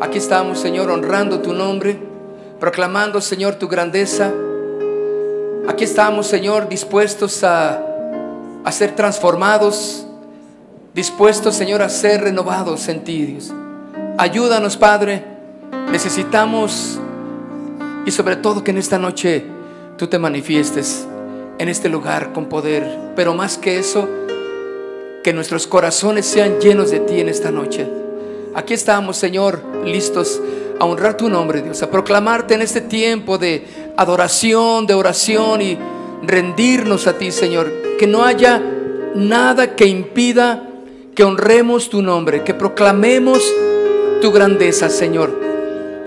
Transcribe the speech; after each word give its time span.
Aquí 0.00 0.18
estamos, 0.18 0.58
Señor, 0.58 0.90
honrando 0.90 1.40
tu 1.40 1.54
nombre, 1.54 1.98
proclamando, 2.60 3.22
Señor, 3.22 3.54
tu 3.54 3.66
grandeza. 3.66 4.30
Aquí 5.66 5.84
estamos, 5.84 6.26
Señor, 6.26 6.68
dispuestos 6.68 7.42
a, 7.42 7.80
a 8.64 8.72
ser 8.72 8.94
transformados, 8.94 10.06
dispuestos, 10.94 11.54
Señor, 11.54 11.80
a 11.80 11.88
ser 11.88 12.20
renovados 12.20 12.88
en 12.88 13.02
ti, 13.04 13.24
Dios. 13.24 13.52
Ayúdanos, 14.18 14.76
Padre. 14.76 15.24
Necesitamos 15.90 16.98
y 18.04 18.10
sobre 18.10 18.36
todo 18.36 18.62
que 18.62 18.72
en 18.72 18.78
esta 18.78 18.98
noche 18.98 19.44
tú 19.96 20.08
te 20.08 20.18
manifiestes 20.18 21.06
en 21.58 21.68
este 21.68 21.88
lugar 21.88 22.32
con 22.32 22.46
poder. 22.46 23.12
Pero 23.16 23.34
más 23.34 23.56
que 23.56 23.78
eso, 23.78 24.08
que 25.24 25.32
nuestros 25.32 25.66
corazones 25.66 26.26
sean 26.26 26.60
llenos 26.60 26.90
de 26.90 27.00
ti 27.00 27.20
en 27.20 27.28
esta 27.28 27.50
noche. 27.50 28.01
Aquí 28.54 28.74
estamos, 28.74 29.16
Señor, 29.16 29.62
listos 29.84 30.40
a 30.78 30.84
honrar 30.84 31.16
tu 31.16 31.30
nombre, 31.30 31.62
Dios, 31.62 31.82
a 31.82 31.90
proclamarte 31.90 32.52
en 32.54 32.60
este 32.60 32.82
tiempo 32.82 33.38
de 33.38 33.64
adoración, 33.96 34.86
de 34.86 34.92
oración 34.92 35.62
y 35.62 35.78
rendirnos 36.22 37.06
a 37.06 37.14
ti, 37.14 37.30
Señor. 37.30 37.72
Que 37.98 38.06
no 38.06 38.24
haya 38.24 38.60
nada 39.14 39.74
que 39.74 39.86
impida 39.86 40.68
que 41.14 41.24
honremos 41.24 41.88
tu 41.88 42.02
nombre, 42.02 42.44
que 42.44 42.52
proclamemos 42.52 43.42
tu 44.20 44.30
grandeza, 44.32 44.90
Señor. 44.90 45.30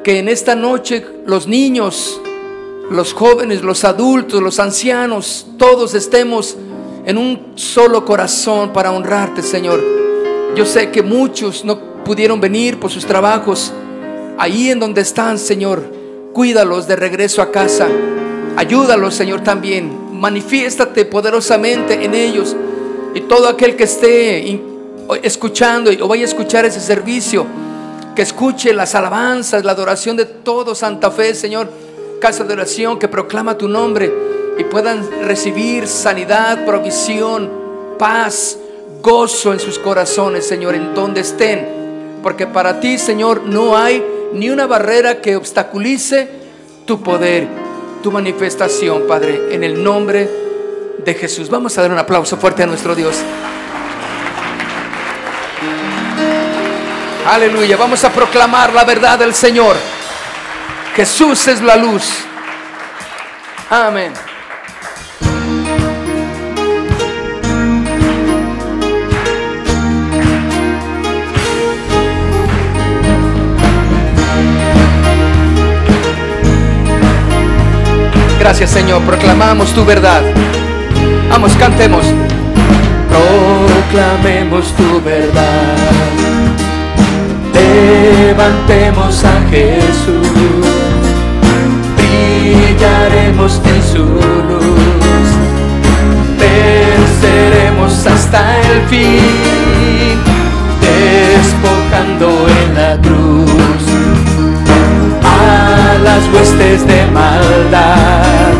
Que 0.04 0.20
en 0.20 0.30
esta 0.30 0.54
noche 0.54 1.04
los 1.26 1.48
niños, 1.48 2.22
los 2.92 3.14
jóvenes, 3.14 3.64
los 3.64 3.84
adultos, 3.84 4.42
los 4.44 4.60
ancianos, 4.60 5.48
todos 5.58 5.96
estemos 5.96 6.58
en 7.08 7.18
un 7.18 7.54
solo 7.56 8.06
corazón 8.06 8.72
para 8.72 8.92
honrarte, 8.92 9.42
Señor. 9.42 9.84
Yo 10.56 10.64
sé 10.64 10.92
que 10.92 11.02
muchos 11.02 11.66
no 11.66 11.95
pudieron 12.06 12.40
venir 12.40 12.80
por 12.80 12.90
sus 12.90 13.06
trabajos. 13.06 13.74
Ahí 14.38 14.70
en 14.70 14.80
donde 14.80 15.02
están, 15.02 15.38
Señor, 15.38 15.84
cuídalos 16.32 16.88
de 16.88 16.96
regreso 16.96 17.42
a 17.42 17.52
casa. 17.52 17.88
Ayúdalos, 18.56 19.14
Señor, 19.14 19.42
también. 19.42 19.92
Manifiéstate 20.14 21.04
poderosamente 21.04 22.06
en 22.06 22.16
ellos. 22.16 22.56
Y 23.14 23.22
todo 23.22 23.50
aquel 23.50 23.76
que 23.76 23.84
esté 23.84 24.62
escuchando 25.24 25.92
o 26.00 26.08
vaya 26.08 26.22
a 26.22 26.26
escuchar 26.26 26.64
ese 26.64 26.80
servicio, 26.80 27.46
que 28.16 28.22
escuche 28.22 28.72
las 28.74 28.96
alabanzas, 28.96 29.66
la 29.66 29.74
adoración 29.74 30.16
de 30.16 30.24
todo 30.24 30.74
Santa 30.74 31.12
Fe, 31.12 31.36
Señor 31.36 31.68
casa 32.20 32.44
de 32.44 32.54
oración 32.54 32.98
que 32.98 33.08
proclama 33.08 33.58
tu 33.58 33.68
nombre 33.68 34.12
y 34.58 34.64
puedan 34.64 35.28
recibir 35.28 35.88
sanidad, 35.88 36.66
provisión, 36.66 37.50
paz, 38.00 38.58
gozo 39.02 39.54
en 39.54 39.60
sus 39.60 39.78
corazones, 39.78 40.48
Señor, 40.48 40.76
en 40.76 40.94
donde 40.94 41.22
estén. 41.22 41.85
Porque 42.26 42.48
para 42.48 42.80
ti, 42.80 42.98
Señor, 42.98 43.44
no 43.44 43.78
hay 43.78 44.04
ni 44.34 44.50
una 44.50 44.66
barrera 44.66 45.22
que 45.22 45.36
obstaculice 45.36 46.28
tu 46.84 47.04
poder, 47.04 47.48
tu 48.02 48.12
manifestación, 48.12 49.04
Padre, 49.08 49.54
en 49.54 49.64
el 49.64 49.84
nombre 49.84 50.28
de 51.06 51.14
Jesús. 51.14 51.52
Vamos 51.52 51.78
a 51.78 51.84
dar 51.84 51.92
un 51.92 52.00
aplauso 52.00 52.36
fuerte 52.36 52.64
a 52.64 52.66
nuestro 52.66 52.96
Dios. 52.96 53.18
Aleluya, 57.28 57.78
vamos 57.78 58.04
a 58.04 58.12
proclamar 58.12 58.74
la 58.74 58.86
verdad 58.86 59.20
del 59.20 59.36
Señor. 59.36 59.76
Jesús 60.96 61.48
es 61.48 61.62
la 61.62 61.76
luz. 61.76 62.10
Amén. 63.70 64.12
Gracias 78.48 78.70
Señor, 78.70 79.02
proclamamos 79.02 79.74
tu 79.74 79.84
verdad. 79.84 80.22
Vamos, 81.32 81.52
cantemos. 81.54 82.06
Proclamemos 83.10 84.72
tu 84.74 85.02
verdad. 85.02 85.76
Levantemos 87.56 89.24
a 89.24 89.50
Jesús 89.50 90.28
brillaremos 91.98 93.60
en 93.66 93.84
su 93.84 94.04
luz, 94.04 95.28
venceremos 96.38 98.06
hasta 98.06 98.62
el 98.62 98.82
fin, 98.90 100.20
despojando 100.82 102.48
en 102.48 102.76
la 102.76 103.02
cruz 103.02 103.45
las 106.06 106.24
huestes 106.34 106.88
de 106.88 107.06
maldad. 107.08 108.54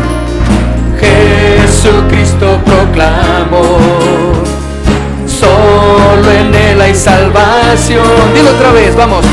Jesucristo 1.00 2.60
proclamó, 2.64 3.78
solo 5.26 6.30
en 6.30 6.54
él 6.54 6.80
hay 6.80 6.94
salvación. 6.94 8.34
Dilo 8.34 8.50
otra 8.50 8.72
vez, 8.72 8.94
vamos, 8.94 9.24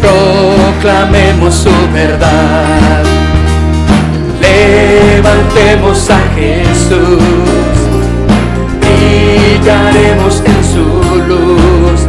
proclamemos 0.00 1.54
su 1.54 1.70
verdad 1.92 3.02
levantemos 4.42 6.10
a 6.10 6.18
Jesús, 6.34 7.22
brillaremos 8.80 10.42
en 10.44 10.64
su 10.72 10.86
luz, 11.28 12.00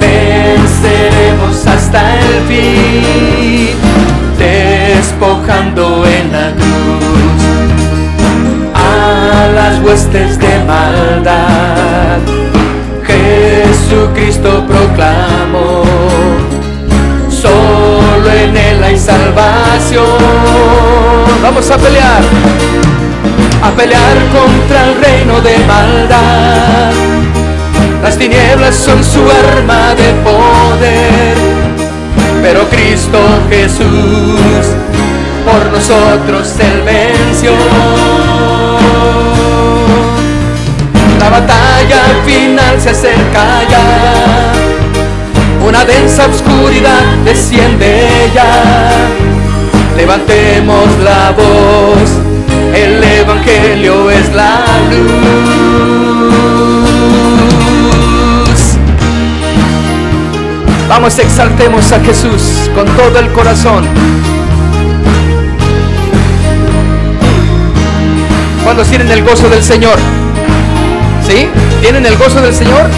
venceremos 0.00 1.66
hasta 1.66 2.18
el 2.18 2.34
fin, 2.48 3.76
Vamos 21.42 21.70
a 21.70 21.76
pelear, 21.76 22.22
a 23.62 23.70
pelear 23.72 24.16
contra 24.32 24.84
el 24.86 24.94
reino 25.02 25.40
de 25.42 25.58
maldad. 25.66 26.92
Las 28.02 28.16
tinieblas 28.16 28.74
son 28.74 29.04
su 29.04 29.20
arma 29.20 29.94
de 29.94 30.12
poder, 30.24 31.36
pero 32.42 32.66
Cristo 32.70 33.18
Jesús 33.50 34.66
por 35.44 35.70
nosotros 35.70 36.54
él 36.58 36.82
venció. 36.86 37.52
La 41.18 41.28
batalla 41.28 42.02
final 42.24 42.80
se 42.80 42.90
acerca 42.90 43.62
ya, 43.68 44.52
una 45.66 45.84
densa 45.84 46.26
oscuridad 46.26 47.02
desciende 47.24 48.30
ya 48.34 49.41
levantemos 49.96 50.86
la 51.02 51.30
voz, 51.32 52.10
el 52.74 53.02
Evangelio 53.02 54.10
es 54.10 54.32
la 54.34 54.64
luz. 54.90 55.52
Vamos, 60.88 61.18
exaltemos 61.18 61.90
a 61.92 62.00
Jesús 62.00 62.70
con 62.74 62.86
todo 62.96 63.18
el 63.18 63.32
corazón. 63.32 63.86
¿Cuántos 68.64 68.88
tienen 68.88 69.10
el 69.10 69.22
gozo 69.22 69.48
del 69.48 69.62
Señor? 69.62 69.98
¿Sí? 71.26 71.48
¿Tienen 71.80 72.04
el 72.06 72.16
gozo 72.16 72.40
del 72.40 72.54
Señor? 72.54 72.88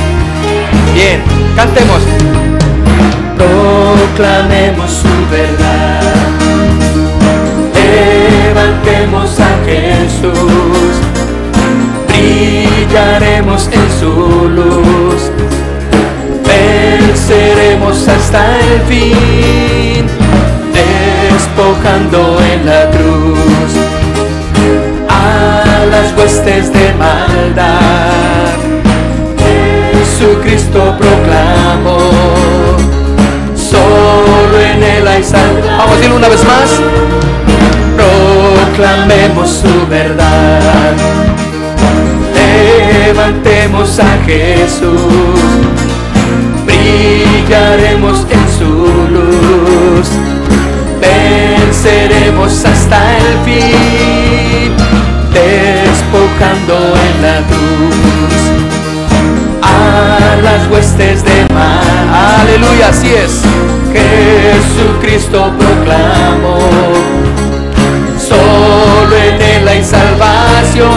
Bien, 0.94 1.22
cantemos. 1.56 2.02
Proclamemos 3.36 4.90
su 4.90 5.08
verdad 5.30 6.13
levantemos 7.94 9.38
a 9.40 9.50
Jesús, 9.66 10.94
brillaremos 12.08 13.68
en 13.72 13.88
su 14.00 14.48
luz, 14.48 15.30
venceremos 16.46 18.08
hasta 18.08 18.58
el 18.58 18.80
fin, 18.88 20.06
despojando 20.72 22.38
en 22.52 22.66
la 22.66 22.90
cruz 22.90 23.72
a 25.08 25.84
las 25.90 26.18
huestes 26.18 26.72
de 26.72 26.92
maldad. 26.94 28.54
Jesucristo 29.92 30.96
proclamó, 30.98 32.10
solo 33.56 34.60
en 34.60 34.82
él 34.82 35.08
hay 35.08 35.22
salvación. 35.22 35.78
Vamos 35.78 35.92
a 35.92 35.96
decirlo 35.96 36.16
una 36.16 36.28
vez 36.28 36.44
más 36.44 36.80
proclamemos 38.76 39.50
su 39.50 39.86
verdad. 39.88 40.92
Levantemos 43.06 43.98
a 44.00 44.24
Jesús, 44.26 44.98
brillaremos 46.66 48.26
en 48.30 48.58
su 48.58 48.70
luz, 49.12 50.08
venceremos 51.00 52.64
hasta 52.64 52.98
el 53.18 53.38
fin, 53.44 54.72
despojando 55.32 56.94
en 57.06 57.22
la 57.22 57.38
cruz 57.46 58.34
a 59.62 60.42
las 60.42 60.70
huestes 60.70 61.24
de 61.24 61.54
mar. 61.54 62.40
Aleluya, 62.40 62.88
así 62.88 63.08
es. 63.08 63.42
Jesucristo 63.92 65.52
proclamó 65.58 67.33
solo 68.64 69.16
en 69.16 69.40
él 69.40 69.68
hay 69.68 69.84
salvación. 69.84 70.90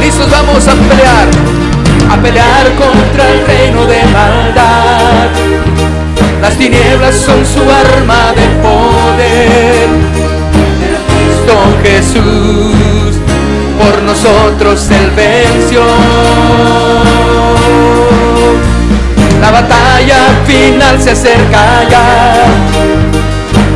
Listos, 0.00 0.30
vamos 0.30 0.66
a 0.68 0.72
pelear, 0.72 1.28
a 2.10 2.16
pelear 2.16 2.66
contra 2.76 3.28
el 3.30 3.46
reino 3.46 3.84
de 3.86 4.02
maldad. 4.06 5.28
Las 6.40 6.54
tinieblas 6.56 7.14
son 7.14 7.44
su 7.44 7.60
arma 7.60 8.32
de 8.32 8.46
poder. 8.64 9.88
Cristo 11.08 11.54
Jesús, 11.82 13.16
por 13.78 14.02
nosotros 14.02 14.90
él 14.90 15.10
venció. 15.16 15.82
La 19.40 19.50
batalla 19.50 20.20
final 20.46 21.00
se 21.00 21.10
acerca 21.10 21.88
ya. 21.90 22.79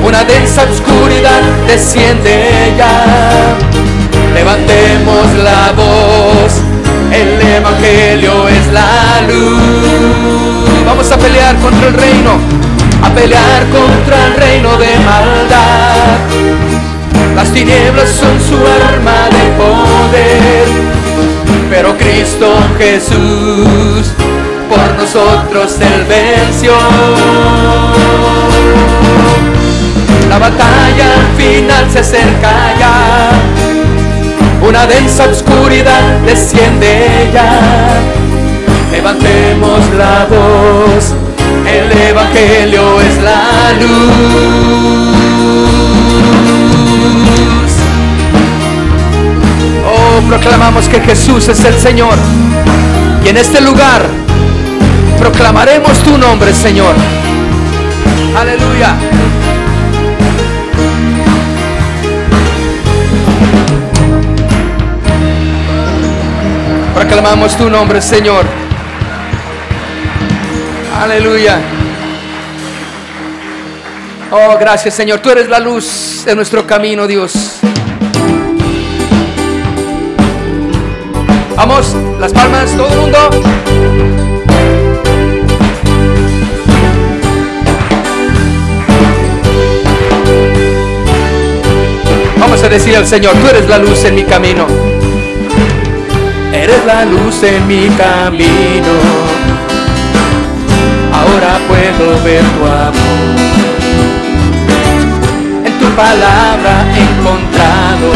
Una 0.05 0.23
densa 0.25 0.65
oscuridad 0.65 1.41
desciende 1.67 2.75
ya. 2.77 3.57
Levantemos 4.35 5.33
la 5.43 5.73
voz. 5.73 6.61
El 7.11 7.41
Evangelio 7.41 8.49
es 8.49 8.67
la 8.73 9.23
luz. 9.27 10.85
Vamos 10.85 11.11
a 11.11 11.17
pelear 11.17 11.57
contra 11.57 11.89
el 11.89 11.95
reino. 11.95 12.39
A 13.03 13.09
pelear 13.15 13.65
contra 13.71 14.27
el 14.27 14.35
reino 14.35 14.77
de 14.77 14.99
maldad. 14.99 16.19
Las 17.35 17.51
tinieblas 17.53 18.11
son 18.11 18.39
su 18.41 18.57
arma 18.57 19.29
de 19.31 19.45
poder. 19.57 20.67
Pero 21.71 21.97
Cristo 21.97 22.55
Jesús 22.79 24.13
por 24.69 24.97
nosotros 24.99 25.81
Él 25.81 26.05
venció. 26.09 26.75
La 30.35 30.41
batalla 30.41 31.11
final 31.37 31.89
se 31.93 32.01
acerca 32.01 32.75
ya, 32.77 33.31
una 34.67 34.85
densa 34.85 35.29
oscuridad 35.29 36.19
desciende 36.27 37.31
ya. 37.33 37.61
Levantemos 38.91 39.79
la 39.97 40.27
voz, 40.29 41.15
el 41.65 41.93
Evangelio 42.09 43.01
es 43.01 43.23
la 43.23 43.75
luz. 43.81 45.05
Oh, 49.87 50.21
proclamamos 50.29 50.89
que 50.89 51.01
Jesús 51.01 51.49
es 51.49 51.65
el 51.65 51.79
Señor. 51.79 52.17
Y 53.25 53.29
en 53.29 53.37
este 53.37 53.61
lugar 53.61 54.05
proclamaremos 55.21 56.03
tu 56.03 56.19
nombre, 56.19 56.53
Señor. 56.53 56.97
Aleluya. 58.37 58.97
Proclamamos 66.95 67.57
tu 67.57 67.69
nombre, 67.69 68.01
Señor. 68.01 68.45
Aleluya. 71.03 71.59
Oh, 74.31 74.57
gracias, 74.59 74.95
Señor. 74.95 75.19
Tú 75.19 75.31
eres 75.31 75.49
la 75.49 75.59
luz 75.59 76.23
de 76.25 76.35
nuestro 76.35 76.67
camino, 76.67 77.07
Dios. 77.07 77.59
Vamos, 81.57 81.97
las 82.21 82.33
palmas, 82.33 82.71
todo 82.77 82.89
el 82.89 82.99
mundo. 83.01 83.19
Vamos 92.39 92.63
a 92.63 92.69
decir 92.69 92.97
al 92.97 93.07
Señor, 93.07 93.35
tú 93.35 93.49
eres 93.49 93.69
la 93.69 93.79
luz 93.79 94.05
en 94.05 94.15
mi 94.15 94.25
camino. 94.25 94.94
Eres 96.65 96.83
la 96.87 97.05
luz 97.05 97.43
en 97.43 97.67
mi 97.67 97.89
camino. 97.91 98.95
Ahora 101.13 101.59
puedo 101.69 102.23
ver 102.25 102.43
tu 102.57 102.65
amor. 102.65 102.95
En 105.67 105.79
tu 105.79 105.87
palabra 105.95 106.87
encontrado 106.97 108.09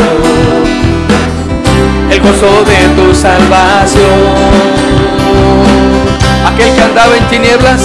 el 2.10 2.20
gozo 2.22 2.64
de 2.64 2.78
tu 2.96 3.14
salvación. 3.14 4.08
Aquel 6.46 6.74
que 6.74 6.82
andaba 6.82 7.16
en 7.18 7.24
tinieblas, 7.24 7.82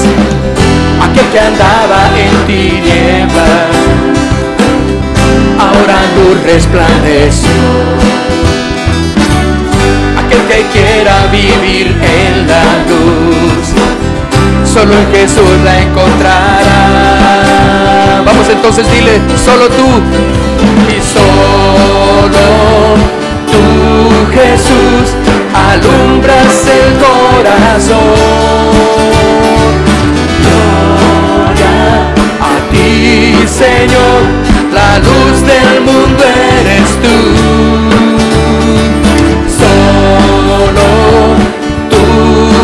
aquel 1.01 1.27
que 1.33 1.39
andaba 1.41 2.09
en 2.17 2.47
tinieblas 2.47 3.83
ahora 5.59 5.97
luz 6.15 6.41
resplandeció. 6.43 8.02
Que 10.47 10.61
quiera 10.73 11.27
vivir 11.31 11.87
en 11.87 12.47
la 12.47 12.63
luz, 12.87 13.65
solo 14.71 14.93
en 14.93 15.11
Jesús 15.13 15.59
la 15.63 15.81
encontrará. 15.81 16.81
Vamos 18.25 18.49
entonces, 18.49 18.85
dile, 18.91 19.21
solo 19.43 19.69
tú 19.69 20.01
y 20.89 21.01
solo 21.01 22.45
tú, 23.47 23.63
Jesús, 24.33 25.15
alumbras 25.71 26.67
el 26.67 26.97
corazón. 26.99 27.99
Gloria 30.41 31.75
a 32.41 32.53
ti, 32.69 33.47
Señor 33.47 34.43
la 34.73 34.97
luz 34.99 35.41
del 35.45 35.81
mundo 35.81 36.23
eres 36.59 36.89
tú. 37.03 37.82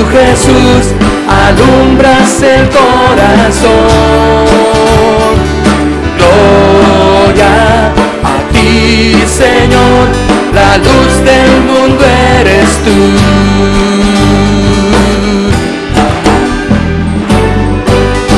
Jesús, 0.07 0.93
alumbras 1.27 2.41
el 2.41 2.69
corazón. 2.69 3.69
Gloria 6.17 7.91
a 8.23 8.53
ti, 8.53 9.23
Señor, 9.27 10.07
la 10.53 10.77
luz 10.77 11.23
del 11.23 11.61
mundo 11.61 12.05
eres 12.39 12.69
tú. 12.85 12.97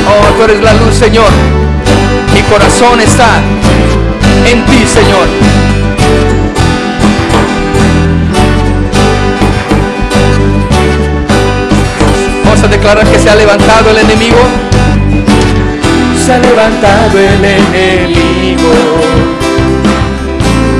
Oh, 0.08 0.34
tú 0.36 0.44
eres 0.44 0.62
la 0.62 0.74
luz, 0.74 0.96
Señor. 0.96 1.32
Mi 2.34 2.42
corazón 2.44 3.00
está 3.00 3.42
en 4.46 4.66
ti, 4.66 4.86
Señor. 4.86 5.51
A 12.64 12.68
declarar 12.68 13.06
que 13.08 13.20
se 13.20 13.30
ha 13.30 13.36
levantado 13.36 13.92
el 13.92 13.98
enemigo. 13.98 14.38
Se 16.24 16.34
ha 16.34 16.40
levantado 16.40 17.18
el 17.18 17.44
enemigo 17.44 18.74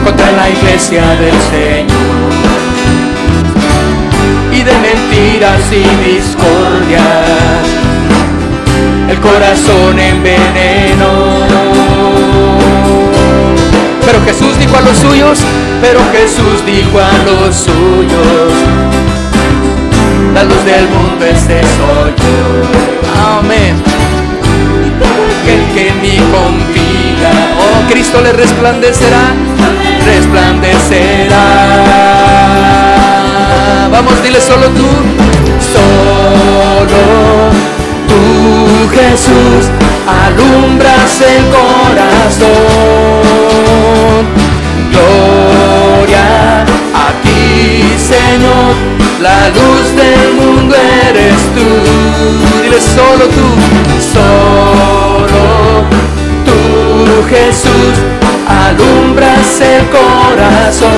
contra 0.04 0.32
la 0.32 0.50
iglesia 0.50 1.02
del 1.16 1.36
Señor. 1.52 2.32
Y 4.52 4.64
de 4.64 4.74
mentiras 4.80 5.62
y 5.72 5.84
discordias, 6.12 7.04
el 9.10 9.20
corazón 9.20 10.00
en 10.00 10.24
veneno 10.24 11.72
pero 14.12 14.26
Jesús 14.26 14.60
dijo 14.60 14.76
a 14.76 14.82
los 14.82 14.98
suyos, 14.98 15.40
pero 15.82 16.02
Jesús 16.12 16.66
dijo 16.66 17.00
a 17.00 17.14
los 17.24 17.56
suyos, 17.56 18.52
la 20.34 20.44
luz 20.44 20.64
del 20.66 20.88
mundo 20.90 21.26
este 21.26 21.62
soy 21.62 22.12
yo. 22.18 23.40
Amén. 23.40 23.76
Aquel 25.42 25.64
que 25.74 25.90
en 25.90 26.02
mí 26.02 26.18
confía, 26.32 27.32
oh 27.60 27.92
Cristo 27.92 28.22
le 28.22 28.32
resplandecerá, 28.34 29.34
resplandecerá. 30.06 31.46
Vamos, 33.92 34.24
dile 34.24 34.40
solo 34.40 34.68
tú, 34.70 34.88
solo 35.74 37.02
tú 38.08 38.90
Jesús, 38.96 39.70
alumbras 40.08 41.22
el 41.22 41.44
corazón. 41.56 42.52
Gloria 44.92 46.64
a 46.94 47.12
ti, 47.24 47.96
Señor, 47.98 49.01
la 49.22 49.50
luz 49.50 49.96
del 49.96 50.34
mundo 50.34 50.76
eres 51.08 51.40
tú. 51.56 51.68
Dile 52.64 52.82
solo 52.82 53.26
tú, 53.38 53.48
solo 54.14 55.84
tú, 56.46 57.24
Jesús, 57.30 58.12
el 59.62 59.86
corazón. 59.90 60.90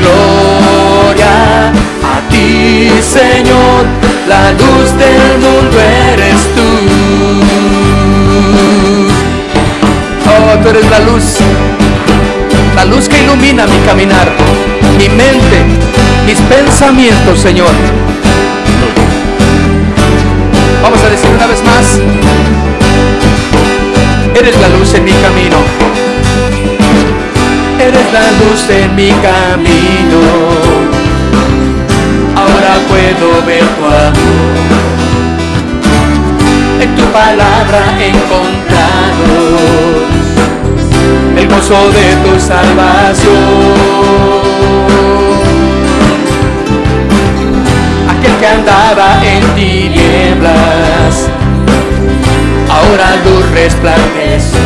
Gloria 0.00 1.68
a 2.02 2.28
ti, 2.30 2.90
Señor, 3.00 3.84
la 4.28 4.52
luz 4.52 4.96
del 4.98 5.38
mundo 5.38 5.76
eres 6.10 6.40
tú. 6.54 6.68
Oh, 10.26 10.58
tú 10.62 10.68
eres 10.70 10.90
la 10.90 11.00
luz, 11.00 11.36
la 12.74 12.84
luz 12.84 13.08
que 13.08 13.22
ilumina 13.22 13.66
mi 13.66 13.78
caminar, 13.86 14.32
mi 14.98 15.08
mente, 15.08 15.83
mis 16.26 16.40
pensamientos, 16.40 17.38
Señor. 17.38 17.70
Vamos 20.82 21.02
a 21.02 21.08
decir 21.10 21.30
una 21.34 21.46
vez 21.46 21.62
más, 21.64 22.00
eres 24.34 24.60
la 24.60 24.68
luz 24.68 24.94
en 24.94 25.04
mi 25.04 25.12
camino. 25.12 25.56
Eres 27.78 28.12
la 28.12 28.30
luz 28.40 28.70
en 28.70 28.94
mi 28.94 29.10
camino. 29.10 30.20
Ahora 32.36 32.78
puedo 32.88 33.42
ver 33.46 33.64
tu 33.76 33.84
amor. 33.84 34.12
En 36.80 36.94
tu 36.96 37.04
palabra 37.12 37.80
encontrado 38.00 39.34
el 41.36 41.48
gozo 41.48 41.90
de 41.90 42.06
tu 42.24 42.40
salvación. 42.40 44.14
Aquel 48.24 48.38
que 48.38 48.46
andaba 48.46 49.20
en 49.22 49.42
tinieblas 49.54 51.28
ahora 52.70 53.16
luz 53.22 53.44
resplandeció. 53.50 54.60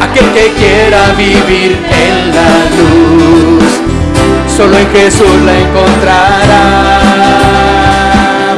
Aquel 0.00 0.30
que 0.32 0.52
quiera 0.54 1.12
vivir 1.18 1.78
en 1.92 2.34
la 2.34 2.52
luz, 2.78 3.64
solo 4.56 4.78
en 4.78 4.90
Jesús 4.92 5.42
la 5.44 5.58
encontrará. 5.58 6.62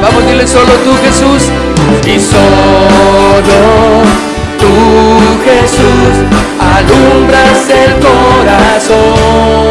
Vamos, 0.00 0.24
dile 0.28 0.46
solo 0.46 0.72
tú 0.84 0.92
Jesús 1.02 1.50
y 2.06 2.20
solo 2.20 4.04
tú 4.60 4.72
Jesús 5.44 6.14
alumbras 6.60 7.68
el 7.70 7.92
corazón. 7.98 9.66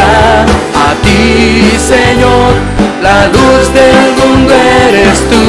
A 0.00 0.94
ti 1.02 1.76
Señor 1.78 2.72
la 3.02 3.26
luz 3.26 3.74
del 3.74 4.14
mundo 4.20 4.54
eres 4.54 5.18
tú. 5.28 5.44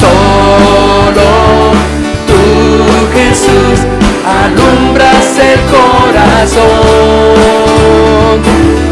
Solo 0.00 1.30
tú, 2.28 2.40
Jesús, 3.14 3.78
alumbras 4.24 5.26
el 5.38 5.60
corazón. 5.74 6.64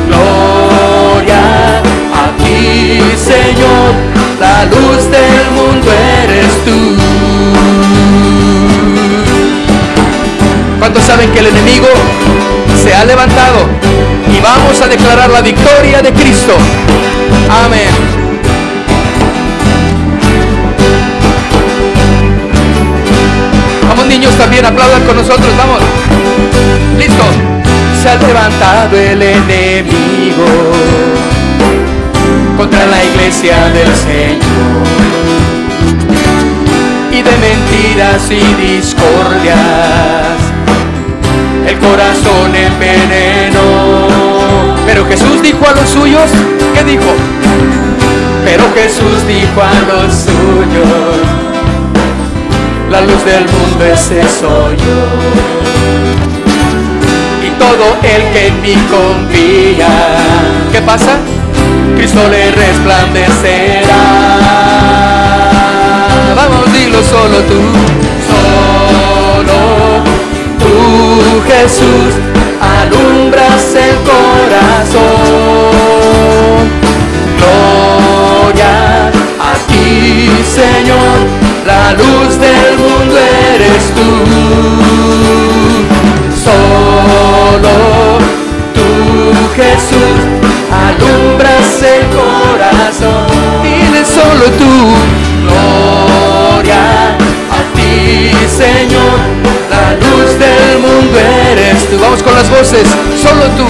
Gloria 0.09 1.45
a 2.13 2.27
ti, 2.43 3.01
Señor, 3.17 3.95
la 4.41 4.65
luz 4.65 5.01
del 5.09 5.47
mundo 5.53 5.89
eres 6.23 6.53
tú. 6.65 6.79
¿Cuántos 10.81 11.05
saben 11.05 11.31
que 11.31 11.39
el 11.39 11.47
enemigo 11.47 11.87
se 12.87 12.95
ha 12.95 13.05
levantado 13.05 13.67
y 14.33 14.41
vamos 14.41 14.81
a 14.81 14.87
declarar 14.87 15.29
la 15.29 15.41
victoria 15.41 16.01
de 16.03 16.13
Cristo. 16.13 16.53
Amén. 17.51 17.89
Vamos 23.89 24.07
niños 24.07 24.33
también, 24.37 24.65
aplaudan 24.65 25.03
con 25.03 25.17
nosotros, 25.17 25.49
vamos. 25.59 25.81
Listo. 26.97 27.25
Se 28.01 28.09
ha 28.09 28.15
levantado 28.15 28.97
el 28.97 29.21
enemigo 29.21 30.47
contra 32.57 32.87
la 32.87 33.05
iglesia 33.05 33.69
del 33.71 33.93
Señor. 33.97 34.87
Y 37.11 37.23
de 37.23 37.33
mentiras 37.39 38.31
y 38.31 38.45
discordias 38.63 40.46
el 41.67 41.79
corazón 41.79 42.55
envenenó. 42.55 44.07
Pero 44.87 45.05
Jesús 45.07 45.43
dijo 45.43 45.67
a 45.67 45.73
los 45.73 45.89
suyos, 45.89 46.31
¿qué 46.75 46.85
dijo? 46.85 47.13
Pero 48.45 48.65
Jesús 48.75 49.27
dijo 49.27 49.61
a 49.61 49.81
los 49.91 50.15
suyos, 50.15 51.27
la 52.91 53.01
luz 53.01 53.25
del 53.25 53.45
mundo 53.45 53.85
ese 53.85 54.23
soy 54.23 54.77
yo. 54.77 55.07
Y 57.45 57.51
todo 57.59 57.97
el 58.03 58.23
que 58.33 58.47
en 58.47 58.63
mí 58.63 58.77
confía, 58.91 59.89
¿qué 60.71 60.81
pasa? 60.83 61.17
Cristo 61.97 62.21
le 62.31 62.53
resplandecerá. 62.53 64.03
Vamos, 66.37 66.73
dilo 66.73 67.03
solo 67.03 67.39
tú, 67.49 67.61
solo 67.61 68.07
tú 68.11 68.16
Jesús 71.47 72.15
alumbras 72.61 73.75
el 73.75 73.97
corazón. 74.11 75.03
Gloria 77.39 78.75
a 79.41 79.55
ti 79.69 80.31
Señor, 80.45 81.17
la 81.67 81.93
luz 81.93 82.39
del 82.39 82.79
mundo 82.79 83.17
eres 83.55 83.85
tú. 83.97 84.11
Solo 86.45 87.77
tú 88.75 88.89
Jesús 89.57 90.19
alumbras 90.87 91.83
el 91.83 92.05
corazón. 92.17 93.27
Dile 93.63 94.03
solo 94.05 94.45
tú, 94.61 94.73
gloria 95.43 97.26
Señor 98.49 99.37
la 99.71 99.93
luz 99.93 100.39
del 100.39 100.79
mundo 100.79 101.19
eres 101.51 101.89
tú. 101.91 101.99
Vamos 102.01 102.23
con 102.23 102.35
las 102.35 102.49
voces, 102.49 102.89
solo 103.21 103.45
tú. 103.59 103.67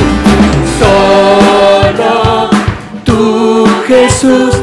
Solo 0.79 2.51
tú, 3.05 3.67
Jesús, 3.87 4.55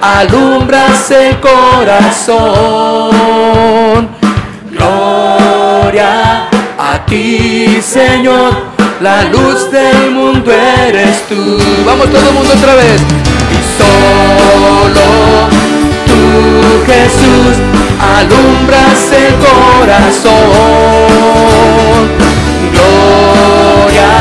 alumbras 0.00 1.10
el 1.10 1.40
corazón. 1.40 2.38
Gloria 4.70 6.48
a 6.78 7.04
ti, 7.06 7.80
Señor, 7.82 8.52
la 9.00 9.24
luz 9.24 9.70
del 9.70 10.10
mundo 10.10 10.52
eres 10.52 11.26
tú. 11.28 11.58
Vamos 11.86 12.10
todo 12.10 12.28
el 12.28 12.34
mundo 12.34 12.52
otra 12.54 12.74
vez. 12.74 13.00
Y 13.56 13.58
solo 13.82 15.08
tú, 16.06 16.20
Jesús, 16.86 17.81
alumbras 18.02 19.12
el 19.12 19.34
corazón. 19.36 20.32
Gloria 22.72 24.12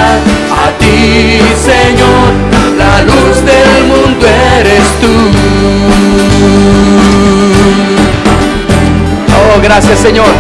a 0.52 0.78
ti, 0.78 1.42
Señor, 1.56 2.30
la 2.78 3.02
luz 3.04 3.36
del 3.46 3.84
mundo 3.86 4.26
eres 4.60 4.86
tú. 5.02 5.14
Oh, 9.36 9.62
gracias, 9.62 10.00
Señor. 10.00 10.32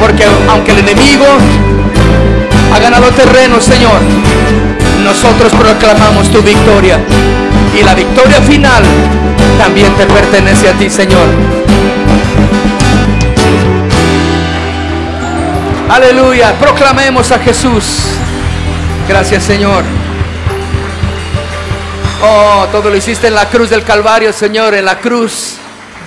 Porque 0.00 0.24
aunque 0.50 0.72
el 0.72 0.78
enemigo 0.78 1.24
ha 2.72 2.78
ganado 2.78 3.06
terreno, 3.12 3.60
Señor, 3.60 4.00
nosotros 5.04 5.52
proclamamos 5.52 6.30
tu 6.30 6.42
victoria. 6.42 6.98
Y 7.78 7.82
la 7.82 7.94
victoria 7.94 8.40
final 8.40 8.82
también 9.58 9.92
te 9.94 10.06
pertenece 10.06 10.68
a 10.68 10.72
ti, 10.72 10.90
Señor. 10.90 11.63
Aleluya, 15.88 16.54
proclamemos 16.58 17.30
a 17.30 17.38
Jesús. 17.38 17.84
Gracias 19.06 19.44
Señor. 19.44 19.84
Oh, 22.22 22.66
todo 22.72 22.88
lo 22.88 22.96
hiciste 22.96 23.26
en 23.26 23.34
la 23.34 23.46
cruz 23.50 23.68
del 23.68 23.84
Calvario, 23.84 24.32
Señor, 24.32 24.74
en 24.74 24.86
la 24.86 24.98
cruz. 24.98 25.56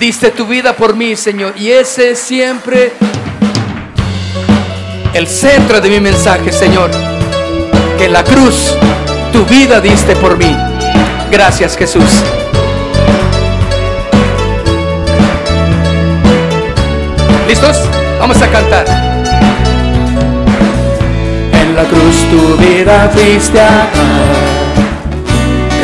Diste 0.00 0.32
tu 0.32 0.46
vida 0.46 0.74
por 0.74 0.96
mí, 0.96 1.14
Señor. 1.14 1.54
Y 1.56 1.70
ese 1.70 2.10
es 2.10 2.18
siempre 2.18 2.92
el 5.14 5.28
centro 5.28 5.80
de 5.80 5.88
mi 5.88 6.00
mensaje, 6.00 6.50
Señor. 6.50 6.90
Que 7.96 8.06
en 8.06 8.12
la 8.12 8.24
cruz 8.24 8.74
tu 9.32 9.44
vida 9.44 9.80
diste 9.80 10.16
por 10.16 10.36
mí. 10.36 10.56
Gracias 11.30 11.76
Jesús. 11.76 12.22
¿Listos? 17.46 17.76
Vamos 18.18 18.42
a 18.42 18.48
cantar 18.48 18.97
la 21.78 21.84
cruz 21.84 22.16
tu 22.32 22.56
vida 22.56 23.08
fuiste 23.14 23.60
a 23.60 23.86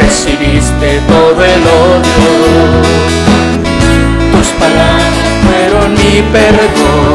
recibiste 0.00 1.00
todo 1.06 1.44
el 1.44 1.62
odio, 1.84 2.30
tu 4.32 5.90
mi 5.90 6.20
perdón. 6.32 7.14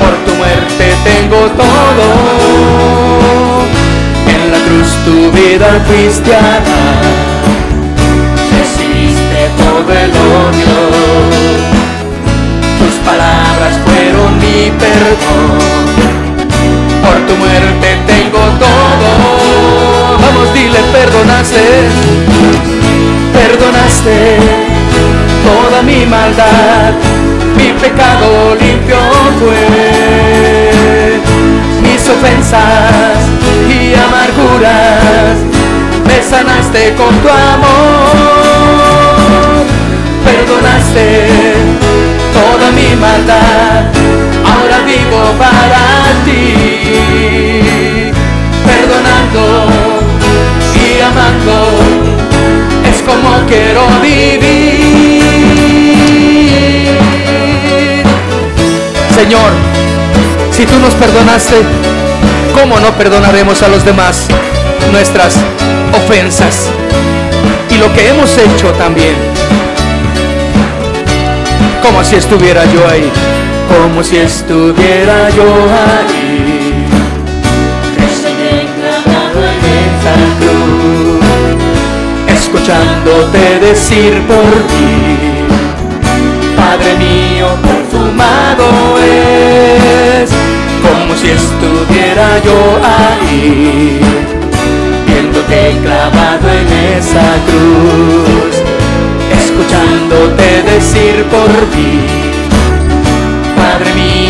Por 0.00 0.14
tu 0.24 0.32
muerte 0.40 0.84
tengo 1.04 1.40
todo. 1.62 2.06
En 4.34 4.42
la 4.52 4.58
cruz 4.66 4.90
tu 5.06 5.16
vida 5.38 5.68
fuiste 5.86 6.34
a. 6.34 6.60
Recibiste 8.58 9.40
todo 9.62 9.90
el 10.04 10.10
odio. 10.10 10.76
Tus 12.78 12.94
palabras 13.06 13.74
fueron 13.86 14.30
mi 14.38 14.70
perdón. 14.82 15.61
Tu 17.32 17.38
muerte 17.38 17.88
tengo 18.06 18.40
todo. 18.60 19.10
Vamos, 20.20 20.52
dile, 20.52 20.80
perdonaste. 20.92 21.64
Perdonaste 23.32 24.36
toda 25.42 25.82
mi 25.82 26.04
maldad. 26.04 26.92
Mi 27.56 27.72
pecado 27.80 28.54
limpio 28.60 28.98
fue. 29.38 29.62
Mis 31.80 32.02
ofensas 32.10 33.16
y 33.66 33.94
amarguras 33.94 35.38
me 36.06 36.22
sanaste 36.22 36.92
con 36.96 37.16
tu 37.22 37.28
amor. 37.30 38.12
Perdonaste 40.22 41.06
toda 42.34 42.70
mi 42.72 42.94
maldad. 42.96 43.84
Ahora 44.62 44.78
vivo 44.86 45.20
para 45.38 46.22
ti. 46.24 46.54
Perdonando 48.64 49.66
y 50.76 51.00
amando 51.00 51.56
es 52.88 53.02
como 53.02 53.44
quiero 53.48 53.82
vivir. 54.00 55.22
Señor, 59.12 59.50
si 60.52 60.64
tú 60.64 60.78
nos 60.78 60.94
perdonaste, 60.94 61.56
¿cómo 62.54 62.78
no 62.78 62.92
perdonaremos 62.92 63.60
a 63.64 63.68
los 63.68 63.84
demás 63.84 64.28
nuestras 64.92 65.34
ofensas 65.92 66.68
y 67.68 67.78
lo 67.78 67.92
que 67.92 68.10
hemos 68.10 68.38
hecho 68.38 68.70
también? 68.74 69.16
Como 71.82 72.04
si 72.04 72.14
estuviera 72.14 72.64
yo 72.66 72.88
ahí, 72.88 73.10
como 73.72 74.02
si 74.02 74.16
estuviera 74.16 75.30
yo 75.30 75.48
ahí. 75.86 76.84
Recién 77.96 78.68
clavado 78.76 79.38
en 79.52 79.62
esa 79.88 80.16
cruz, 80.40 81.24
escuchándote 82.38 83.42
decir 83.60 84.12
por 84.26 84.50
ti, 84.70 84.96
Padre 86.56 86.96
mío, 86.98 87.46
consumado 87.68 88.66
es, 88.98 90.30
como 90.86 91.16
si 91.16 91.28
estuviera 91.30 92.38
yo 92.44 92.58
ahí, 92.98 94.00
viéndote 95.06 95.78
clavado 95.82 96.48
en 96.60 96.98
esa 96.98 97.28
cruz, 97.48 98.54
escuchándote 99.42 100.62
decir 100.62 101.24
por 101.26 101.50
ti, 101.72 102.21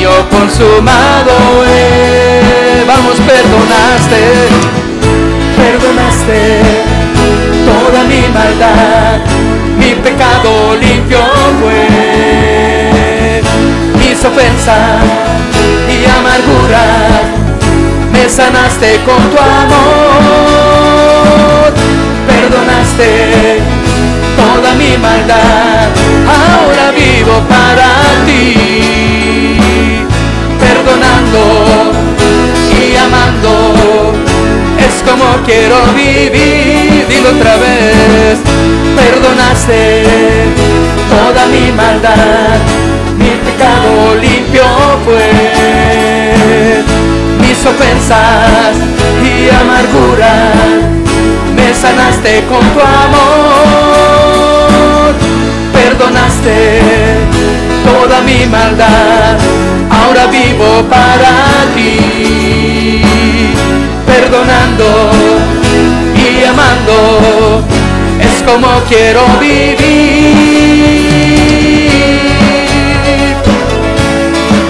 Mío, 0.02 0.28
consumado 0.30 1.62
es, 1.64 2.84
vamos, 2.88 3.20
perdonaste, 3.20 4.48
perdonaste 5.56 6.40
toda 7.64 8.02
mi 8.02 8.22
maldad, 8.34 9.20
mi 9.78 9.94
pecado 10.02 10.50
limpio 10.80 11.20
fue, 11.60 13.42
mis 14.00 14.24
ofensas 14.24 15.04
y 15.88 16.04
amarguras, 16.04 17.22
me 18.12 18.28
sanaste 18.28 18.98
con 19.06 19.22
tu 19.30 19.38
amor, 19.38 20.82
perdonaste 22.26 23.08
toda 24.36 24.74
mi 24.74 24.98
maldad, 24.98 25.90
ahora 26.26 26.90
vivo 26.90 27.40
para 27.48 27.88
ti, 28.26 29.21
y 31.38 32.96
amando 32.96 34.12
es 34.78 35.02
como 35.08 35.24
quiero 35.44 35.76
vivir. 35.94 37.06
Dilo 37.08 37.30
otra 37.30 37.56
vez. 37.56 38.38
Perdonaste 38.96 40.04
toda 41.10 41.46
mi 41.46 41.72
maldad, 41.72 42.58
mi 43.18 43.30
pecado 43.44 44.14
limpio 44.20 44.64
fue. 45.04 45.30
Mis 47.40 47.58
ofensas 47.66 48.76
y 49.22 49.48
amarguras 49.50 50.92
me 51.56 51.74
sanaste 51.74 52.44
con 52.48 52.64
tu 52.72 52.80
amor. 52.80 54.02
Perdonaste 55.72 56.56
toda 57.84 58.20
mi 58.22 58.46
maldad, 58.46 59.38
ahora 60.12 60.26
vivo 60.26 60.84
para 60.90 61.64
ti 61.74 63.02
perdonando 64.06 65.10
y 66.14 66.44
amando 66.44 67.62
es 68.20 68.42
como 68.42 68.68
quiero 68.88 69.22
vivir. 69.40 70.36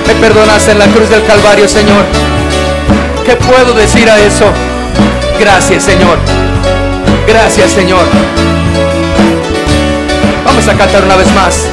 Me 0.07 0.15
perdonaste 0.15 0.73
en 0.73 0.79
la 0.79 0.87
cruz 0.87 1.11
del 1.11 1.25
Calvario, 1.25 1.67
Señor. 1.67 2.05
¿Qué 3.25 3.35
puedo 3.37 3.75
decir 3.75 4.09
a 4.09 4.21
eso? 4.21 4.47
Gracias, 5.41 5.83
Señor. 5.83 6.19
Gracias, 7.27 7.73
Señor. 7.73 8.05
Vamos 10.45 10.69
a 10.69 10.75
cantar 10.75 11.03
una 11.05 11.17
vez 11.17 11.33
más. 11.35 11.67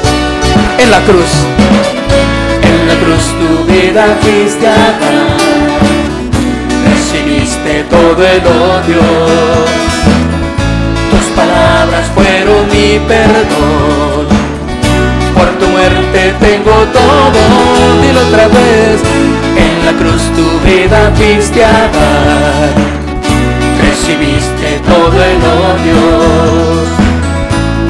En 0.80 0.90
la 0.90 1.02
cruz. 1.02 1.99
La 2.90 2.96
cruz 2.96 3.26
tu 3.40 3.72
vida 3.72 4.18
fuiste 4.22 4.68
a 4.68 4.72
dar 4.72 5.70
recibiste 7.10 7.84
todo 7.90 8.26
el 8.26 8.42
odio. 8.48 9.02
Tus 11.12 11.26
palabras 11.36 12.08
fueron 12.16 12.68
mi 12.68 13.00
perdón. 13.08 14.28
Por 15.36 15.50
tu 15.60 15.68
muerte 15.68 16.34
tengo 16.40 16.72
todo. 17.00 17.42
Dilo 18.02 18.22
otra 18.28 18.48
vez. 18.48 19.02
En 19.56 19.86
la 19.86 19.94
cruz 19.94 20.24
tu 20.36 20.48
vida 20.68 21.12
fuiste 21.16 21.64
a 21.64 21.90
dar. 21.96 22.70
Recibiste 23.82 24.80
todo 24.88 25.24
el 25.32 25.38
odio. 25.70 26.02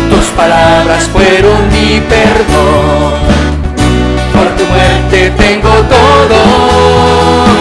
Tus 0.10 0.26
palabras 0.36 1.08
fueron 1.14 1.68
mi 1.72 2.02
perdón 2.02 3.38
por 4.39 4.56
tu 4.56 4.63
muerte 4.65 5.32
tengo 5.38 5.69
todo. 5.95 6.39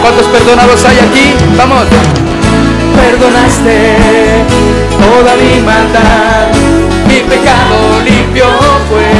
¿Cuántos 0.01 0.27
perdonados 0.27 0.85
hay 0.85 0.97
aquí? 0.99 1.27
Vamos. 1.57 1.85
Perdonaste 2.95 3.75
toda 5.03 5.31
mi 5.41 5.61
maldad, 5.61 6.47
mi 7.07 7.19
pecado 7.31 7.77
limpio 8.05 8.45
fue. 8.89 9.11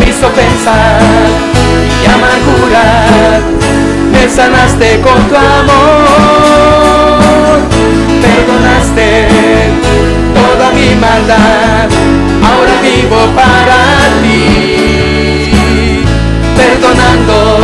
Mis 0.00 0.16
ofensas 0.22 1.02
y 2.02 2.06
amarguras 2.16 3.40
me 4.12 4.28
sanaste 4.28 5.00
con 5.00 5.20
tu 5.28 5.36
amor. 5.36 6.36
Perdonaste 8.26 9.28
toda 10.38 10.66
mi 10.72 10.88
maldad, 11.06 11.88
ahora 12.48 12.74
vivo 12.82 13.20
para 13.34 13.78
ti 14.22 15.05
perdonando 16.56 17.58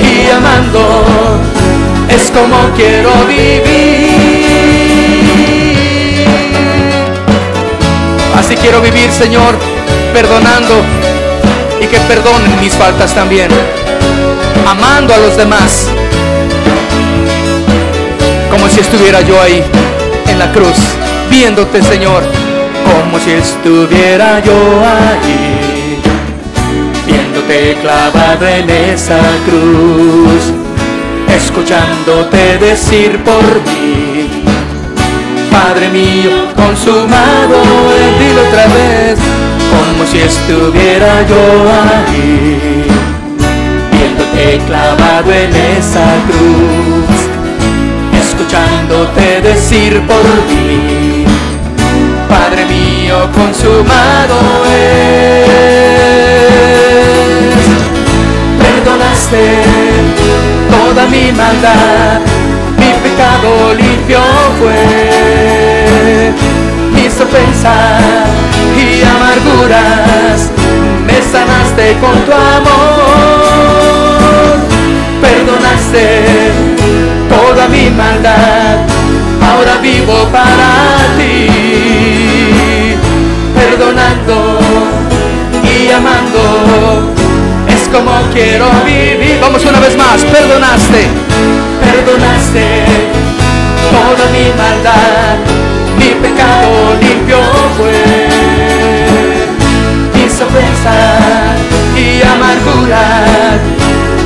y 0.00 0.30
amando 0.30 1.40
es 2.08 2.30
como 2.30 2.56
quiero 2.76 3.10
vivir. 3.26 3.70
Así 8.36 8.56
quiero 8.56 8.80
vivir, 8.80 9.10
Señor, 9.10 9.58
perdonando 10.14 10.74
y 11.80 11.86
que 11.86 11.98
perdonen 12.00 12.60
mis 12.60 12.74
faltas 12.74 13.14
también, 13.14 13.50
amando 14.66 15.14
a 15.14 15.18
los 15.18 15.36
demás, 15.36 15.88
como 18.50 18.68
si 18.68 18.80
estuviera 18.80 19.20
yo 19.20 19.40
ahí 19.40 19.62
en 20.28 20.38
la 20.38 20.50
cruz, 20.52 20.78
viéndote, 21.30 21.82
Señor, 21.82 22.22
como 22.84 23.18
si 23.20 23.32
estuviera 23.32 24.40
yo 24.40 24.54
ahí 24.84 25.59
viéndote 27.50 27.76
clavado 27.80 28.46
en 28.46 28.70
esa 28.70 29.18
cruz, 29.44 30.52
escuchándote 31.34 32.58
decir 32.58 33.18
por 33.24 33.42
mí, 33.42 34.44
Padre 35.50 35.88
mío, 35.88 36.30
consumado, 36.54 37.62
dilo 38.18 38.42
otra 38.48 38.66
vez, 38.66 39.18
como 39.70 40.06
si 40.06 40.18
estuviera 40.18 41.26
yo 41.28 41.42
ahí, 41.88 42.84
viéndote 43.92 44.60
clavado 44.66 45.32
en 45.32 45.56
esa 45.78 46.06
cruz, 46.28 47.18
escuchándote 48.22 49.40
decir 49.42 50.00
por 50.06 50.24
mí, 50.48 51.24
Padre 52.28 52.64
mío, 52.66 53.28
consumado 53.34 54.36
es. 54.66 55.50
Perdonaste 58.82 59.44
toda 60.70 61.04
mi 61.08 61.30
maldad, 61.32 62.20
mi 62.78 62.90
pecado 63.02 63.74
limpio 63.74 64.20
fue, 64.58 66.32
mis 66.94 67.20
ofensas 67.20 68.28
y 68.74 69.02
amarguras, 69.02 70.50
me 71.06 71.20
sanaste 71.20 71.98
con 72.00 72.16
tu 72.24 72.32
amor, 72.32 72.96
perdonaste 75.20 76.04
toda 77.28 77.68
mi 77.68 77.90
maldad, 77.90 78.78
ahora 79.46 79.76
vivo 79.82 80.26
para 80.32 80.70
ti, 81.18 82.96
perdonando 83.54 84.58
y 85.64 85.90
amando, 85.90 87.19
como 87.92 88.12
quiero 88.32 88.66
vivir. 88.84 89.38
Vamos 89.40 89.64
una 89.64 89.80
vez 89.80 89.96
más, 89.96 90.24
perdonaste, 90.24 91.08
perdonaste 91.80 92.84
toda 93.90 94.24
mi 94.30 94.44
maldad, 94.56 95.36
mi 95.98 96.10
pecado 96.22 96.96
limpio 97.00 97.38
fue, 97.76 98.02
mis 100.14 100.32
ofensas 100.40 101.58
y 101.96 102.22
amarguras, 102.22 103.60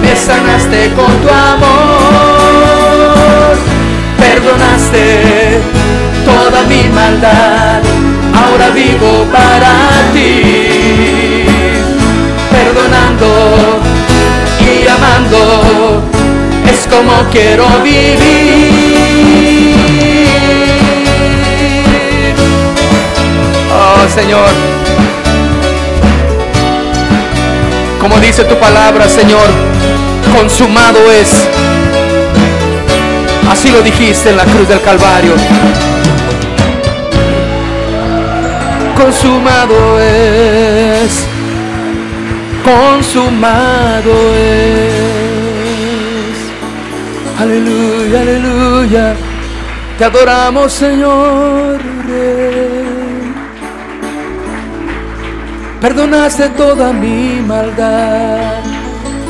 me 0.03 0.15
sanaste 0.15 0.93
con 0.95 1.13
tu 1.23 1.29
amor, 1.29 2.37
perdonaste 4.19 5.61
toda 6.25 6.63
mi 6.69 6.83
maldad, 6.95 7.81
ahora 8.35 8.71
vivo 8.71 9.27
para 9.33 9.73
ti, 10.13 10.64
es 16.85 16.95
como 16.95 17.13
quiero 17.31 17.67
vivir. 17.83 18.19
oh 23.73 24.09
Señor. 24.09 24.49
Como 28.01 28.19
dice 28.19 28.45
tu 28.45 28.59
palabra, 28.59 29.09
Señor, 29.09 29.49
consumado 30.37 30.99
es. 31.13 31.31
Así 33.51 33.71
lo 33.71 33.83
dijiste 33.83 34.31
en 34.31 34.37
la 34.37 34.45
cruz 34.45 34.69
del 34.69 34.81
Calvario. 34.81 35.33
Consumado 38.97 40.01
es. 40.01 41.25
Consumado 42.65 44.13
es. 44.35 44.94
Aleluya, 47.39 48.21
aleluya. 48.21 49.17
Te 49.99 50.05
adoramos, 50.05 50.73
Señor. 50.73 51.81
Perdonaste 55.81 56.49
toda 56.51 56.93
mi 56.93 57.41
maldad. 57.47 58.63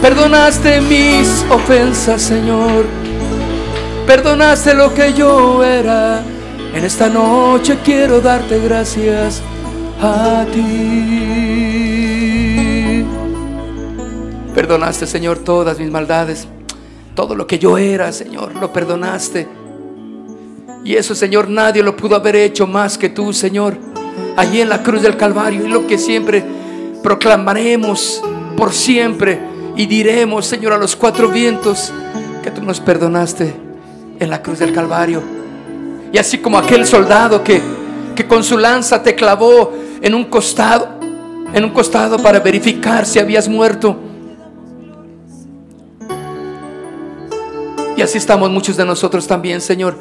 Perdonaste 0.01 0.81
mis 0.83 1.45
ofensas, 1.51 2.23
Señor. 2.23 2.85
Perdonaste 4.07 4.75
lo 4.75 4.95
que 4.95 5.13
yo 5.15 5.65
era. 5.65 6.23
En 6.75 6.85
esta 6.85 7.09
noche 7.09 7.79
quiero 7.85 8.21
darte 8.21 8.61
gracias 8.61 9.43
a 10.03 10.45
ti. 10.53 11.95
Perdonaste, 14.55 15.07
Señor, 15.07 15.39
todas 15.39 15.79
mis 15.79 15.91
maldades. 15.91 16.47
Todo 17.15 17.35
lo 17.37 17.47
que 17.47 17.59
yo 17.59 17.79
era, 17.79 18.13
Señor, 18.13 18.57
lo 18.57 18.73
perdonaste. 18.73 19.47
Y 20.85 20.97
eso, 20.97 21.15
Señor, 21.15 21.49
nadie 21.49 21.83
lo 21.83 21.97
pudo 21.97 22.17
haber 22.17 22.37
hecho 22.37 22.67
más 22.67 22.99
que 22.99 23.09
tú, 23.09 23.33
Señor. 23.33 23.77
Allí 24.37 24.61
en 24.61 24.69
la 24.69 24.83
cruz 24.83 25.03
del 25.03 25.17
Calvario. 25.17 25.65
Y 25.65 25.69
lo 25.69 25.87
que 25.87 25.97
siempre 25.97 26.45
proclamaremos 27.03 28.23
por 28.57 28.73
siempre. 28.73 29.41
Y 29.77 29.87
diremos, 29.87 30.47
Señor, 30.47 30.73
a 30.73 30.79
los 30.79 30.97
cuatro 30.97 31.29
vientos 31.29 31.93
que 32.43 32.51
tú 32.51 32.63
nos 32.63 32.81
perdonaste 32.81 33.55
en 34.19 34.31
la 34.31 34.43
cruz 34.43 34.59
del 34.59 34.73
Calvario. 34.73 35.23
Y 36.13 36.19
así 36.19 36.39
como 36.39 36.59
aquel 36.59 36.87
soldado 36.87 37.43
que, 37.43 37.63
que 38.15 38.27
con 38.27 38.45
su 38.45 38.59
lanza 38.59 39.03
te 39.03 39.15
clavó 39.15 39.73
en 40.03 40.15
un 40.15 40.25
costado, 40.25 41.01
en 41.53 41.65
un 41.65 41.71
costado 41.71 42.19
para 42.19 42.41
verificar 42.41 43.07
si 43.07 43.19
habías 43.19 43.49
muerto. 43.49 43.99
Y 47.97 48.03
así 48.03 48.19
estamos 48.19 48.51
muchos 48.51 48.77
de 48.77 48.85
nosotros 48.85 49.27
también, 49.27 49.61
Señor. 49.61 49.97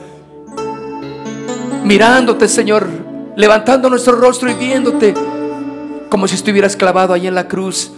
Mirándote, 1.83 2.47
Señor, 2.47 2.87
levantando 3.35 3.89
nuestro 3.89 4.15
rostro 4.15 4.49
y 4.49 4.53
viéndote 4.53 5.13
como 6.09 6.27
si 6.27 6.35
estuvieras 6.35 6.75
clavado 6.75 7.13
ahí 7.13 7.27
en 7.27 7.35
la 7.35 7.47
cruz 7.47 7.91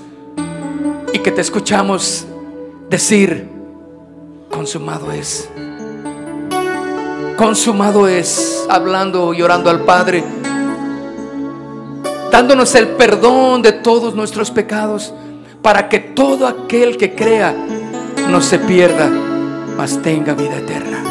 y 1.14 1.20
que 1.20 1.32
te 1.32 1.42
escuchamos 1.42 2.26
decir, 2.90 3.50
consumado 4.50 5.12
es. 5.12 5.50
Consumado 7.38 8.08
es, 8.08 8.66
hablando 8.70 9.34
y 9.34 9.42
orando 9.42 9.70
al 9.70 9.82
Padre, 9.82 10.24
dándonos 12.32 12.74
el 12.76 12.88
perdón 12.90 13.62
de 13.62 13.74
todos 13.74 14.16
nuestros 14.16 14.52
pecados, 14.52 15.14
para 15.62 15.90
que 15.90 16.00
todo 16.00 16.48
aquel 16.48 16.96
que 16.96 17.16
crea 17.16 17.54
no 18.30 18.42
se 18.42 18.60
pierda, 18.60 19.10
mas 19.78 20.02
tenga 20.02 20.34
vida 20.34 20.58
eterna. 20.58 21.04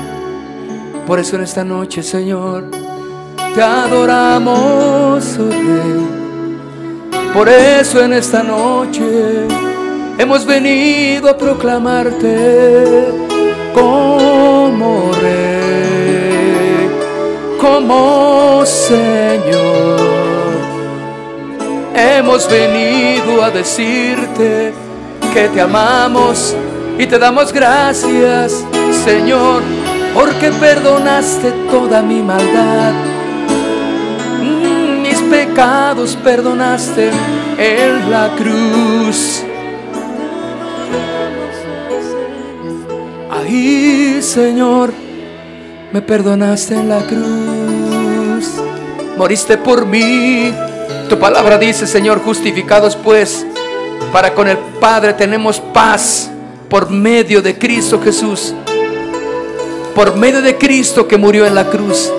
Por 1.07 1.19
eso 1.19 1.37
en 1.37 1.43
esta 1.43 1.65
noche, 1.65 2.03
Señor, 2.03 2.71
te 3.55 3.63
adoramos, 3.63 5.39
oh 5.39 5.51
Rey. 5.51 6.25
Por 7.35 7.49
eso 7.49 8.03
en 8.03 8.13
esta 8.13 8.43
noche 8.43 9.47
hemos 10.19 10.47
venido 10.47 11.29
a 11.29 11.37
proclamarte 11.37 13.09
como 13.75 15.11
Rey, 15.21 16.89
como 17.61 18.65
Señor. 18.65 20.01
Hemos 21.95 22.49
venido 22.49 23.43
a 23.43 23.51
decirte 23.51 24.73
que 25.33 25.49
te 25.49 25.61
amamos 25.61 26.57
y 26.99 27.07
te 27.07 27.19
damos 27.19 27.53
gracias, 27.53 28.65
Señor, 29.05 29.63
porque 30.15 30.51
perdonaste 30.53 31.51
toda 31.71 32.03
mi 32.03 32.23
maldad. 32.23 32.93
Mis 35.03 35.21
pecados 35.23 36.17
perdonaste 36.23 37.11
en 37.59 38.11
la 38.11 38.31
cruz. 38.37 39.43
Ahí, 43.31 44.21
Señor, 44.23 44.93
me 45.93 46.01
perdonaste 46.01 46.75
en 46.75 46.89
la 46.89 47.01
cruz. 47.01 48.53
Moriste 49.17 49.59
por 49.59 49.85
mí. 49.85 50.55
Tu 51.09 51.19
palabra 51.19 51.59
dice, 51.59 51.87
Señor, 51.87 52.23
justificados 52.23 52.97
pues, 52.97 53.45
para 54.13 54.33
con 54.33 54.49
el 54.49 54.57
Padre 54.81 55.13
tenemos 55.13 55.61
paz 55.61 56.31
por 56.75 56.91
medio 56.91 57.41
de 57.41 57.57
Cristo 57.57 58.01
Jesús. 58.03 58.53
Por 59.95 60.17
medio 60.17 60.43
de 60.43 60.59
Cristo 60.59 61.07
que 61.07 61.17
murió 61.17 61.47
en 61.47 61.55
la 61.55 61.71
cruz. 61.71 62.11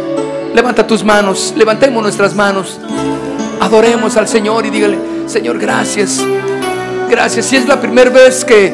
Levanta 0.53 0.87
tus 0.87 1.03
manos, 1.03 1.53
levantemos 1.57 2.01
nuestras 2.01 2.33
manos. 2.33 2.79
Adoremos 3.59 4.15
al 4.15 4.29
Señor 4.29 4.65
y 4.65 4.69
dígale, 4.69 4.97
Señor, 5.27 5.59
gracias. 5.59 6.23
Gracias. 7.09 7.47
Si 7.47 7.57
es 7.57 7.67
la 7.67 7.81
primera 7.81 8.09
vez 8.09 8.45
que 8.45 8.73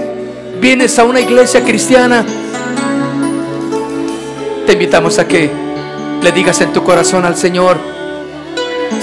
vienes 0.62 1.00
a 1.00 1.04
una 1.04 1.20
iglesia 1.20 1.64
cristiana, 1.64 2.24
te 4.68 4.74
invitamos 4.74 5.18
a 5.18 5.28
que 5.28 5.50
le 6.22 6.32
digas 6.32 6.62
en 6.62 6.74
tu 6.74 6.84
corazón 6.84 7.26
al 7.26 7.36
Señor, 7.36 7.80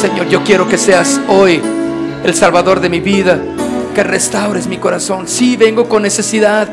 Señor, 0.00 0.28
yo 0.28 0.44
quiero 0.44 0.68
que 0.68 0.78
seas 0.78 1.20
hoy 1.26 1.60
el 2.22 2.34
Salvador 2.36 2.78
de 2.78 2.88
mi 2.88 3.00
vida, 3.00 3.40
que 3.98 4.04
restaures 4.04 4.68
mi 4.68 4.76
corazón. 4.76 5.26
Sí, 5.26 5.56
vengo 5.56 5.88
con 5.88 6.04
necesidad. 6.04 6.68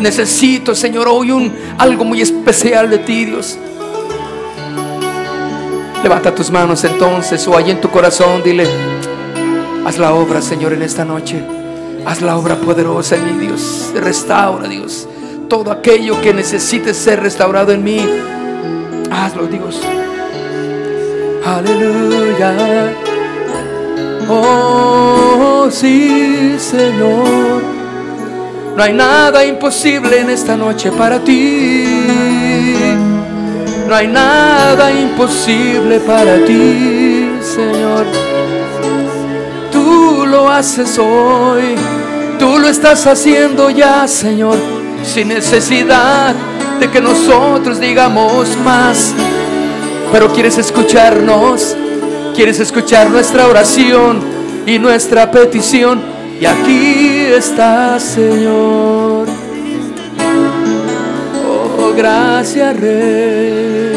Necesito, 0.00 0.74
Señor, 0.74 1.08
hoy 1.08 1.30
un 1.30 1.54
algo 1.76 2.06
muy 2.06 2.22
especial 2.22 2.88
de 2.88 3.00
ti, 3.00 3.26
Dios. 3.26 3.58
Levanta 6.02 6.34
tus 6.34 6.50
manos 6.50 6.82
entonces 6.84 7.46
o 7.46 7.54
ahí 7.54 7.70
en 7.70 7.82
tu 7.82 7.90
corazón, 7.90 8.42
dile, 8.42 8.66
Haz 9.84 9.98
la 9.98 10.14
obra, 10.14 10.40
Señor, 10.40 10.72
en 10.72 10.80
esta 10.80 11.04
noche. 11.04 11.44
Haz 12.06 12.22
la 12.22 12.34
obra 12.38 12.56
poderosa 12.56 13.16
en 13.16 13.26
mí, 13.26 13.46
Dios. 13.46 13.92
Restaura, 13.94 14.66
Dios. 14.66 15.06
Todo 15.50 15.70
aquello 15.70 16.18
que 16.22 16.32
necesite 16.32 16.94
ser 16.94 17.20
restaurado 17.20 17.72
en 17.72 17.84
mí. 17.84 18.00
Hazlo, 19.10 19.48
Dios. 19.48 19.82
Aleluya. 21.44 23.03
Oh, 24.28 25.68
sí, 25.70 26.56
Señor. 26.58 27.62
No 28.76 28.82
hay 28.82 28.92
nada 28.92 29.44
imposible 29.44 30.20
en 30.20 30.30
esta 30.30 30.56
noche 30.56 30.90
para 30.90 31.18
ti. 31.20 31.84
No 33.86 33.94
hay 33.94 34.08
nada 34.08 34.90
imposible 34.90 36.00
para 36.00 36.44
ti, 36.44 37.30
Señor. 37.40 38.06
Tú 39.70 40.24
lo 40.26 40.50
haces 40.50 40.98
hoy. 40.98 41.76
Tú 42.38 42.58
lo 42.58 42.68
estás 42.68 43.06
haciendo 43.06 43.70
ya, 43.70 44.08
Señor. 44.08 44.56
Sin 45.04 45.28
necesidad 45.28 46.34
de 46.80 46.90
que 46.90 47.00
nosotros 47.00 47.78
digamos 47.78 48.56
más. 48.64 49.12
Pero 50.10 50.32
quieres 50.32 50.58
escucharnos 50.58 51.76
Quieres 52.34 52.58
escuchar 52.58 53.10
nuestra 53.10 53.46
oración 53.46 54.20
y 54.66 54.76
nuestra 54.80 55.30
petición. 55.30 56.02
Y 56.40 56.44
aquí 56.44 57.20
está, 57.32 58.00
Señor. 58.00 59.28
Oh, 61.46 61.92
gracias, 61.96 62.80
Rey. 62.80 63.92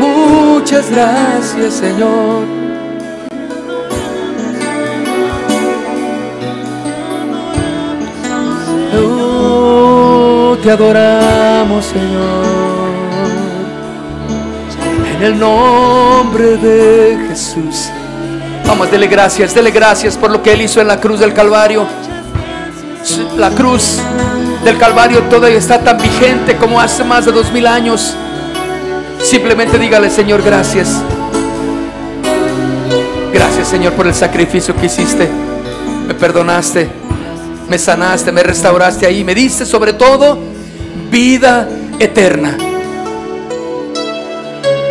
Muchas 0.00 0.90
gracias, 0.90 1.74
Señor. 1.74 2.44
Oh, 9.00 10.56
te 10.60 10.70
adoramos, 10.72 11.84
Señor 11.84 12.67
en 15.18 15.24
el 15.24 15.38
nombre 15.38 16.56
de 16.56 17.26
Jesús. 17.28 17.88
Vamos, 18.64 18.90
dele 18.90 19.08
gracias, 19.08 19.52
dele 19.52 19.72
gracias 19.72 20.16
por 20.16 20.30
lo 20.30 20.42
que 20.42 20.52
Él 20.52 20.62
hizo 20.62 20.80
en 20.80 20.86
la 20.86 21.00
cruz 21.00 21.18
del 21.18 21.34
Calvario. 21.34 21.86
La 23.36 23.50
cruz 23.50 23.98
del 24.64 24.78
Calvario 24.78 25.22
todavía 25.24 25.58
está 25.58 25.80
tan 25.80 25.98
vigente 25.98 26.56
como 26.56 26.80
hace 26.80 27.02
más 27.02 27.24
de 27.24 27.32
dos 27.32 27.50
mil 27.52 27.66
años. 27.66 28.14
Simplemente 29.20 29.78
dígale, 29.78 30.08
Señor, 30.08 30.42
gracias. 30.42 31.02
Gracias, 33.32 33.68
Señor, 33.68 33.94
por 33.94 34.06
el 34.06 34.14
sacrificio 34.14 34.76
que 34.76 34.86
hiciste. 34.86 35.28
Me 36.06 36.14
perdonaste, 36.14 36.88
me 37.68 37.78
sanaste, 37.78 38.30
me 38.30 38.42
restauraste 38.44 39.06
ahí, 39.06 39.24
me 39.24 39.34
diste 39.34 39.66
sobre 39.66 39.94
todo 39.94 40.38
vida 41.10 41.68
eterna. 41.98 42.67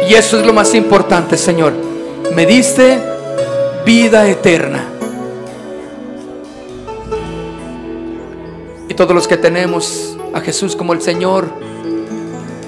Y 0.08 0.14
eso 0.14 0.40
es 0.40 0.46
lo 0.46 0.54
más 0.54 0.74
importante, 0.74 1.38
Señor. 1.38 1.74
Me 2.34 2.46
diste 2.46 2.98
vida 3.86 4.28
eterna. 4.28 4.86
Y 8.88 8.94
todos 8.94 9.14
los 9.14 9.28
que 9.28 9.38
tenemos 9.38 10.18
a 10.34 10.40
Jesús 10.40 10.76
como 10.76 10.94
el 10.94 11.02
Señor, 11.02 11.50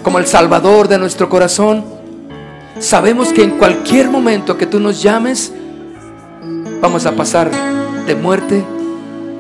como 0.03 0.19
el 0.19 0.27
Salvador 0.27 0.87
de 0.89 0.97
nuestro 0.97 1.29
corazón, 1.29 1.85
sabemos 2.79 3.31
que 3.31 3.43
en 3.43 3.51
cualquier 3.51 4.09
momento 4.09 4.57
que 4.57 4.65
tú 4.65 4.79
nos 4.79 5.01
llames, 5.01 5.53
vamos 6.81 7.05
a 7.05 7.13
pasar 7.13 7.51
de 8.05 8.15
muerte 8.15 8.65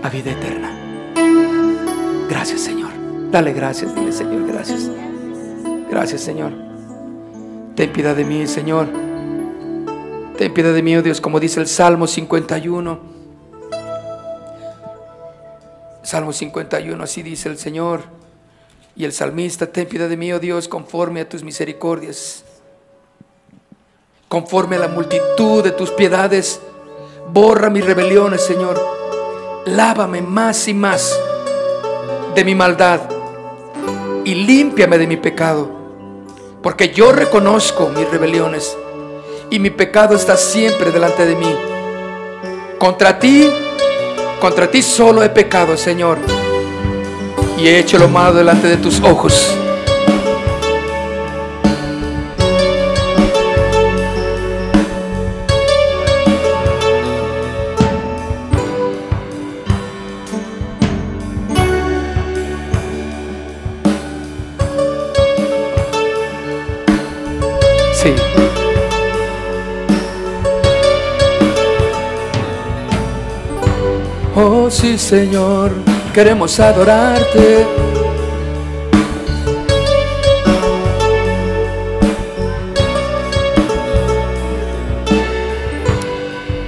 a 0.03 0.09
vida 0.09 0.31
eterna. 0.31 0.71
Gracias, 2.29 2.61
Señor. 2.61 2.91
Dale 3.29 3.51
gracias, 3.51 3.93
dile, 3.93 4.11
Señor, 4.13 4.47
gracias. 4.47 4.89
Gracias, 5.89 6.21
Señor. 6.21 6.68
Ten 7.79 7.93
piedad 7.93 8.13
de 8.13 8.25
mí, 8.25 8.45
Señor. 8.45 8.89
Ten 10.37 10.53
piedad 10.53 10.73
de 10.73 10.83
mí, 10.83 10.97
oh 10.97 11.01
Dios, 11.01 11.21
como 11.21 11.39
dice 11.39 11.61
el 11.61 11.67
Salmo 11.67 12.07
51. 12.07 12.99
Salmo 16.03 16.33
51, 16.33 17.01
así 17.01 17.23
dice 17.23 17.47
el 17.47 17.57
Señor. 17.57 18.01
Y 18.97 19.05
el 19.05 19.13
salmista, 19.13 19.67
ten 19.67 19.87
piedad 19.87 20.09
de 20.09 20.17
mí, 20.17 20.33
oh 20.33 20.39
Dios, 20.39 20.67
conforme 20.67 21.21
a 21.21 21.29
tus 21.29 21.41
misericordias. 21.41 22.43
Conforme 24.27 24.75
a 24.75 24.79
la 24.79 24.89
multitud 24.89 25.63
de 25.63 25.71
tus 25.71 25.91
piedades, 25.91 26.59
borra 27.31 27.69
mis 27.69 27.85
rebeliones, 27.85 28.41
Señor. 28.41 28.77
Lávame 29.67 30.21
más 30.21 30.67
y 30.67 30.73
más 30.73 31.17
de 32.35 32.43
mi 32.43 32.55
maldad 32.55 32.99
y 34.25 34.35
límpiame 34.35 34.97
de 34.97 35.07
mi 35.07 35.15
pecado 35.15 35.78
porque 36.61 36.89
yo 36.89 37.11
reconozco 37.11 37.89
mis 37.89 38.09
rebeliones 38.09 38.77
y 39.49 39.59
mi 39.59 39.69
pecado 39.69 40.15
está 40.15 40.37
siempre 40.37 40.91
delante 40.91 41.25
de 41.25 41.35
mí. 41.35 41.55
Contra 42.77 43.19
ti, 43.19 43.49
contra 44.39 44.69
ti 44.69 44.81
solo 44.81 45.23
he 45.23 45.29
pecado, 45.29 45.75
Señor, 45.77 46.17
y 47.57 47.67
he 47.67 47.79
hecho 47.79 47.97
lo 47.97 48.07
malo 48.07 48.33
delante 48.33 48.67
de 48.67 48.77
tus 48.77 49.01
ojos. 49.01 49.58
Señor, 74.99 75.71
queremos 76.13 76.59
adorarte. 76.59 77.65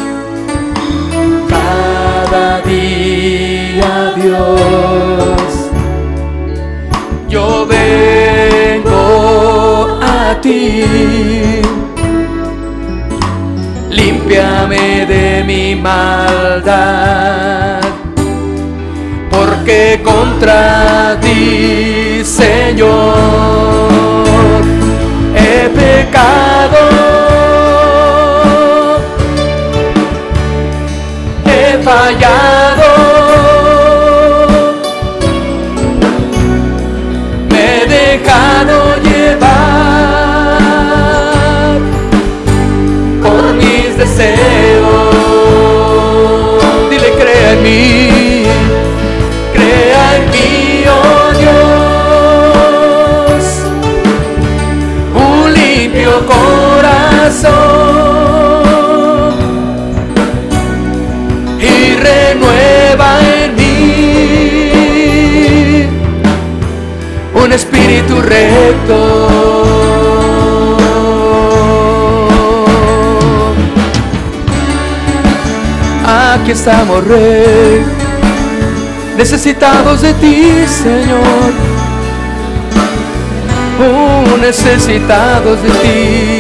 Cada 1.48 2.60
día, 2.62 4.12
Dios, 4.16 5.70
yo 7.28 7.66
vengo 7.66 9.98
a 10.02 10.40
ti. 10.40 10.84
Límpiame 13.90 15.06
de 15.06 15.44
mi 15.46 15.76
maldad 15.76 17.59
contra 20.50 21.18
ti, 21.20 22.22
Señor, 22.24 22.88
he 25.34 25.68
pecado. 25.68 26.59
espíritu 68.00 68.22
recto. 68.22 69.26
Aquí 76.34 76.52
estamos, 76.52 77.04
Rey, 77.06 77.84
necesitados 79.16 80.02
de 80.02 80.14
ti, 80.14 80.66
Señor. 80.66 81.52
Oh, 83.82 84.36
necesitados 84.38 85.62
de 85.62 85.70
ti. 85.70 86.38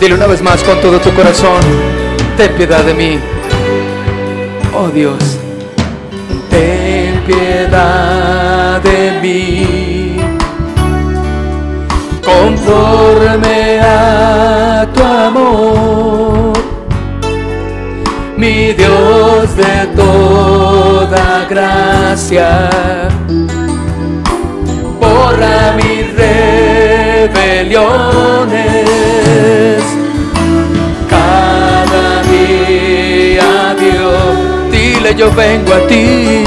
Dile 0.00 0.14
una 0.14 0.26
vez 0.26 0.40
más 0.40 0.62
con 0.62 0.80
todo 0.80 0.98
tu 0.98 1.12
corazón, 1.12 1.60
ten 2.36 2.54
piedad 2.54 2.84
de 2.84 2.94
mí. 2.94 3.18
Oh 4.74 4.88
Dios 4.88 5.39
ten 6.50 7.22
piedad 7.26 8.82
de 8.82 9.00
mí. 9.22 10.20
Conforme 12.30 13.80
a 13.80 14.86
tu 14.94 15.02
amor, 15.02 16.52
mi 18.36 18.72
Dios 18.72 19.56
de 19.56 19.76
toda 19.96 21.46
gracia, 21.48 22.50
borra 25.00 25.72
mis 25.76 26.04
rebeliones. 27.32 28.69
Yo 35.16 35.30
vengo 35.32 35.74
a 35.74 35.86
ti. 35.86 36.44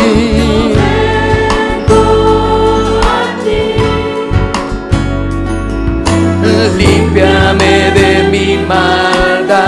Límpiame 6.77 7.91
de 7.91 8.23
mi 8.31 8.57
maldad, 8.65 9.63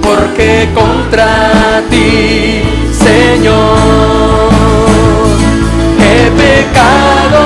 porque 0.00 0.68
contra 0.74 1.82
ti, 1.90 2.62
Señor, 2.92 3.54
he 6.00 6.30
pecado. 6.40 7.42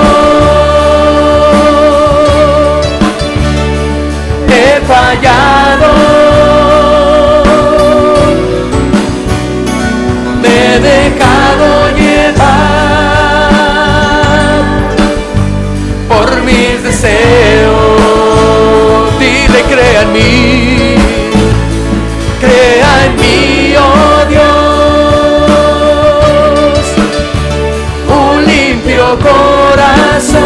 He 4.47 4.79
fallado, 4.87 5.68
mis 16.99 17.01
deseos. 17.01 17.99
Dile, 19.19 19.63
crea 19.63 20.01
en 20.01 20.13
mí, 20.13 20.95
crea 22.39 23.05
en 23.05 23.15
mí, 23.15 23.75
oh 23.77 24.25
Dios, 24.29 24.43
un 28.07 28.45
limpio 28.45 29.17
corazón 29.19 30.39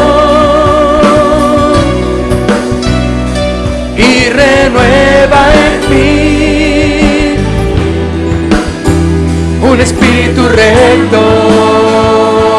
y 3.98 4.30
renueva 4.30 5.54
en 5.54 5.90
mí 5.90 7.38
un 9.62 9.80
espíritu 9.80 10.48
recto. 10.50 11.22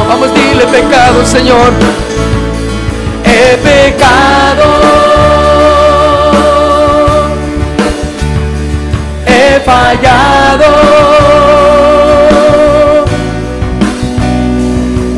Vamos, 0.08 0.30
dile 0.34 0.66
pecado, 0.66 1.24
Señor. 1.24 1.72
Fallado. 9.64 10.70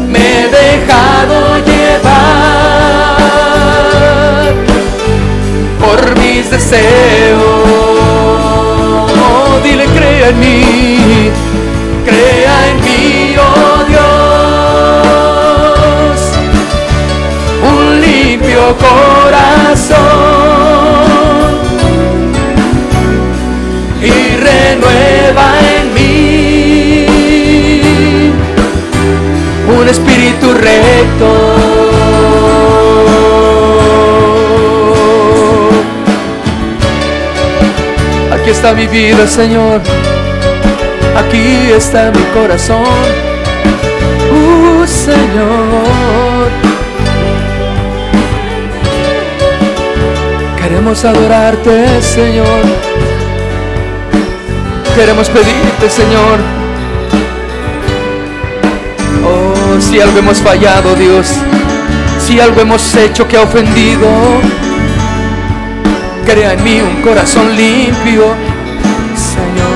Me 0.09 0.21
he 0.41 0.49
dejado 0.49 1.37
llevar 1.71 3.17
por 5.81 6.01
mis 6.19 6.51
deseos. 6.51 7.41
Oh, 9.25 9.61
dile, 9.63 9.87
crea 9.87 10.29
en 10.29 10.41
mí, 10.41 11.31
crea 12.05 12.57
en 12.71 12.77
mí, 12.87 13.37
oh 13.39 13.85
Dios, 13.89 14.03
un 17.63 18.01
limpio 18.01 18.63
corazón 18.79 19.66
renueva 25.27 25.53
en 25.81 25.95
mí 25.95 27.07
un 29.79 29.89
espíritu 29.89 30.53
recto. 30.53 31.29
Aquí 38.33 38.51
está 38.51 38.73
mi 38.73 38.87
vida, 38.87 39.27
Señor. 39.27 39.81
Aquí 41.17 41.73
está 41.73 42.13
mi 42.13 42.23
corazón. 42.39 42.85
Uh, 44.33 44.87
Señor. 44.87 46.51
Queremos 50.59 51.05
adorarte, 51.05 52.03
Señor. 52.03 52.96
Queremos 54.97 55.29
pedirte, 55.29 55.91
Señor. 55.91 56.39
Oh, 59.23 59.79
si 59.79 60.01
algo 60.01 60.19
hemos 60.21 60.39
fallado, 60.39 60.95
Dios. 60.95 61.35
Si 62.19 62.41
algo 62.41 62.63
hemos 62.63 62.95
hecho 62.95 63.29
que 63.29 63.37
ha 63.37 63.43
ofendido. 63.43 64.09
Crea 66.25 66.55
en 66.55 66.65
mí 66.65 66.81
un 66.81 67.03
corazón 67.03 67.55
limpio, 67.55 68.25
Señor. 69.15 69.76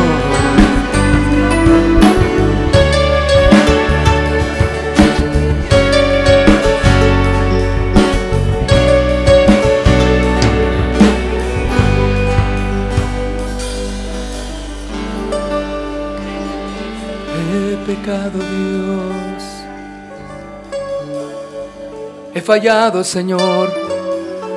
Fallado, 22.50 23.04
Señor. 23.04 23.72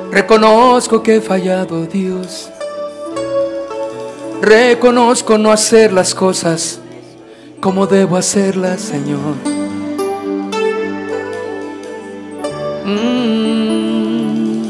Reconozco 0.09 1.03
que 1.03 1.17
he 1.17 1.21
fallado, 1.21 1.85
Dios. 1.85 2.49
Reconozco 4.41 5.37
no 5.37 5.51
hacer 5.51 5.93
las 5.93 6.15
cosas 6.15 6.79
como 7.61 7.85
debo 7.85 8.17
hacerlas, 8.17 8.81
Señor. 8.81 9.35
Mm. 12.83 14.63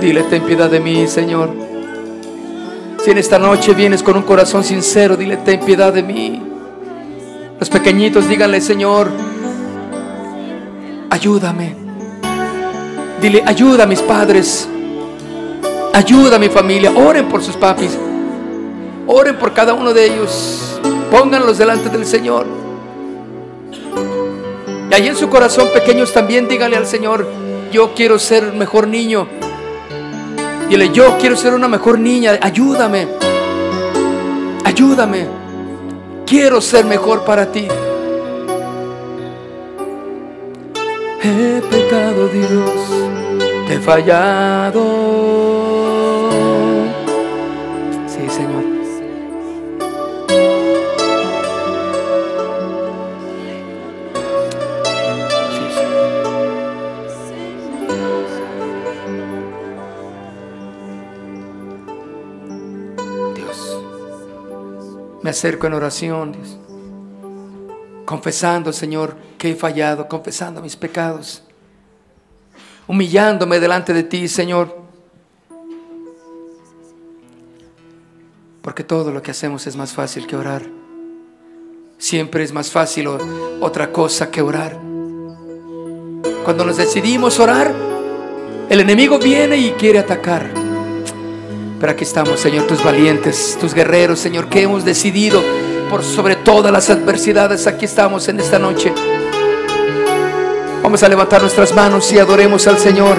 Dile, 0.00 0.24
ten 0.24 0.42
piedad 0.42 0.68
de 0.68 0.80
mí, 0.80 1.06
Señor. 1.06 1.50
Si 3.04 3.12
en 3.12 3.18
esta 3.18 3.38
noche 3.38 3.74
vienes 3.74 4.02
con 4.02 4.16
un 4.16 4.24
corazón 4.24 4.64
sincero, 4.64 5.16
dile, 5.16 5.36
ten 5.36 5.60
piedad 5.60 5.92
de 5.92 6.02
mí. 6.02 6.42
Los 7.60 7.70
pequeñitos, 7.70 8.28
díganle, 8.28 8.60
Señor, 8.60 9.12
ayúdame. 11.14 11.76
Dile, 13.20 13.42
ayuda 13.46 13.84
a 13.84 13.86
mis 13.86 14.02
padres. 14.02 14.68
Ayuda 15.92 16.36
a 16.36 16.38
mi 16.40 16.48
familia. 16.48 16.90
Oren 16.90 17.28
por 17.28 17.40
sus 17.40 17.56
papis. 17.56 17.96
Oren 19.06 19.36
por 19.38 19.54
cada 19.54 19.74
uno 19.74 19.94
de 19.94 20.06
ellos. 20.06 20.80
Pónganlos 21.12 21.56
delante 21.56 21.88
del 21.88 22.04
Señor. 22.04 22.46
Y 24.90 24.94
ahí 24.94 25.06
en 25.06 25.16
su 25.16 25.28
corazón, 25.28 25.68
pequeños, 25.72 26.12
también 26.12 26.48
díganle 26.48 26.76
al 26.76 26.86
Señor, 26.86 27.26
yo 27.72 27.94
quiero 27.94 28.18
ser 28.18 28.52
mejor 28.52 28.88
niño. 28.88 29.28
Dile, 30.68 30.90
yo 30.90 31.16
quiero 31.18 31.36
ser 31.36 31.54
una 31.54 31.68
mejor 31.68 32.00
niña. 32.00 32.38
Ayúdame. 32.42 33.06
Ayúdame. 34.64 35.28
Quiero 36.26 36.60
ser 36.60 36.84
mejor 36.84 37.24
para 37.24 37.52
ti. 37.52 37.68
He 41.26 41.62
pecado 41.70 42.28
Dios, 42.28 42.70
te 43.66 43.76
he 43.76 43.78
fallado. 43.80 44.82
Sí, 48.06 48.28
Señor. 48.28 48.62
Dios, 63.34 63.80
Me 65.22 65.30
acerco 65.30 65.66
en 65.68 65.72
oración, 65.72 66.32
Dios, 66.32 66.58
confesando, 68.04 68.74
Señor, 68.74 69.16
he 69.50 69.54
fallado, 69.54 70.08
confesando 70.08 70.60
mis 70.60 70.76
pecados. 70.76 71.42
Humillándome 72.86 73.60
delante 73.60 73.92
de 73.92 74.02
ti, 74.02 74.28
Señor. 74.28 74.76
Porque 78.62 78.84
todo 78.84 79.10
lo 79.10 79.22
que 79.22 79.30
hacemos 79.30 79.66
es 79.66 79.76
más 79.76 79.92
fácil 79.92 80.26
que 80.26 80.36
orar. 80.36 80.62
Siempre 81.98 82.44
es 82.44 82.52
más 82.52 82.70
fácil 82.70 83.08
otra 83.60 83.92
cosa 83.92 84.30
que 84.30 84.42
orar. 84.42 84.78
Cuando 86.44 86.64
nos 86.64 86.76
decidimos 86.76 87.38
orar, 87.40 87.74
el 88.68 88.80
enemigo 88.80 89.18
viene 89.18 89.56
y 89.56 89.70
quiere 89.72 89.98
atacar. 89.98 90.50
Pero 91.80 91.92
aquí 91.92 92.04
estamos, 92.04 92.40
Señor, 92.40 92.66
tus 92.66 92.82
valientes, 92.82 93.58
tus 93.60 93.74
guerreros, 93.74 94.18
Señor, 94.18 94.48
que 94.48 94.62
hemos 94.62 94.84
decidido 94.84 95.42
por 95.90 96.02
sobre 96.02 96.36
todas 96.36 96.72
las 96.72 96.88
adversidades. 96.90 97.66
Aquí 97.66 97.84
estamos 97.84 98.28
en 98.28 98.40
esta 98.40 98.58
noche. 98.58 98.92
Vamos 100.84 101.02
a 101.02 101.08
levantar 101.08 101.40
nuestras 101.40 101.74
manos 101.74 102.12
y 102.12 102.18
adoremos 102.18 102.66
al 102.66 102.78
Señor. 102.78 103.16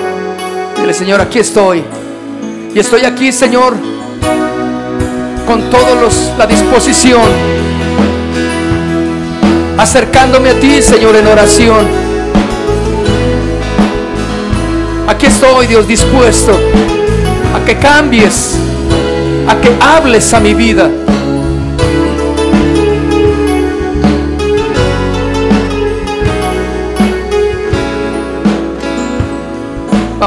Dile, 0.78 0.94
Señor, 0.94 1.20
aquí 1.20 1.40
estoy. 1.40 1.84
Y 2.76 2.78
estoy 2.78 3.06
aquí, 3.06 3.32
Señor, 3.32 3.74
con 5.48 5.68
todos 5.72 6.32
la 6.38 6.46
disposición, 6.46 7.24
acercándome 9.80 10.52
a 10.52 10.60
ti, 10.60 10.80
Señor, 10.80 11.16
en 11.16 11.26
oración. 11.26 11.88
Aquí 15.08 15.26
estoy, 15.26 15.66
Dios, 15.66 15.88
dispuesto 15.88 16.52
a 17.56 17.66
que 17.66 17.78
cambies, 17.80 18.58
a 19.48 19.60
que 19.60 19.76
hables 19.82 20.32
a 20.36 20.40
mi 20.40 20.54
vida. 20.54 20.88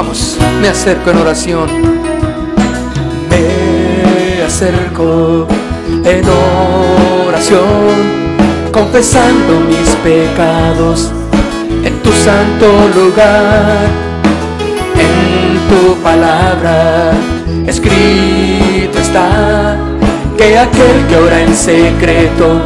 Vamos, 0.01 0.37
me 0.61 0.69
acerco 0.69 1.09
en 1.09 1.17
oración. 1.17 1.69
Acerco 4.47 5.45
en 6.05 6.23
oración, 7.27 8.71
confesando 8.71 9.59
mis 9.59 9.89
pecados 10.01 11.11
en 11.83 11.99
tu 12.01 12.13
santo 12.13 12.65
lugar, 12.95 13.87
en 14.95 15.59
tu 15.67 16.01
palabra 16.01 17.11
escrito 17.67 18.99
está 18.99 19.75
que 20.37 20.57
aquel 20.57 21.07
que 21.09 21.15
ora 21.17 21.41
en 21.41 21.53
secreto, 21.53 22.61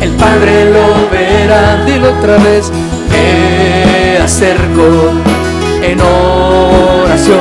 el 0.00 0.10
Padre 0.10 0.72
lo 0.72 1.08
verá. 1.08 1.84
Dilo 1.84 2.10
otra 2.18 2.36
vez, 2.38 2.72
me 3.12 4.18
acerco 4.18 5.37
en 5.82 6.00
oración, 6.00 7.38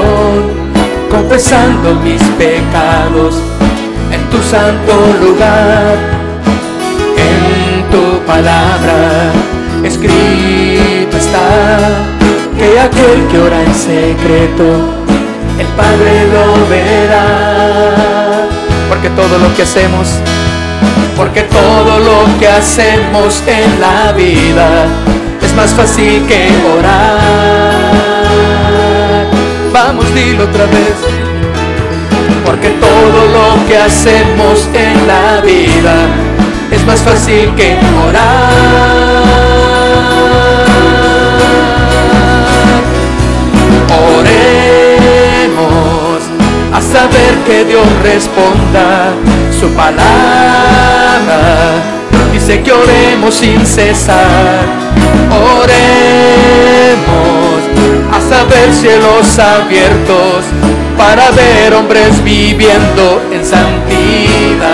confesando 1.09 1.95
mis 2.03 2.21
pecados 2.37 3.35
en 4.11 4.21
tu 4.29 4.41
santo 4.43 4.93
lugar, 5.21 5.95
en 7.17 7.89
tu 7.91 8.25
palabra 8.25 9.31
escrito 9.83 11.17
está 11.17 12.05
que 12.57 12.79
aquel 12.79 13.27
que 13.29 13.39
ora 13.39 13.61
en 13.61 13.73
secreto, 13.73 14.65
el 15.59 15.67
Padre 15.67 16.27
lo 16.33 16.67
verá. 16.67 18.47
Porque 18.89 19.09
todo 19.09 19.37
lo 19.37 19.53
que 19.55 19.63
hacemos, 19.63 20.07
porque 21.15 21.43
todo 21.43 21.99
lo 21.99 22.39
que 22.39 22.47
hacemos 22.47 23.43
en 23.47 23.79
la 23.79 24.11
vida 24.13 24.87
es 25.41 25.53
más 25.55 25.71
fácil 25.73 26.25
que 26.25 26.49
orar. 26.77 27.86
Vamos, 29.71 30.13
dilo 30.13 30.45
otra 30.45 30.65
vez 30.65 31.27
porque 32.47 32.69
todo 32.69 33.27
lo 33.27 33.67
que 33.67 33.77
hacemos 33.77 34.67
en 34.73 35.05
la 35.05 35.41
vida 35.41 36.07
es 36.71 36.83
más 36.85 37.01
fácil 37.01 37.53
que 37.55 37.77
orar. 38.07 38.23
Oremos 44.17 46.23
a 46.73 46.81
saber 46.81 47.35
que 47.45 47.65
Dios 47.65 47.85
responda 48.01 49.11
su 49.59 49.67
palabra. 49.71 49.97
Dice 52.31 52.63
que 52.63 52.71
oremos 52.71 53.35
sin 53.35 53.65
cesar. 53.65 54.63
Oremos 55.59 57.26
a 58.11 58.21
saber 58.21 58.73
cielos 58.73 59.39
abiertos 59.39 60.45
para 60.97 61.31
ver 61.31 61.73
hombres 61.73 62.23
viviendo 62.23 63.21
en 63.31 63.45
santidad. 63.45 64.67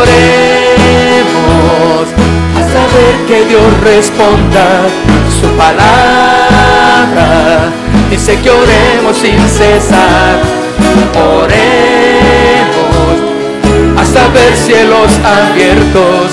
Oremos 0.00 1.06
a 2.56 2.60
saber 2.60 3.14
que 3.26 3.44
Dios 3.46 3.80
responda 3.82 4.66
su 5.40 5.48
palabra. 5.56 7.26
Dice 8.10 8.38
que 8.40 8.50
oremos 8.50 9.16
sin 9.16 9.40
cesar. 9.48 10.40
Oremos 11.14 11.72
hasta 13.98 14.28
ver 14.28 14.56
cielos 14.56 15.12
abiertos 15.24 16.32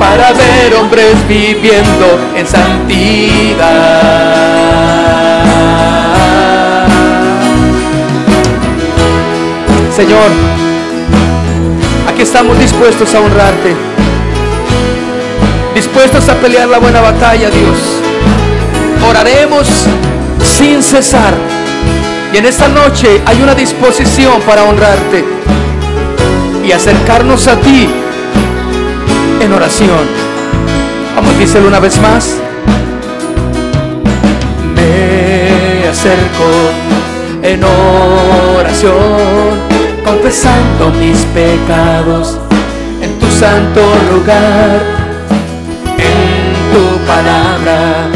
para 0.00 0.32
ver 0.32 0.74
hombres 0.74 1.14
viviendo 1.28 2.18
en 2.34 2.46
santidad. 2.46 3.60
Señor, 9.94 10.30
aquí 12.10 12.22
estamos 12.22 12.58
dispuestos 12.58 13.14
a 13.14 13.20
honrarte, 13.20 13.76
dispuestos 15.74 16.26
a 16.30 16.34
pelear 16.36 16.68
la 16.68 16.78
buena 16.78 17.02
batalla, 17.02 17.50
Dios. 17.50 17.78
Oraremos 19.06 19.68
sin 20.42 20.82
cesar. 20.82 21.34
Y 22.32 22.38
en 22.38 22.46
esta 22.46 22.68
noche 22.68 23.20
hay 23.26 23.42
una 23.42 23.54
disposición 23.54 24.40
para 24.46 24.62
honrarte 24.62 25.24
y 26.64 26.72
acercarnos 26.72 27.46
a 27.48 27.56
ti 27.56 27.88
en 29.40 29.52
oración. 29.52 30.06
Vamos, 31.16 31.38
díselo 31.38 31.68
una 31.68 31.80
vez 31.80 32.00
más. 32.00 32.36
Me 34.74 35.88
acerco 35.88 36.48
en 37.42 37.64
oración, 37.64 38.94
confesando 40.04 40.90
mis 41.00 41.18
pecados 41.34 42.38
en 43.02 43.18
tu 43.18 43.26
santo 43.30 43.80
lugar, 44.12 44.80
en 45.98 46.72
tu 46.72 47.06
palabra 47.06 48.10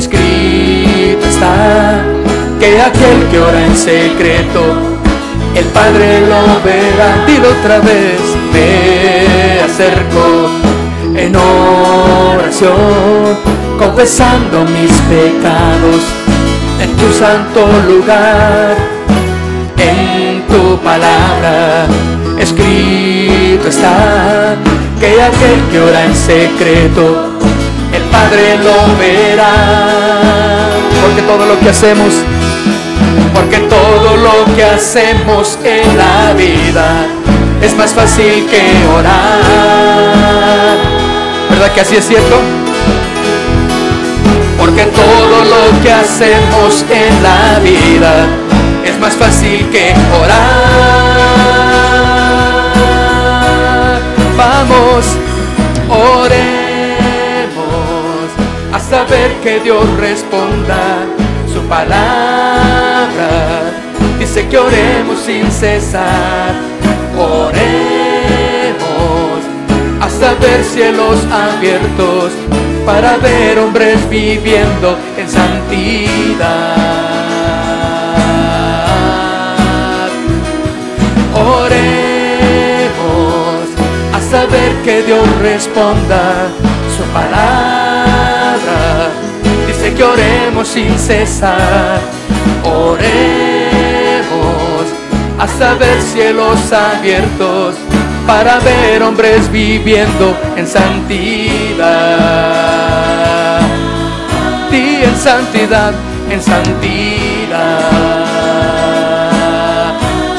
escrito 0.00 1.26
está 1.26 2.02
que 2.58 2.80
aquel 2.80 3.26
que 3.30 3.38
ora 3.38 3.66
en 3.66 3.76
secreto, 3.76 4.62
el 5.54 5.64
Padre 5.66 6.20
lo 6.20 6.60
verá. 6.64 7.24
Dilo 7.26 7.48
otra 7.50 7.78
vez, 7.80 8.20
me 8.52 9.60
acerco 9.64 10.50
en 11.14 11.36
oración, 11.36 12.70
confesando 13.78 14.64
mis 14.64 14.92
pecados 15.02 16.02
en 16.80 16.96
tu 16.96 17.12
santo 17.12 17.66
lugar, 17.88 18.76
en 19.76 20.42
tu 20.46 20.78
palabra 20.78 21.86
escrito 22.38 23.68
está 23.68 24.56
que 24.98 25.22
aquel 25.22 25.60
que 25.70 25.80
ora 25.80 26.04
en 26.04 26.14
secreto, 26.14 27.38
el 27.94 28.02
Padre 28.04 28.58
lo 28.58 28.98
verá, 28.98 29.52
porque 31.02 31.22
todo 31.22 31.46
lo 31.46 31.58
que 31.60 31.68
hacemos, 31.70 32.14
porque 33.34 33.58
todo 33.60 34.16
lo 34.16 34.54
que 34.54 34.64
hacemos 34.64 35.58
en 35.64 35.96
la 35.96 36.32
vida 36.34 37.06
es 37.62 37.76
más 37.76 37.92
fácil 37.92 38.46
que 38.46 38.62
orar. 38.96 40.76
¿Verdad 41.50 41.72
que 41.72 41.80
así 41.80 41.96
es 41.96 42.06
cierto? 42.06 42.36
Porque 44.58 44.84
todo 44.84 45.44
lo 45.44 45.82
que 45.82 45.92
hacemos 45.92 46.84
en 46.90 47.22
la 47.22 47.58
vida 47.60 48.26
es 48.84 48.98
más 48.98 49.14
fácil 49.14 49.68
que 49.70 49.94
orar. 50.22 50.40
Vamos, 54.36 55.16
oremos 55.88 56.30
a 58.72 58.78
saber 58.78 59.32
que 59.42 59.60
Dios 59.60 59.84
responda 59.98 61.04
su 61.52 61.60
palabra 61.62 62.60
dice 64.20 64.46
que 64.48 64.58
oremos 64.58 65.18
sin 65.20 65.50
cesar. 65.50 66.54
Oremos 67.20 68.30
hasta 70.00 70.32
ver 70.34 70.64
cielos 70.64 71.18
abiertos 71.30 72.32
para 72.86 73.18
ver 73.18 73.58
hombres 73.58 74.08
viviendo 74.08 74.96
en 75.18 75.28
santidad. 75.28 76.76
Oremos 81.34 82.00
hasta 84.14 84.46
ver 84.46 84.72
que 84.82 85.02
Dios 85.02 85.28
responda 85.42 86.48
su 86.96 87.02
palabra. 87.12 89.10
Dice 89.66 89.92
que 89.94 90.04
oremos 90.04 90.68
sin 90.68 90.98
cesar. 90.98 92.00
Oremos 92.64 93.49
hasta 95.40 95.74
ver 95.74 96.00
cielos 96.02 96.70
abiertos 96.70 97.74
para 98.26 98.58
ver 98.60 99.02
hombres 99.02 99.50
viviendo 99.50 100.36
en 100.54 100.66
santidad. 100.66 101.80
Y 104.70 105.02
en 105.02 105.16
santidad, 105.16 105.92
en 106.30 106.42
santidad. 106.42 107.80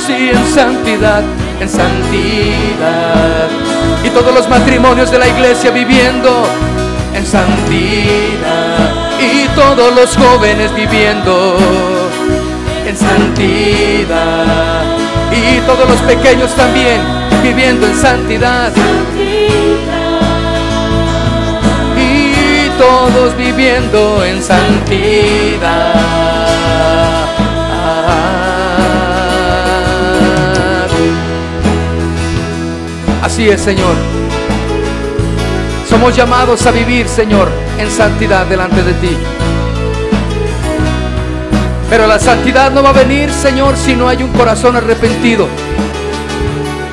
Sí, 0.06 0.30
en 0.30 0.45
santidad, 0.54 1.24
en 1.60 1.68
santidad. 1.68 3.49
Y 4.04 4.10
todos 4.10 4.34
los 4.36 4.47
matrimonios 4.47 5.10
de 5.10 5.18
la 5.18 5.28
iglesia 5.28 5.72
viviendo 5.72 6.45
en 7.16 7.26
santidad. 7.26 8.91
Y 9.20 9.47
todos 9.56 9.95
los 9.95 10.16
jóvenes 10.16 10.74
viviendo 10.76 11.58
en 12.88 12.97
santidad. 12.97 14.70
Y 15.32 15.59
todos 15.65 15.89
los 15.89 16.01
pequeños 16.01 16.53
también 16.55 17.01
viviendo 17.41 17.88
en 17.88 17.95
santidad. 17.95 18.71
Y 21.97 22.69
todos 22.77 23.36
viviendo 23.38 24.23
en 24.25 24.41
santidad. 24.41 25.61
Así 33.23 33.49
es, 33.49 33.61
Señor. 33.61 33.95
Somos 35.88 36.15
llamados 36.15 36.65
a 36.65 36.71
vivir, 36.71 37.07
Señor, 37.07 37.49
en 37.77 37.89
santidad 37.89 38.45
delante 38.45 38.82
de 38.84 38.93
ti. 38.93 39.17
Pero 41.91 42.07
la 42.07 42.19
santidad 42.19 42.71
no 42.71 42.81
va 42.81 42.91
a 42.91 42.93
venir, 42.93 43.29
Señor, 43.29 43.75
si 43.75 43.97
no 43.97 44.07
hay 44.07 44.23
un 44.23 44.31
corazón 44.31 44.77
arrepentido. 44.77 45.45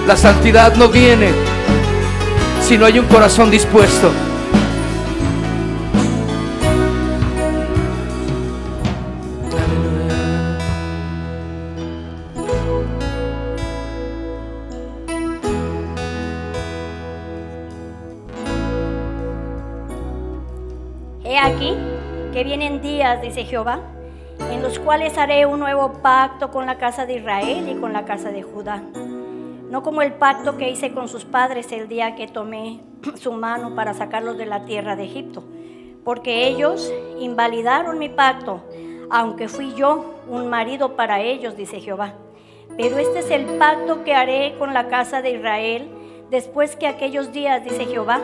La 0.09 0.17
santidad 0.17 0.75
no 0.75 0.89
viene 0.89 1.29
si 2.61 2.77
no 2.77 2.85
hay 2.85 2.99
un 2.99 3.07
corazón 3.07 3.49
dispuesto. 3.49 4.11
He 21.23 21.39
aquí 21.39 21.77
que 22.33 22.43
vienen 22.43 22.83
días, 22.83 23.23
dice 23.23 23.45
Jehová, 23.45 23.88
cuales 24.89 25.19
haré 25.19 25.45
un 25.45 25.61
nuevo 25.61 25.93
pacto 26.01 26.51
con 26.51 26.65
la 26.65 26.79
casa 26.79 27.05
de 27.05 27.19
Israel 27.19 27.69
y 27.69 27.79
con 27.79 27.93
la 27.93 28.07
casa 28.07 28.31
de 28.31 28.43
Judá 28.43 28.83
no 29.71 29.83
como 29.83 30.03
el 30.03 30.15
pacto 30.15 30.57
que 30.57 30.71
hice 30.71 30.93
con 30.93 31.09
sus 31.09 31.25
padres 31.25 31.71
el 31.73 31.89
día 31.89 32.15
que 32.15 32.27
tomé 32.27 32.81
su 33.17 33.33
mano 33.33 33.75
para 33.75 33.95
sacarlos 33.95 34.39
de 34.39 34.47
la 34.47 34.65
tierra 34.65 34.97
de 34.97 35.05
Egipto, 35.05 35.45
porque 36.05 36.47
ellos 36.47 36.93
invalidaron 37.19 37.99
mi 37.99 38.09
pacto, 38.09 38.63
aunque 39.11 39.49
fui 39.49 39.75
yo 39.75 40.15
un 40.27 40.49
marido 40.49 40.97
para 40.97 41.21
ellos, 41.21 41.57
dice 41.57 41.81
Jehová. 41.81 42.15
Pero 42.77 42.97
este 42.99 43.19
es 43.19 43.31
el 43.31 43.45
pacto 43.59 44.05
que 44.05 44.15
haré 44.15 44.55
con 44.59 44.73
la 44.73 44.89
casa 44.89 45.21
de 45.21 45.33
Israel 45.33 45.89
después 46.31 46.77
que 46.77 46.87
aquellos 46.87 47.33
días, 47.33 47.63
dice 47.63 47.85
Jehová. 47.87 48.21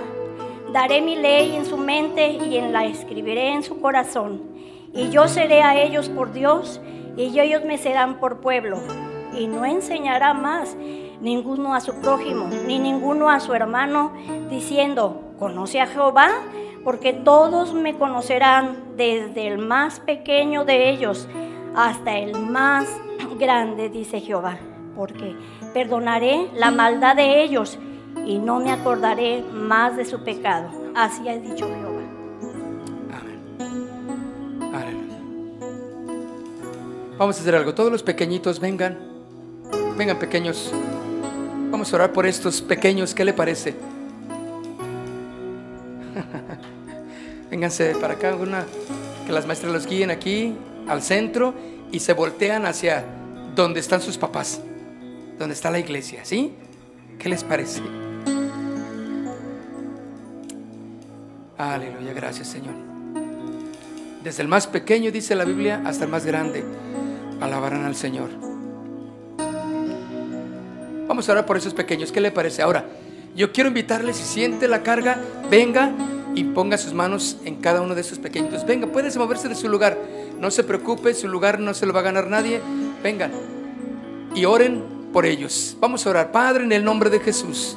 Daré 0.73 1.03
mi 1.03 1.17
ley 1.17 1.55
en 1.57 1.67
su 1.67 1.77
mente 1.77 2.29
y 2.29 2.57
en 2.57 2.73
la 2.73 2.87
escribiré 2.87 3.53
en 3.53 3.63
su 3.63 3.81
corazón. 3.81 4.54
Y 4.95 5.11
yo 5.11 5.29
seré 5.29 5.63
a 5.63 5.81
ellos 5.83 6.09
por 6.09 6.33
Dios 6.33 6.81
y 7.17 7.39
ellos 7.39 7.65
me 7.65 7.79
serán 7.79 8.21
por 8.21 8.41
pueblo. 8.41 8.79
Y 9.37 9.49
no 9.49 9.65
enseñará 9.65 10.35
más 10.35 10.77
ninguno 11.21 11.75
a 11.75 11.81
su 11.81 11.95
prójimo, 12.01 12.49
ni 12.67 12.79
ninguno 12.79 13.29
a 13.31 13.41
su 13.41 13.55
hermano, 13.55 14.13
diciendo, 14.49 15.23
conoce 15.39 15.81
a 15.81 15.87
Jehová, 15.87 16.31
porque 16.85 17.13
todos 17.13 17.75
me 17.75 17.95
conocerán 17.95 18.97
desde 18.97 19.49
el 19.49 19.59
más 19.59 20.01
pequeño 20.01 20.65
de 20.65 20.91
ellos 20.91 21.29
hasta 21.75 22.19
el 22.19 22.39
más 22.39 22.87
grande, 23.39 23.89
dice 23.89 24.21
Jehová, 24.21 24.59
porque 24.95 25.35
perdonaré 25.73 26.49
la 26.55 26.71
maldad 26.71 27.17
de 27.17 27.43
ellos 27.43 27.79
y 28.27 28.39
no 28.39 28.61
me 28.61 28.71
acordaré 28.71 29.43
más 29.53 29.97
de 29.97 30.05
su 30.05 30.23
pecado. 30.23 30.69
Así 30.95 31.29
ha 31.29 31.37
dicho 31.37 31.67
Vamos 37.19 37.39
a 37.39 37.41
hacer 37.43 37.55
algo. 37.55 37.75
Todos 37.75 37.93
los 37.93 38.03
pequeñitos 38.03 38.59
vengan. 38.59 38.99
Vengan 39.97 40.19
pequeños. 40.19 40.73
Vamos 41.71 41.93
a 41.93 41.97
orar 41.97 42.13
por 42.13 42.27
estos 42.27 42.61
pequeños, 42.61 43.15
¿qué 43.15 43.25
le 43.25 43.33
parece? 43.33 43.75
Vénganse 47.51 47.95
para 48.01 48.15
acá, 48.15 48.35
una, 48.35 48.65
que 49.27 49.33
las 49.33 49.47
maestras 49.47 49.73
los 49.73 49.87
guíen 49.87 50.11
aquí 50.11 50.57
al 50.89 51.03
centro 51.03 51.55
y 51.93 52.01
se 52.01 52.13
voltean 52.13 52.67
hacia 52.67 53.05
donde 53.55 53.81
están 53.81 54.01
sus 54.01 54.19
papás, 54.19 54.61
donde 55.39 55.55
está 55.55 55.71
la 55.71 55.79
iglesia, 55.79 56.25
¿sí? 56.25 56.53
¿Qué 57.19 57.29
les 57.29 57.45
parece? 57.45 57.81
Aleluya, 61.57 62.13
gracias 62.13 62.49
Señor. 62.49 62.75
Desde 64.23 64.43
el 64.43 64.49
más 64.49 64.67
pequeño, 64.67 65.13
dice 65.13 65.35
la 65.35 65.45
Biblia, 65.45 65.83
hasta 65.85 66.05
el 66.05 66.11
más 66.11 66.25
grande, 66.25 66.65
alabarán 67.41 67.85
al 67.85 67.97
Señor. 67.97 68.31
Vamos 71.07 71.29
a 71.29 71.33
orar 71.33 71.47
por 71.47 71.57
esos 71.57 71.75
pequeños. 71.75 72.11
¿Qué 72.11 72.21
le 72.21 72.31
parece? 72.31 72.63
Ahora, 72.63 72.87
yo 73.37 73.53
quiero 73.53 73.69
invitarle, 73.69 74.15
si 74.15 74.23
siente 74.23 74.69
la 74.69 74.83
carga, 74.83 75.19
venga 75.51 75.93
y 76.35 76.45
ponga 76.45 76.79
sus 76.79 76.95
manos 76.95 77.37
en 77.45 77.57
cada 77.57 77.83
uno 77.83 77.95
de 77.95 78.01
esos 78.01 78.19
pequeños. 78.19 78.65
Venga, 78.65 78.87
puedes 78.87 79.17
moverse 79.17 79.49
de 79.49 79.55
su 79.55 79.69
lugar. 79.69 79.99
No 80.41 80.51
se 80.51 80.65
preocupe, 80.65 81.15
su 81.15 81.29
lugar 81.29 81.61
no 81.61 81.75
se 81.75 81.87
lo 81.87 81.93
va 81.93 82.01
a 82.01 82.05
ganar 82.05 82.29
nadie. 82.29 82.61
Vengan 83.03 83.33
y 84.35 84.45
oren 84.45 84.83
por 85.13 85.27
ellos. 85.27 85.77
Vamos 85.81 86.07
a 86.07 86.11
orar. 86.11 86.33
Padre, 86.33 86.65
en 86.65 86.73
el 86.73 86.85
nombre 86.85 87.11
de 87.11 87.21
Jesús. 87.21 87.77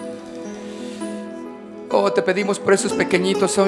Oh, 1.89 2.11
te 2.11 2.21
pedimos 2.21 2.59
por 2.59 2.73
esos 2.73 2.93
pequeñitos 2.93 3.59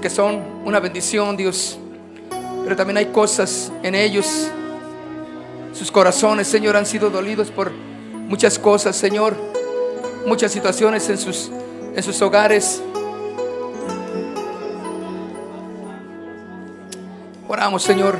que 0.00 0.10
son 0.10 0.42
una 0.64 0.80
bendición, 0.80 1.36
Dios. 1.36 1.78
Pero 2.64 2.76
también 2.76 2.98
hay 2.98 3.06
cosas 3.06 3.72
en 3.82 3.94
ellos. 3.94 4.50
Sus 5.72 5.90
corazones, 5.90 6.48
Señor, 6.48 6.76
han 6.76 6.86
sido 6.86 7.08
dolidos 7.10 7.50
por 7.50 7.72
muchas 7.72 8.58
cosas, 8.58 8.94
Señor, 8.94 9.36
muchas 10.26 10.52
situaciones 10.52 11.08
en 11.08 11.18
sus, 11.18 11.50
en 11.94 12.02
sus 12.02 12.20
hogares. 12.20 12.82
Oramos, 17.48 17.82
Señor, 17.82 18.18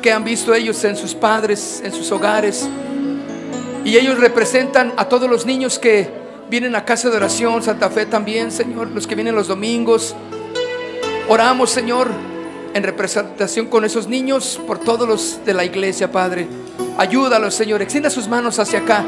que 0.00 0.12
han 0.12 0.24
visto 0.24 0.54
ellos 0.54 0.82
en 0.84 0.96
sus 0.96 1.14
padres, 1.14 1.82
en 1.84 1.92
sus 1.92 2.10
hogares. 2.12 2.68
Y 3.84 3.96
ellos 3.96 4.18
representan 4.18 4.92
a 4.96 5.08
todos 5.08 5.28
los 5.28 5.44
niños 5.44 5.78
que 5.78 6.08
vienen 6.48 6.76
a 6.76 6.84
casa 6.84 7.10
de 7.10 7.16
oración, 7.16 7.62
Santa 7.62 7.90
Fe 7.90 8.06
también, 8.06 8.52
Señor, 8.52 8.88
los 8.88 9.06
que 9.06 9.14
vienen 9.14 9.34
los 9.34 9.48
domingos. 9.48 10.14
Oramos, 11.28 11.70
Señor, 11.70 12.08
en 12.74 12.82
representación 12.82 13.66
con 13.66 13.84
esos 13.84 14.08
niños 14.08 14.60
por 14.66 14.78
todos 14.78 15.06
los 15.08 15.44
de 15.44 15.54
la 15.54 15.64
iglesia, 15.64 16.10
Padre. 16.10 16.46
Ayúdalos, 16.98 17.54
Señor. 17.54 17.82
Extienda 17.82 18.10
sus 18.10 18.28
manos 18.28 18.58
hacia 18.58 18.80
acá 18.80 19.04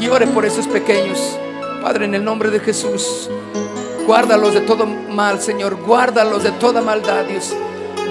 y 0.00 0.08
ore 0.08 0.26
por 0.26 0.44
esos 0.44 0.66
pequeños. 0.66 1.38
Padre, 1.82 2.06
en 2.06 2.14
el 2.14 2.24
nombre 2.24 2.50
de 2.50 2.60
Jesús, 2.60 3.28
guárdalos 4.06 4.54
de 4.54 4.60
todo 4.60 4.86
mal, 4.86 5.40
Señor. 5.40 5.76
Guárdalos 5.76 6.42
de 6.42 6.52
toda 6.52 6.80
maldad, 6.80 7.24
Dios. 7.24 7.54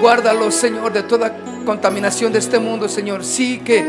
Guárdalos, 0.00 0.54
Señor, 0.54 0.92
de 0.92 1.02
toda 1.02 1.36
contaminación 1.64 2.32
de 2.32 2.38
este 2.38 2.58
mundo, 2.58 2.88
Señor. 2.88 3.24
Sí 3.24 3.58
que 3.58 3.84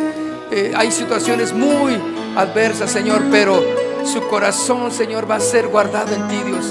eh, 0.51 0.73
hay 0.75 0.91
situaciones 0.91 1.53
muy 1.53 1.93
adversas, 2.35 2.91
Señor, 2.91 3.21
pero 3.31 3.63
su 4.05 4.21
corazón, 4.27 4.91
Señor, 4.91 5.29
va 5.29 5.35
a 5.35 5.39
ser 5.39 5.67
guardado 5.67 6.13
en 6.13 6.27
ti, 6.27 6.37
Dios. 6.45 6.65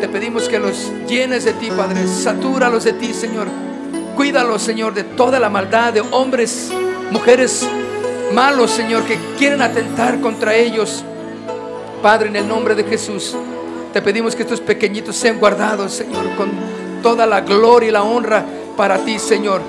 Te 0.00 0.08
pedimos 0.08 0.48
que 0.48 0.58
los 0.58 0.92
llenes 1.08 1.44
de 1.44 1.52
ti, 1.54 1.70
Padre. 1.70 2.06
Satúralos 2.06 2.84
de 2.84 2.92
ti, 2.92 3.14
Señor. 3.14 3.48
Cuídalos, 4.14 4.62
Señor, 4.62 4.94
de 4.94 5.04
toda 5.04 5.40
la 5.40 5.48
maldad 5.48 5.92
de 5.92 6.00
hombres 6.00 6.70
mujeres 7.10 7.66
malos, 8.32 8.70
Señor, 8.70 9.04
que 9.04 9.18
quieren 9.38 9.62
atentar 9.62 10.20
contra 10.20 10.54
ellos. 10.54 11.04
Padre, 12.02 12.28
en 12.28 12.36
el 12.36 12.48
nombre 12.48 12.74
de 12.74 12.84
Jesús, 12.84 13.34
te 13.92 14.02
pedimos 14.02 14.36
que 14.36 14.42
estos 14.42 14.60
pequeñitos 14.60 15.16
sean 15.16 15.38
guardados, 15.38 15.92
Señor, 15.92 16.34
con 16.36 16.50
toda 17.02 17.26
la 17.26 17.40
gloria 17.40 17.88
y 17.88 17.92
la 17.92 18.02
honra 18.02 18.44
para 18.76 18.98
ti, 18.98 19.18
Señor. 19.18 19.62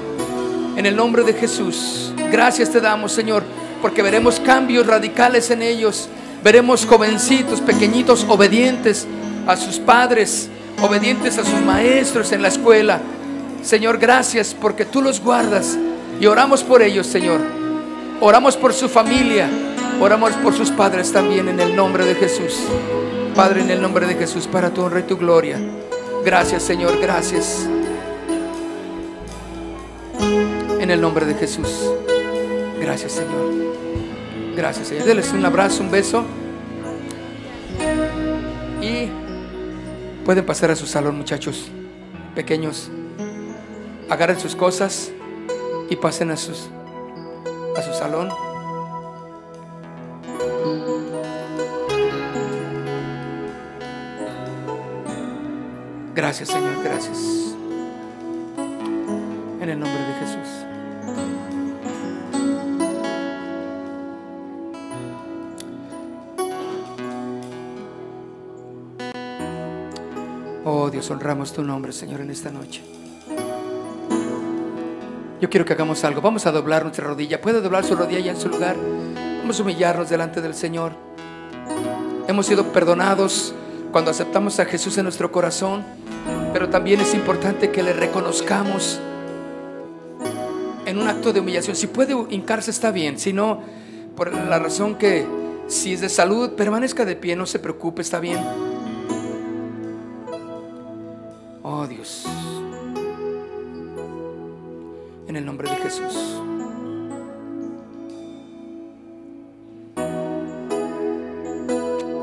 En 0.75 0.85
el 0.85 0.95
nombre 0.95 1.23
de 1.23 1.33
Jesús, 1.33 2.13
gracias 2.31 2.69
te 2.69 2.81
damos, 2.81 3.11
Señor, 3.11 3.43
porque 3.81 4.01
veremos 4.01 4.39
cambios 4.39 4.85
radicales 4.85 5.49
en 5.51 5.61
ellos. 5.61 6.09
Veremos 6.43 6.85
jovencitos, 6.85 7.61
pequeñitos, 7.61 8.25
obedientes 8.27 9.07
a 9.47 9.55
sus 9.55 9.79
padres, 9.79 10.49
obedientes 10.81 11.37
a 11.37 11.43
sus 11.43 11.61
maestros 11.61 12.31
en 12.31 12.41
la 12.41 12.49
escuela. 12.49 12.99
Señor, 13.63 13.97
gracias 13.97 14.53
porque 14.53 14.85
tú 14.85 15.01
los 15.01 15.21
guardas 15.21 15.77
y 16.19 16.25
oramos 16.25 16.63
por 16.63 16.81
ellos, 16.81 17.07
Señor. 17.07 17.39
Oramos 18.19 18.57
por 18.57 18.73
su 18.73 18.89
familia, 18.89 19.47
oramos 20.01 20.33
por 20.33 20.53
sus 20.53 20.71
padres 20.71 21.11
también 21.11 21.47
en 21.49 21.59
el 21.59 21.75
nombre 21.75 22.05
de 22.05 22.15
Jesús. 22.15 22.59
Padre, 23.35 23.61
en 23.61 23.69
el 23.69 23.81
nombre 23.81 24.07
de 24.07 24.15
Jesús, 24.15 24.47
para 24.47 24.71
tu 24.71 24.81
honra 24.81 24.99
y 24.99 25.03
tu 25.03 25.17
gloria. 25.17 25.59
Gracias, 26.25 26.63
Señor, 26.63 26.97
gracias. 26.99 27.67
En 30.79 30.89
el 30.89 30.99
nombre 30.99 31.25
de 31.25 31.35
Jesús. 31.35 31.69
Gracias, 32.81 33.11
Señor. 33.13 33.53
Gracias, 34.55 34.87
Señor. 34.87 35.05
Denles 35.05 35.31
un 35.33 35.45
abrazo, 35.45 35.83
un 35.83 35.91
beso. 35.91 36.25
Pueden 40.27 40.45
pasar 40.45 40.69
a 40.71 40.75
su 40.75 40.85
salón, 40.85 41.15
muchachos 41.15 41.71
pequeños. 42.35 42.89
Agarren 44.09 44.37
sus 44.37 44.57
cosas 44.57 45.13
y 45.89 45.95
pasen 45.95 46.31
a 46.31 46.35
a 47.77 47.81
su 47.81 47.93
salón. 47.93 48.29
Gracias, 56.13 56.49
Señor, 56.49 56.83
gracias. 56.83 57.55
En 59.61 59.69
el 59.69 59.79
nombre 59.79 59.97
de 59.97 60.13
Jesús. 60.19 60.56
Honramos 70.97 71.53
tu 71.53 71.63
nombre, 71.63 71.93
Señor, 71.93 72.21
en 72.21 72.31
esta 72.31 72.49
noche. 72.49 72.81
Yo 75.39 75.47
quiero 75.47 75.63
que 75.63 75.73
hagamos 75.73 76.03
algo. 76.03 76.21
Vamos 76.21 76.47
a 76.47 76.51
doblar 76.51 76.83
nuestra 76.83 77.05
rodilla. 77.05 77.39
¿Puede 77.39 77.61
doblar 77.61 77.83
su 77.83 77.95
rodilla 77.95 78.19
ya 78.19 78.31
en 78.31 78.39
su 78.39 78.49
lugar? 78.49 78.75
Vamos 79.39 79.59
a 79.59 79.63
humillarnos 79.63 80.09
delante 80.09 80.41
del 80.41 80.55
Señor. 80.55 80.93
Hemos 82.27 82.47
sido 82.47 82.73
perdonados 82.73 83.53
cuando 83.91 84.09
aceptamos 84.09 84.59
a 84.59 84.65
Jesús 84.65 84.97
en 84.97 85.03
nuestro 85.03 85.31
corazón, 85.31 85.83
pero 86.51 86.67
también 86.67 86.99
es 86.99 87.13
importante 87.13 87.71
que 87.71 87.83
le 87.83 87.93
reconozcamos 87.93 88.99
en 90.85 90.97
un 90.97 91.07
acto 91.07 91.31
de 91.31 91.39
humillación. 91.41 91.75
Si 91.75 91.85
puede 91.85 92.15
hincarse 92.31 92.71
está 92.71 92.89
bien, 92.89 93.19
si 93.19 93.33
no, 93.33 93.61
por 94.15 94.33
la 94.33 94.57
razón 94.57 94.95
que 94.95 95.27
si 95.67 95.93
es 95.93 96.01
de 96.01 96.09
salud, 96.09 96.53
permanezca 96.53 97.05
de 97.05 97.15
pie, 97.15 97.35
no 97.35 97.45
se 97.45 97.59
preocupe, 97.59 98.01
está 98.01 98.19
bien. 98.19 98.39
Dios. 101.87 102.25
En 105.27 105.35
el 105.35 105.45
nombre 105.45 105.69
de 105.69 105.75
Jesús. 105.77 106.41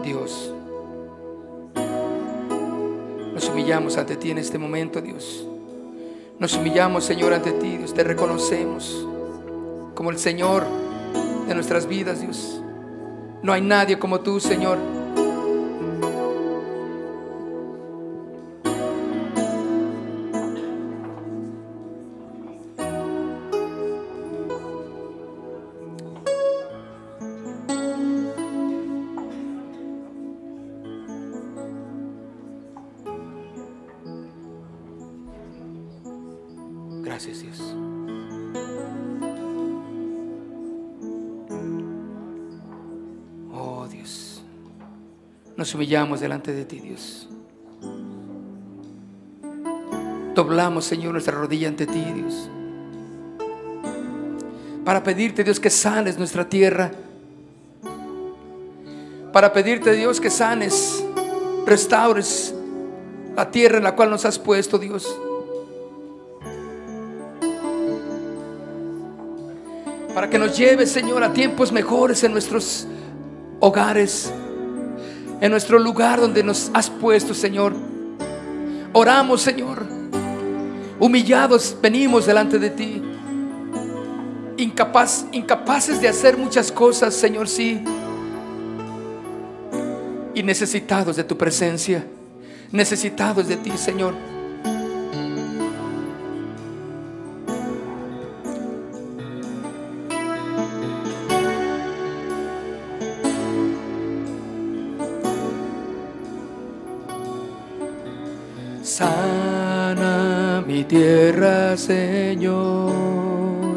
Dios. 0.03 0.53
Nos 3.35 3.49
humillamos 3.49 3.97
ante 3.97 4.17
ti 4.17 4.31
en 4.31 4.39
este 4.39 4.59
momento, 4.59 5.01
Dios. 5.01 5.47
Nos 6.39 6.57
humillamos, 6.57 7.05
Señor, 7.05 7.33
ante 7.33 7.53
ti, 7.53 7.77
Dios. 7.77 7.95
Te 7.95 8.05
reconocemos 8.05 9.07
como 9.95 10.11
el 10.11 10.19
Señor 10.19 10.65
de 11.47 11.55
nuestras 11.55 11.87
vidas, 11.87 12.21
Dios. 12.21 12.61
No 13.43 13.53
hay 13.53 13.61
nadie 13.61 13.99
como 13.99 14.21
tú, 14.21 14.41
Señor. 14.41 14.79
Humillamos 45.75 46.21
delante 46.21 46.53
de 46.53 46.65
ti, 46.65 46.79
Dios. 46.79 47.29
Doblamos, 50.33 50.85
Señor, 50.85 51.13
nuestra 51.13 51.35
rodilla 51.35 51.67
ante 51.67 51.85
ti, 51.87 52.05
Dios. 52.15 52.49
Para 54.85 55.03
pedirte, 55.03 55.43
Dios, 55.43 55.59
que 55.59 55.71
sanes 55.71 56.17
nuestra 56.17 56.49
tierra. 56.49 56.93
Para 59.33 59.53
pedirte, 59.53 59.93
Dios, 59.95 60.21
que 60.21 60.31
sanes, 60.31 61.05
restaures 61.67 62.55
la 63.35 63.51
tierra 63.51 63.79
en 63.79 63.85
la 63.85 63.97
cual 63.97 64.11
nos 64.11 64.25
has 64.25 64.39
puesto, 64.39 64.79
Dios. 64.79 65.19
Para 70.15 70.31
que 70.31 70.39
nos 70.39 70.57
lleves, 70.57 70.93
Señor, 70.93 71.25
a 71.25 71.33
tiempos 71.33 71.73
mejores 71.73 72.23
en 72.23 72.31
nuestros 72.31 72.87
hogares, 73.59 74.33
en 75.45 75.51
nuestro 75.51 75.79
lugar 75.79 76.23
donde 76.23 76.43
nos 76.43 76.71
has 76.73 76.89
puesto, 76.89 77.35
Señor. 77.35 77.75
Oramos, 78.95 79.43
Señor. 79.43 79.85
Humillados 80.99 81.77
venimos 81.83 82.25
delante 82.25 82.59
de 82.59 82.71
ti. 82.71 83.03
Incapaz, 84.57 85.27
incapaces 85.33 86.01
de 86.01 86.09
hacer 86.09 86.39
muchas 86.39 86.73
cosas, 86.73 87.13
Señor, 87.13 87.47
sí. 87.47 87.85
Y 90.35 90.43
necesitados 90.43 91.17
de 91.17 91.25
tu 91.25 91.37
presencia. 91.37 92.07
Necesitados 92.73 93.47
de 93.47 93.59
ti, 93.59 93.73
Señor. 93.77 94.15
Señor. 111.85 113.77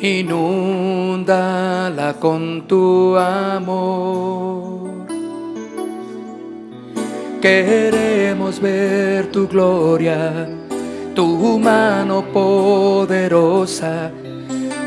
Inúndala 0.00 2.14
con 2.18 2.66
tu 2.66 3.16
amor. 3.16 5.06
Queremos 7.40 8.60
ver 8.60 9.30
tu 9.30 9.46
gloria, 9.46 10.48
tu 11.14 11.60
mano 11.60 12.24
poderosa, 12.32 14.10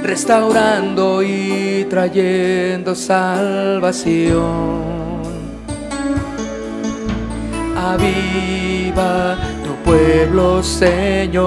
restaurando 0.03 1.23
y 1.23 1.87
trayendo 1.89 2.95
salvación. 2.95 4.89
Aviva 7.77 9.37
pueblo, 9.89 10.61
Señor. 10.61 11.43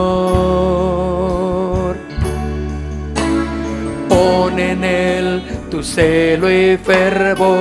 Pon 4.08 4.58
en 4.58 4.82
él 4.82 5.42
tu 5.70 5.80
celo 5.82 6.50
y 6.50 6.76
fervor. 6.76 7.52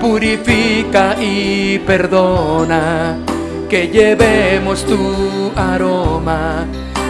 Purifica 0.00 1.14
y 1.20 1.78
perdona, 1.78 3.16
que 3.68 3.88
llevemos 3.88 4.84
tu 4.84 5.52
aroma 5.54 6.66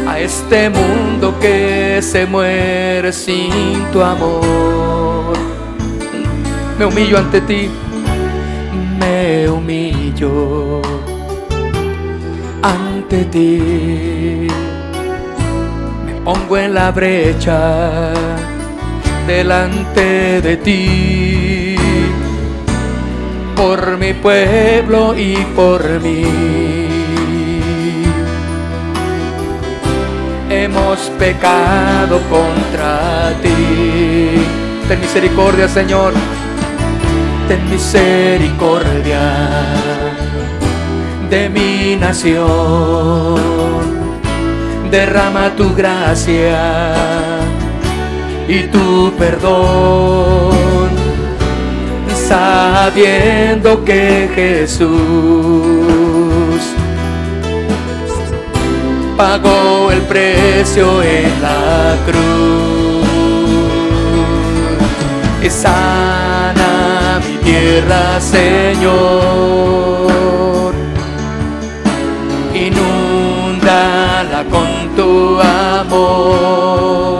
a 0.06 0.18
este 0.18 0.68
mundo 0.68 1.34
que 1.40 2.00
se 2.02 2.26
muere 2.26 3.10
sin 3.12 3.86
tu 3.90 4.02
amor. 4.02 5.38
Me 6.78 6.84
humillo 6.84 7.16
ante 7.16 7.40
ti 7.40 7.70
humillo 9.60 10.80
ante 12.62 13.24
ti. 13.26 14.46
pongo 16.24 16.56
en 16.56 16.74
la 16.74 16.90
brecha 16.90 18.12
delante 19.26 20.40
de 20.40 20.56
ti 20.56 21.76
por 23.56 23.98
mi 23.98 24.12
pueblo 24.14 25.14
y 25.16 25.36
por 25.54 25.82
mí. 26.00 26.24
Hemos 30.48 30.98
pecado 31.18 32.20
contra 32.28 33.32
ti. 33.42 34.42
Ten 34.88 35.00
misericordia, 35.00 35.68
Señor. 35.68 36.39
Ten 37.50 37.68
misericordia 37.68 39.26
de 41.28 41.48
mi 41.48 41.96
nación 41.96 43.40
derrama 44.88 45.50
tu 45.56 45.74
gracia 45.74 46.94
y 48.46 48.68
tu 48.68 49.12
perdón, 49.18 50.90
sabiendo 52.28 53.84
que 53.84 54.30
Jesús 54.32 54.88
pagó 59.16 59.90
el 59.90 60.02
precio 60.02 61.02
en 61.02 61.42
la 61.42 61.96
cruz. 62.06 62.90
Mi 65.42 65.50
tierra, 67.50 68.20
Señor. 68.20 68.90
Inúndala 72.54 74.44
con 74.50 74.68
tu 74.96 75.40
amor. 75.40 77.18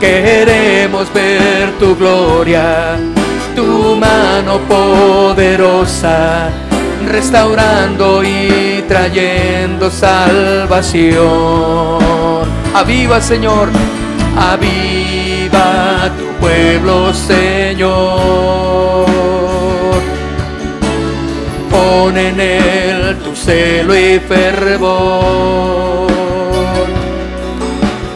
Queremos 0.00 1.12
ver 1.12 1.72
tu 1.78 1.94
gloria, 1.96 2.96
tu 3.54 3.96
mano 3.96 4.60
poderosa, 4.68 6.48
restaurando 7.06 8.22
y 8.22 8.82
trayendo 8.88 9.90
salvación. 9.90 11.16
Aviva, 12.74 13.20
Señor, 13.20 13.68
aviva 14.36 16.10
tu 16.18 16.26
pueblo, 16.40 17.12
Señor. 17.12 19.06
Pon 21.70 22.16
en 22.16 22.40
él 22.40 23.16
tu 23.24 23.34
celo 23.34 23.96
y 23.96 24.20
fervor. 24.20 26.06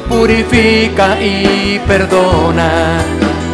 Purifica 0.09 1.21
y 1.21 1.81
perdona 1.87 3.03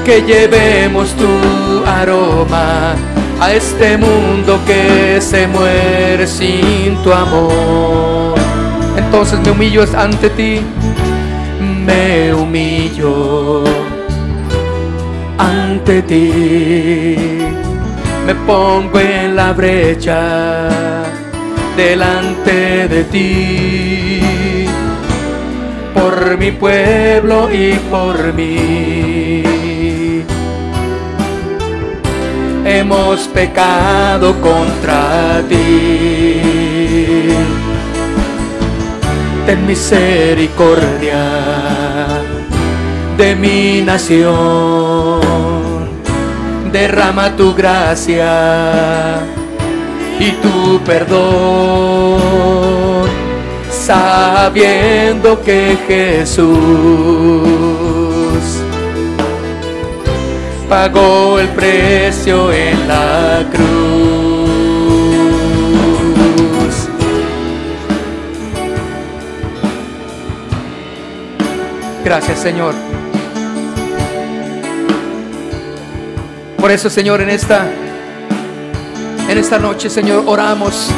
que 0.04 0.22
llevemos 0.22 1.10
tu 1.14 1.84
aroma 1.86 2.94
a 3.40 3.52
este 3.52 3.96
mundo 3.98 4.58
que 4.66 5.20
se 5.20 5.46
muere 5.46 6.26
sin 6.26 6.96
tu 7.02 7.12
amor. 7.12 8.34
Entonces 8.96 9.38
me 9.40 9.50
humillo 9.50 9.84
ante 9.96 10.30
ti, 10.30 10.60
me 11.86 12.34
humillo 12.34 13.64
ante 15.38 16.02
ti 16.02 17.54
me 18.26 18.34
pongo 18.34 18.98
en 18.98 19.36
la 19.36 19.52
brecha 19.52 20.68
delante 21.76 22.88
de 22.88 23.04
ti, 23.04 24.20
por 25.94 26.36
mi 26.36 26.50
pueblo 26.50 27.48
y 27.52 27.74
por 27.88 28.32
mí. 28.34 29.44
Hemos 32.64 33.28
pecado 33.28 34.34
contra 34.40 35.40
ti. 35.48 36.40
Ten 39.46 39.64
misericordia 39.64 41.22
de 43.16 43.34
mi 43.34 43.82
nación 43.82 45.20
derrama 46.70 47.34
tu 47.36 47.54
gracia 47.54 49.20
y 50.18 50.32
tu 50.32 50.80
perdón, 50.84 52.20
sabiendo 53.70 55.40
que 55.42 55.78
Jesús 55.88 56.46
pagó 60.68 61.38
el 61.38 61.48
precio 61.48 62.52
en 62.52 62.88
la 62.88 63.44
cruz. 63.50 63.66
Gracias 72.04 72.38
Señor. 72.38 72.85
Por 76.58 76.70
eso, 76.70 76.90
Señor, 76.90 77.20
en 77.20 77.30
esta 77.30 77.70
en 79.28 79.38
esta 79.38 79.58
noche, 79.58 79.90
Señor, 79.90 80.22
oramos 80.26 80.88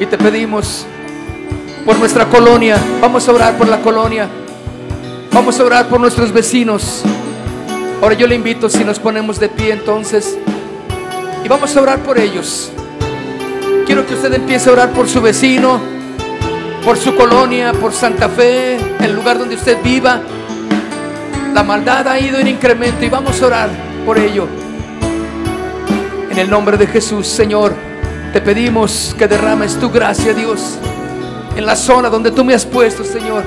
y 0.00 0.06
te 0.06 0.16
pedimos 0.16 0.86
por 1.84 1.98
nuestra 1.98 2.24
colonia. 2.26 2.76
Vamos 3.00 3.28
a 3.28 3.32
orar 3.32 3.58
por 3.58 3.68
la 3.68 3.80
colonia. 3.80 4.26
Vamos 5.32 5.60
a 5.60 5.64
orar 5.64 5.88
por 5.88 6.00
nuestros 6.00 6.32
vecinos. 6.32 7.02
Ahora 8.00 8.14
yo 8.14 8.26
le 8.26 8.34
invito 8.34 8.70
si 8.70 8.84
nos 8.84 8.98
ponemos 8.98 9.38
de 9.38 9.48
pie 9.48 9.72
entonces 9.72 10.38
y 11.44 11.48
vamos 11.48 11.76
a 11.76 11.82
orar 11.82 11.98
por 12.00 12.18
ellos. 12.18 12.70
Quiero 13.84 14.06
que 14.06 14.14
usted 14.14 14.32
empiece 14.32 14.70
a 14.70 14.72
orar 14.72 14.90
por 14.90 15.08
su 15.08 15.20
vecino, 15.20 15.78
por 16.84 16.96
su 16.96 17.14
colonia, 17.14 17.72
por 17.72 17.92
Santa 17.92 18.28
Fe, 18.28 18.78
el 19.00 19.14
lugar 19.14 19.38
donde 19.38 19.56
usted 19.56 19.78
viva. 19.82 20.20
La 21.52 21.62
maldad 21.62 22.08
ha 22.08 22.18
ido 22.18 22.38
en 22.38 22.48
incremento 22.48 23.04
y 23.04 23.08
vamos 23.08 23.42
a 23.42 23.46
orar 23.46 23.70
por 24.06 24.18
ello. 24.18 24.48
En 26.38 26.44
el 26.44 26.50
nombre 26.50 26.76
de 26.76 26.86
Jesús, 26.86 27.26
Señor, 27.26 27.74
te 28.32 28.40
pedimos 28.40 29.12
que 29.18 29.26
derrames 29.26 29.76
tu 29.76 29.90
gracia, 29.90 30.32
Dios, 30.32 30.78
en 31.56 31.66
la 31.66 31.74
zona 31.74 32.08
donde 32.08 32.30
tú 32.30 32.44
me 32.44 32.54
has 32.54 32.64
puesto, 32.64 33.02
Señor. 33.02 33.42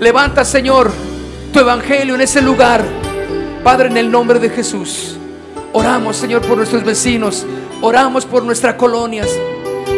Levanta, 0.00 0.44
Señor, 0.44 0.90
tu 1.52 1.60
evangelio 1.60 2.16
en 2.16 2.22
ese 2.22 2.42
lugar. 2.42 2.82
Padre, 3.62 3.86
en 3.86 3.96
el 3.98 4.10
nombre 4.10 4.40
de 4.40 4.50
Jesús. 4.50 5.16
Oramos, 5.72 6.16
Señor, 6.16 6.42
por 6.42 6.56
nuestros 6.56 6.82
vecinos. 6.82 7.46
Oramos 7.80 8.26
por 8.26 8.42
nuestras 8.42 8.74
colonias. 8.74 9.28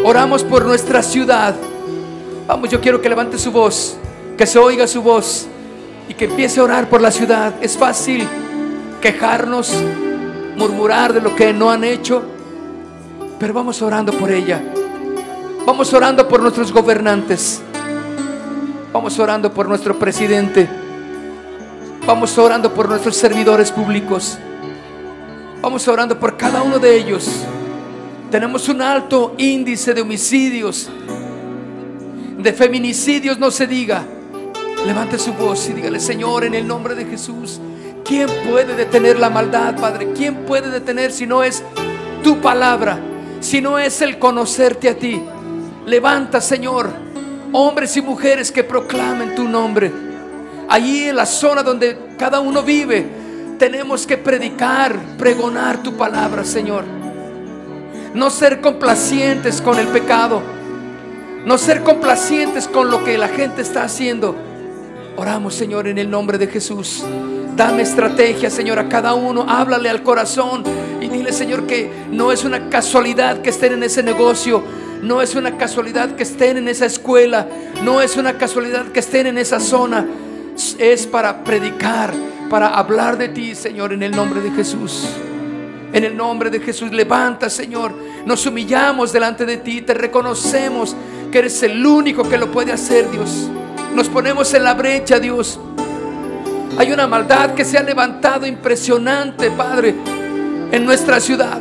Oramos 0.05 0.43
por 0.43 0.65
nuestra 0.65 1.01
ciudad. 1.01 1.55
Vamos, 2.45 2.69
yo 2.69 2.81
quiero 2.81 3.01
que 3.01 3.09
levante 3.09 3.39
su 3.39 3.51
voz, 3.51 3.97
que 4.37 4.45
se 4.45 4.59
oiga 4.59 4.85
su 4.85 5.01
voz 5.01 5.47
y 6.07 6.13
que 6.13 6.25
empiece 6.25 6.59
a 6.59 6.65
orar 6.65 6.87
por 6.87 7.01
la 7.01 7.09
ciudad. 7.09 7.51
Es 7.61 7.75
fácil 7.75 8.27
quejarnos, 9.01 9.73
murmurar 10.55 11.13
de 11.13 11.21
lo 11.21 11.35
que 11.35 11.53
no 11.53 11.69
han 11.71 11.83
hecho, 11.83 12.23
pero 13.39 13.53
vamos 13.53 13.81
orando 13.81 14.13
por 14.13 14.31
ella. 14.31 14.61
Vamos 15.65 15.93
orando 15.93 16.27
por 16.27 16.41
nuestros 16.41 16.71
gobernantes. 16.71 17.61
Vamos 18.91 19.17
orando 19.17 19.53
por 19.53 19.67
nuestro 19.67 19.97
presidente. 19.97 20.67
Vamos 22.05 22.37
orando 22.37 22.73
por 22.73 22.89
nuestros 22.89 23.15
servidores 23.15 23.71
públicos. 23.71 24.37
Vamos 25.61 25.87
orando 25.87 26.19
por 26.19 26.35
cada 26.35 26.61
uno 26.61 26.79
de 26.79 26.95
ellos. 26.97 27.45
Tenemos 28.29 28.67
un 28.67 28.81
alto 28.81 29.35
índice 29.37 29.93
de 29.93 30.01
homicidios, 30.01 30.89
de 32.37 32.51
feminicidios, 32.51 33.39
no 33.39 33.51
se 33.51 33.67
diga. 33.67 34.03
Levante 34.85 35.17
su 35.17 35.33
voz 35.33 35.69
y 35.69 35.73
dígale, 35.73 35.99
Señor, 35.99 36.43
en 36.43 36.55
el 36.55 36.67
nombre 36.67 36.95
de 36.95 37.05
Jesús, 37.05 37.61
¿Quién 38.05 38.27
puede 38.49 38.75
detener 38.75 39.17
la 39.17 39.29
maldad, 39.29 39.75
Padre? 39.79 40.11
¿Quién 40.15 40.45
puede 40.45 40.69
detener 40.69 41.11
si 41.11 41.25
no 41.25 41.41
es 41.41 41.63
tu 42.23 42.41
palabra? 42.41 42.99
Si 43.39 43.61
no 43.61 43.79
es 43.79 44.01
el 44.01 44.19
conocerte 44.19 44.89
a 44.89 44.97
ti. 44.97 45.21
Levanta, 45.85 46.41
Señor, 46.41 46.89
hombres 47.53 47.95
y 47.95 48.01
mujeres 48.01 48.51
que 48.51 48.63
proclamen 48.63 49.35
tu 49.35 49.47
nombre. 49.47 49.91
Allí 50.67 51.05
en 51.09 51.15
la 51.15 51.25
zona 51.25 51.63
donde 51.63 51.97
cada 52.17 52.39
uno 52.39 52.61
vive, 52.61 53.05
tenemos 53.57 54.05
que 54.05 54.17
predicar, 54.17 54.97
pregonar 55.17 55.81
tu 55.81 55.95
palabra, 55.95 56.43
Señor. 56.43 56.83
No 58.13 58.29
ser 58.29 58.59
complacientes 58.59 59.61
con 59.61 59.79
el 59.79 59.87
pecado. 59.87 60.41
No 61.45 61.57
ser 61.57 61.83
complacientes 61.83 62.67
con 62.67 62.89
lo 62.89 63.03
que 63.03 63.17
la 63.17 63.27
gente 63.27 63.61
está 63.61 63.83
haciendo. 63.83 64.35
Oramos, 65.15 65.55
Señor, 65.55 65.87
en 65.87 65.97
el 65.97 66.09
nombre 66.09 66.37
de 66.37 66.47
Jesús. 66.47 67.03
Dame 67.55 67.83
estrategia, 67.83 68.49
Señor, 68.49 68.79
a 68.79 68.89
cada 68.89 69.13
uno. 69.13 69.45
Háblale 69.47 69.89
al 69.89 70.01
corazón 70.01 70.63
y 70.99 71.07
dile, 71.07 71.31
Señor, 71.31 71.67
que 71.67 71.89
no 72.09 72.31
es 72.31 72.43
una 72.43 72.69
casualidad 72.69 73.41
que 73.41 73.51
estén 73.51 73.73
en 73.73 73.83
ese 73.83 74.01
negocio. 74.01 74.63
No 75.03 75.21
es 75.21 75.35
una 75.35 75.57
casualidad 75.57 76.15
que 76.15 76.23
estén 76.23 76.57
en 76.57 76.69
esa 76.69 76.85
escuela, 76.85 77.45
no 77.83 78.01
es 78.01 78.15
una 78.15 78.37
casualidad 78.37 78.85
que 78.85 79.01
estén 79.01 79.27
en 79.27 79.37
esa 79.37 79.59
zona. 79.59 80.07
Es 80.79 81.05
para 81.05 81.43
predicar, 81.43 82.13
para 82.49 82.69
hablar 82.69 83.17
de 83.17 83.27
ti, 83.27 83.53
Señor, 83.53 83.91
en 83.91 84.01
el 84.01 84.15
nombre 84.15 84.39
de 84.39 84.49
Jesús. 84.51 85.09
En 85.91 86.05
el 86.05 86.15
nombre 86.15 86.49
de 86.49 86.59
Jesús, 86.61 86.91
levanta, 86.91 87.49
Señor. 87.49 87.93
Nos 88.25 88.45
humillamos 88.45 89.11
delante 89.11 89.45
de 89.45 89.57
ti, 89.57 89.81
te 89.81 89.93
reconocemos 89.93 90.95
que 91.31 91.39
eres 91.39 91.61
el 91.63 91.85
único 91.85 92.27
que 92.27 92.37
lo 92.37 92.49
puede 92.49 92.71
hacer, 92.71 93.11
Dios. 93.11 93.49
Nos 93.93 94.07
ponemos 94.07 94.53
en 94.53 94.63
la 94.63 94.73
brecha, 94.73 95.19
Dios. 95.19 95.59
Hay 96.77 96.91
una 96.91 97.07
maldad 97.07 97.53
que 97.53 97.65
se 97.65 97.77
ha 97.77 97.83
levantado 97.83 98.47
impresionante, 98.47 99.51
Padre, 99.51 99.95
en 100.71 100.83
nuestra 100.83 101.19
ciudad. 101.19 101.59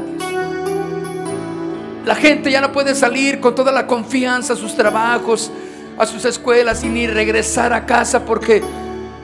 La 2.07 2.15
gente 2.15 2.51
ya 2.51 2.61
no 2.61 2.73
puede 2.73 2.95
salir 2.95 3.39
con 3.39 3.55
toda 3.55 3.71
la 3.73 3.87
confianza 3.87 4.55
a 4.55 4.57
sus 4.57 4.75
trabajos, 4.75 5.53
a 5.99 6.07
sus 6.07 6.25
escuelas 6.25 6.83
y 6.83 6.89
ni 6.89 7.07
regresar 7.07 7.73
a 7.73 7.85
casa 7.85 8.25
porque 8.25 8.63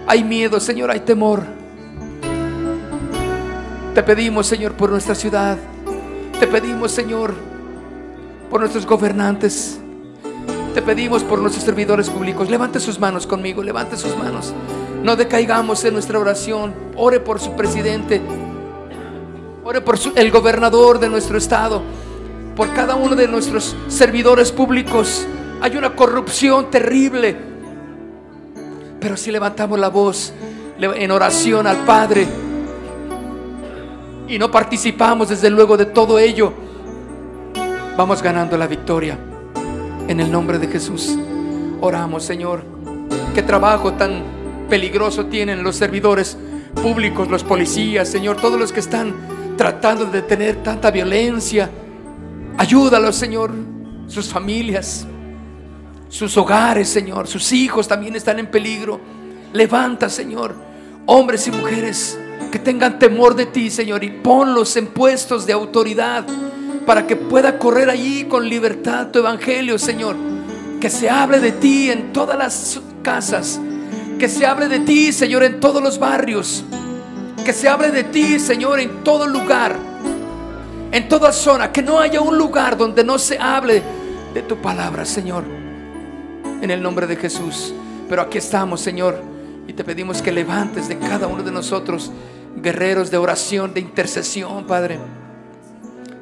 hay 0.07 0.23
miedo, 0.23 0.61
Señor, 0.61 0.91
hay 0.91 1.01
temor. 1.01 1.45
Te 3.95 4.03
pedimos, 4.03 4.47
Señor, 4.47 4.75
por 4.75 4.91
nuestra 4.91 5.15
ciudad. 5.15 5.57
Te 6.39 6.47
pedimos, 6.47 6.93
Señor, 6.93 7.35
por 8.51 8.61
nuestros 8.61 8.87
gobernantes. 8.87 9.81
Te 10.75 10.83
pedimos 10.83 11.25
por 11.25 11.41
nuestros 11.41 11.65
servidores 11.65 12.11
públicos. 12.11 12.49
Levante 12.49 12.79
sus 12.79 13.01
manos 13.01 13.27
conmigo, 13.27 13.63
levante 13.63 13.97
sus 13.97 14.17
manos. 14.17 14.55
No 15.03 15.17
decaigamos 15.17 15.85
en 15.85 15.95
nuestra 15.95 16.19
oración. 16.19 16.75
Ore 16.97 17.21
por 17.21 17.41
su 17.41 17.53
presidente. 17.53 18.21
Ore 19.65 19.81
por 19.81 19.99
el 20.17 20.31
gobernador 20.31 20.99
de 20.99 21.09
nuestro 21.09 21.39
estado 21.39 21.83
por 22.59 22.75
cada 22.75 22.97
uno 22.97 23.15
de 23.15 23.29
nuestros 23.29 23.77
servidores 23.87 24.51
públicos. 24.51 25.25
Hay 25.61 25.77
una 25.77 25.95
corrupción 25.95 26.69
terrible. 26.73 27.37
Pero 28.99 29.17
si 29.17 29.31
levantamos 29.31 29.79
la 29.79 29.87
voz 29.87 30.33
en 30.81 31.11
oración 31.13 31.69
al 31.69 31.77
Padre 31.85 32.27
y 34.27 34.41
no 34.41 34.51
participamos 34.51 35.29
desde 35.29 35.51
luego 35.51 35.77
de 35.77 35.87
todo 35.87 36.19
ello, 36.19 36.53
vamos 37.97 38.21
ganando 38.25 38.59
la 38.59 38.67
victoria. 38.67 39.17
En 40.09 40.19
el 40.19 40.33
nombre 40.33 40.59
de 40.59 40.67
Jesús, 40.67 41.17
oramos, 41.81 42.25
Señor. 42.25 42.65
Qué 43.37 43.43
trabajo 43.45 43.93
tan 43.93 44.25
peligroso 44.69 45.27
tienen 45.27 45.63
los 45.63 45.77
servidores 45.77 46.37
públicos, 46.83 47.29
los 47.29 47.45
policías, 47.45 48.09
Señor, 48.09 48.37
todos 48.37 48.59
los 48.59 48.73
que 48.73 48.81
están 48.81 49.15
tratando 49.57 50.05
de 50.05 50.23
detener 50.23 50.63
tanta 50.63 50.91
violencia 50.91 51.71
Ayúdalos, 52.59 53.15
Señor, 53.15 53.53
sus 54.09 54.29
familias, 54.31 55.07
sus 56.09 56.37
hogares, 56.37 56.89
Señor, 56.89 57.29
sus 57.29 57.53
hijos 57.53 57.87
también 57.87 58.17
están 58.17 58.41
en 58.41 58.49
peligro. 58.49 59.01
Levanta, 59.53 60.09
Señor, 60.09 60.57
hombres 61.07 61.47
y 61.47 61.53
mujeres 61.53 62.19
que 62.51 62.59
tengan 62.59 62.99
temor 62.99 63.37
de 63.37 63.47
ti, 63.47 63.71
Señor, 63.71 64.03
y 64.03 64.11
ponlos 64.11 64.77
en 64.77 64.89
puestos 64.89 65.47
de 65.47 65.53
autoridad 65.53 66.27
para 66.85 67.07
que 67.07 67.15
pueda 67.15 67.61
correr 67.61 67.89
allí 67.91 68.25
con 68.25 68.49
libertad 68.49 69.13
tu 69.13 69.21
evangelio, 69.21 69.79
Señor. 69.79 70.17
Que 70.81 70.91
se 70.91 71.09
hable 71.09 71.39
de 71.39 71.53
ti 71.53 71.93
en 71.93 72.13
todas 72.13 72.37
las 72.37 72.81
casas. 73.05 73.61
Que 74.19 74.29
se 74.29 74.47
hable 74.47 74.69
de 74.69 74.81
ti, 74.81 75.13
Señor, 75.13 75.45
en 75.45 75.61
todos 75.61 75.83
los 75.83 75.99
barrios. 75.99 76.65
Que 77.45 77.53
se 77.53 77.69
hable 77.69 77.91
de 77.91 78.05
ti, 78.05 78.39
Señor, 78.39 78.81
en 78.81 79.05
todo 79.05 79.27
lugar 79.27 79.89
en 80.93 81.09
toda 81.09 81.33
zona, 81.33 81.71
que 81.73 81.83
no 81.83 82.01
haya 82.01 82.21
un 82.21 82.39
lugar 82.39 82.77
donde 82.77 83.05
no 83.05 83.19
se 83.19 83.39
hable 83.39 83.83
de 84.33 84.43
tu 84.43 84.57
palabra, 84.57 85.05
Señor. 85.05 85.45
En 86.63 86.71
el 86.71 86.83
nombre 86.83 87.07
de 87.07 87.17
Jesús. 87.17 87.75
Pero 88.09 88.23
aquí 88.23 88.39
estamos, 88.39 88.81
Señor, 88.81 89.21
y 89.67 89.75
te 89.75 89.85
pedimos 89.85 90.23
que 90.23 90.33
levantes 90.33 90.89
de 90.89 90.99
cada 90.99 91.27
uno 91.27 91.43
de 91.43 91.53
nosotros 91.53 92.11
guerreros 92.57 93.11
de 93.11 93.19
oración, 93.19 93.75
de 93.75 93.81
intercesión, 93.81 94.67
Padre. 94.67 94.99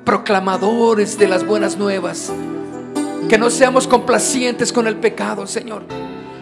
Proclamadores 0.04 1.16
de 1.18 1.28
las 1.28 1.46
buenas 1.46 1.76
nuevas. 1.76 2.32
Que 3.28 3.38
no 3.38 3.50
seamos 3.50 3.86
complacientes 3.86 4.72
con 4.72 4.86
el 4.86 4.96
pecado, 4.96 5.46
Señor. 5.46 5.84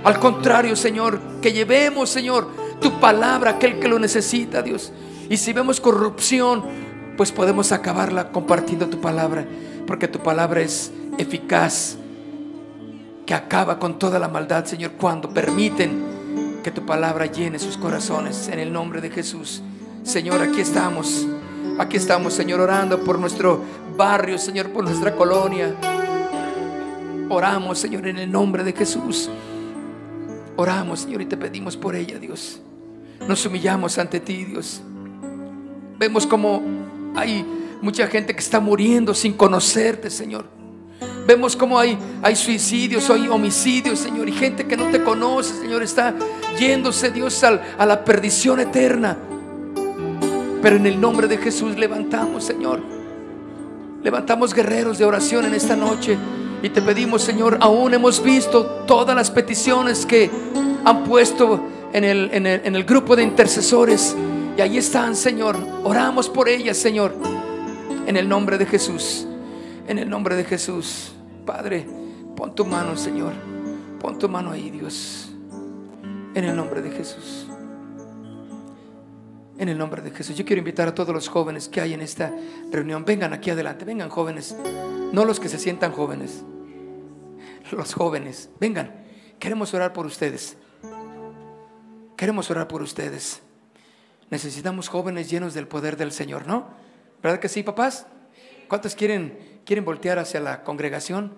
Al 0.05 0.19
contrario, 0.21 0.77
Señor, 0.77 1.19
que 1.41 1.53
llevemos, 1.53 2.11
Señor, 2.11 2.49
tu 2.81 3.01
palabra 3.01 3.53
a 3.53 3.55
aquel 3.55 3.81
que 3.81 3.89
lo 3.89 3.99
necesita, 3.99 4.63
Dios. 4.63 4.93
Y 5.31 5.39
si 5.39 5.53
vemos 5.53 5.81
corrupción, 5.81 6.63
pues 7.17 7.33
podemos 7.33 7.73
acabarla 7.73 8.31
compartiendo 8.31 8.89
tu 8.89 9.01
palabra, 9.01 9.47
porque 9.87 10.07
tu 10.07 10.19
palabra 10.19 10.61
es 10.61 10.93
eficaz, 11.17 11.97
que 13.25 13.33
acaba 13.35 13.79
con 13.79 13.99
toda 13.99 14.19
la 14.19 14.29
maldad, 14.29 14.67
Señor, 14.67 14.93
cuando 14.93 15.31
permiten 15.31 16.15
que 16.63 16.71
tu 16.71 16.85
palabra 16.85 17.27
llene 17.27 17.59
sus 17.59 17.77
corazones. 17.79 18.49
En 18.49 18.59
el 18.59 18.73
nombre 18.73 19.01
de 19.01 19.11
Jesús. 19.11 19.63
Señor, 20.03 20.43
aquí 20.43 20.61
estamos. 20.61 21.27
Aquí 21.79 21.97
estamos, 21.97 22.35
Señor, 22.35 22.61
orando 22.61 23.03
por 23.03 23.19
nuestro 23.19 23.61
barrio, 23.97 24.39
Señor, 24.39 24.71
por 24.71 24.85
nuestra 24.85 25.15
colonia. 25.15 25.75
Oramos, 27.29 27.79
Señor, 27.79 28.07
en 28.07 28.19
el 28.19 28.31
nombre 28.31 28.65
de 28.65 28.73
Jesús. 28.73 29.31
Oramos, 30.57 31.01
Señor, 31.01 31.23
y 31.23 31.27
te 31.27 31.37
pedimos 31.37 31.77
por 31.77 31.97
ella, 31.97 32.19
Dios. 32.19 32.61
Nos 33.27 33.45
humillamos 33.47 33.99
ante 33.99 34.21
ti, 34.21 34.45
Dios. 34.45 34.83
Vemos 35.99 36.27
como 36.27 36.63
hay 37.15 37.45
mucha 37.81 38.07
gente 38.07 38.35
que 38.35 38.41
está 38.41 38.61
muriendo 38.61 39.15
sin 39.15 39.33
conocerte, 39.33 40.11
Señor. 40.11 40.47
Vemos 41.27 41.57
como 41.57 41.79
hay, 41.79 41.99
hay 42.23 42.37
suicidios, 42.37 43.09
hay 43.09 43.29
homicidios, 43.29 43.99
Señor, 43.99 44.29
y 44.29 44.33
gente 44.33 44.67
que 44.67 44.77
no 44.77 44.91
te 44.91 45.03
conoce, 45.03 45.55
Señor, 45.55 45.83
está 45.83 46.15
yéndose, 46.59 47.11
Dios, 47.11 47.43
a 47.43 47.87
la 47.87 48.05
perdición 48.05 48.61
eterna. 48.61 49.17
Pero 50.63 50.77
en 50.77 50.87
el 50.87 51.01
nombre 51.01 51.27
de 51.27 51.39
Jesús 51.39 51.77
levantamos, 51.77 52.45
Señor. 52.45 52.81
Levantamos 54.03 54.53
guerreros 54.53 54.99
de 54.99 55.07
oración 55.07 55.47
en 55.47 55.55
esta 55.55 55.77
noche 55.77 56.19
y 56.65 56.71
te 56.71 56.81
pedimos, 56.81 57.21
Señor, 57.21 57.59
aún 57.61 57.93
hemos 57.93 58.23
visto 58.23 58.65
todas 58.87 59.15
las 59.15 59.31
peticiones 59.31 60.07
que 60.07 60.31
han 60.83 61.05
puesto 61.05 61.63
en 61.93 62.05
el, 62.05 62.31
en 62.33 62.47
el, 62.47 62.63
en 62.65 62.75
el 62.75 62.85
grupo 62.85 63.15
de 63.15 63.23
intercesores. 63.23 64.17
Y 64.57 64.63
ahí 64.63 64.79
están, 64.79 65.15
Señor. 65.15 65.59
Oramos 65.85 66.31
por 66.31 66.49
ellas, 66.49 66.79
Señor. 66.79 67.15
En 68.07 68.17
el 68.17 68.27
nombre 68.27 68.57
de 68.57 68.65
Jesús. 68.65 69.27
En 69.87 69.99
el 69.99 70.09
nombre 70.09 70.37
de 70.37 70.45
Jesús. 70.45 71.13
Padre, 71.45 71.87
pon 72.35 72.55
tu 72.55 72.65
mano, 72.65 72.97
Señor. 72.97 73.35
Pon 74.01 74.19
tu 74.19 74.27
mano 74.31 74.51
ahí, 74.51 74.71
Dios. 74.71 75.29
En 76.35 76.45
el 76.45 76.57
nombre 76.57 76.81
de 76.81 76.93
Jesús. 76.93 77.47
En 79.59 79.69
el 79.69 79.77
nombre 79.77 80.01
de 80.01 80.13
Jesús. 80.13 80.35
Yo 80.35 80.47
quiero 80.47 80.61
invitar 80.61 80.89
a 80.89 80.95
todos 80.95 81.15
los 81.15 81.29
jóvenes 81.29 81.69
que 81.69 81.83
hay 81.83 81.93
en 81.93 82.01
esta 82.01 82.33
reunión. 82.73 83.05
Vengan 83.05 83.35
aquí 83.35 83.51
adelante. 83.51 83.85
Vengan 83.85 84.09
jóvenes. 84.09 84.57
No 85.13 85.27
los 85.27 85.39
que 85.39 85.51
se 85.51 85.59
sientan 85.59 85.93
jóvenes. 85.93 86.43
Los 87.71 87.95
jóvenes. 87.95 88.51
Vengan. 88.61 89.05
Queremos 89.39 89.75
orar 89.75 89.93
por 89.93 90.07
ustedes. 90.07 90.57
Queremos 92.17 92.51
orar 92.51 92.69
por 92.69 92.83
ustedes. 92.83 93.43
Necesitamos 94.31 94.89
jóvenes 94.89 95.31
llenos 95.31 95.55
del 95.55 95.69
poder 95.69 95.97
del 95.97 96.13
Señor, 96.13 96.47
¿no? 96.47 96.69
¿Verdad 97.23 97.41
que 97.41 97.49
sí, 97.49 97.63
papás? 97.63 98.07
¿Cuántos 98.69 98.95
quieren, 98.95 99.61
quieren 99.65 99.85
voltear 99.85 100.19
hacia 100.19 100.41
la 100.41 100.63
congregación? 100.63 101.33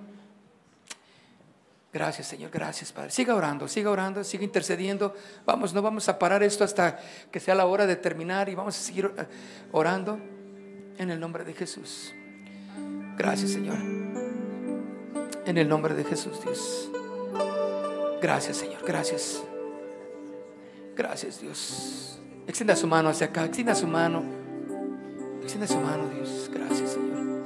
Gracias, 1.92 2.26
Señor, 2.26 2.50
gracias, 2.50 2.92
Padre. 2.92 3.10
Siga 3.10 3.34
orando, 3.34 3.68
siga 3.68 3.90
orando, 3.90 4.22
siga 4.22 4.44
intercediendo. 4.44 5.14
Vamos, 5.46 5.72
no 5.72 5.80
vamos 5.80 6.08
a 6.08 6.18
parar 6.18 6.42
esto 6.42 6.62
hasta 6.62 6.98
que 7.30 7.40
sea 7.40 7.54
la 7.54 7.64
hora 7.64 7.86
de 7.86 7.96
terminar 7.96 8.48
y 8.48 8.54
vamos 8.54 8.76
a 8.78 8.82
seguir 8.82 9.12
eh, 9.16 9.26
orando 9.72 10.20
en 10.98 11.10
el 11.10 11.18
nombre 11.18 11.44
de 11.44 11.54
Jesús. 11.54 12.14
Gracias, 13.16 13.52
Señor. 13.52 14.25
En 15.44 15.58
el 15.58 15.68
nombre 15.68 15.94
de 15.94 16.04
Jesús, 16.04 16.40
Dios. 16.42 16.90
Gracias, 18.20 18.56
Señor, 18.56 18.82
gracias. 18.84 19.42
Gracias, 20.96 21.40
Dios. 21.40 22.18
Extienda 22.46 22.74
su 22.74 22.86
mano 22.86 23.08
hacia 23.08 23.26
acá, 23.26 23.44
extienda 23.44 23.74
su 23.74 23.86
mano. 23.86 24.22
Extienda 25.42 25.66
su 25.66 25.78
mano, 25.78 26.08
Dios. 26.08 26.50
Gracias, 26.52 26.90
Señor. 26.92 27.44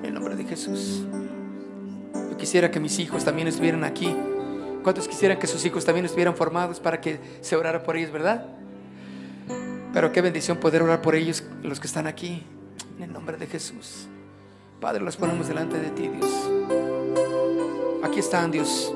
En 0.00 0.04
el 0.04 0.14
nombre 0.14 0.36
de 0.36 0.44
Jesús. 0.44 1.02
Yo 2.14 2.36
quisiera 2.36 2.70
que 2.70 2.80
mis 2.80 2.98
hijos 2.98 3.24
también 3.24 3.48
estuvieran 3.48 3.84
aquí. 3.84 4.14
¿Cuántos 4.82 5.08
quisieran 5.08 5.38
que 5.38 5.46
sus 5.46 5.64
hijos 5.66 5.84
también 5.84 6.06
estuvieran 6.06 6.36
formados 6.36 6.78
para 6.78 7.00
que 7.00 7.18
se 7.40 7.56
orara 7.56 7.82
por 7.82 7.96
ellos, 7.96 8.12
verdad? 8.12 8.46
Pero 9.92 10.12
qué 10.12 10.20
bendición 10.20 10.58
poder 10.58 10.82
orar 10.82 11.02
por 11.02 11.16
ellos, 11.16 11.42
los 11.62 11.80
que 11.80 11.86
están 11.86 12.06
aquí. 12.06 12.44
En 12.96 13.02
el 13.02 13.12
nombre 13.12 13.36
de 13.36 13.46
Jesús. 13.46 14.08
Padre, 14.80 15.02
los 15.02 15.16
ponemos 15.16 15.48
delante 15.48 15.78
de 15.78 15.90
ti, 15.90 16.08
Dios. 16.08 16.50
Aquí 18.04 18.20
están, 18.20 18.50
Dios. 18.50 18.94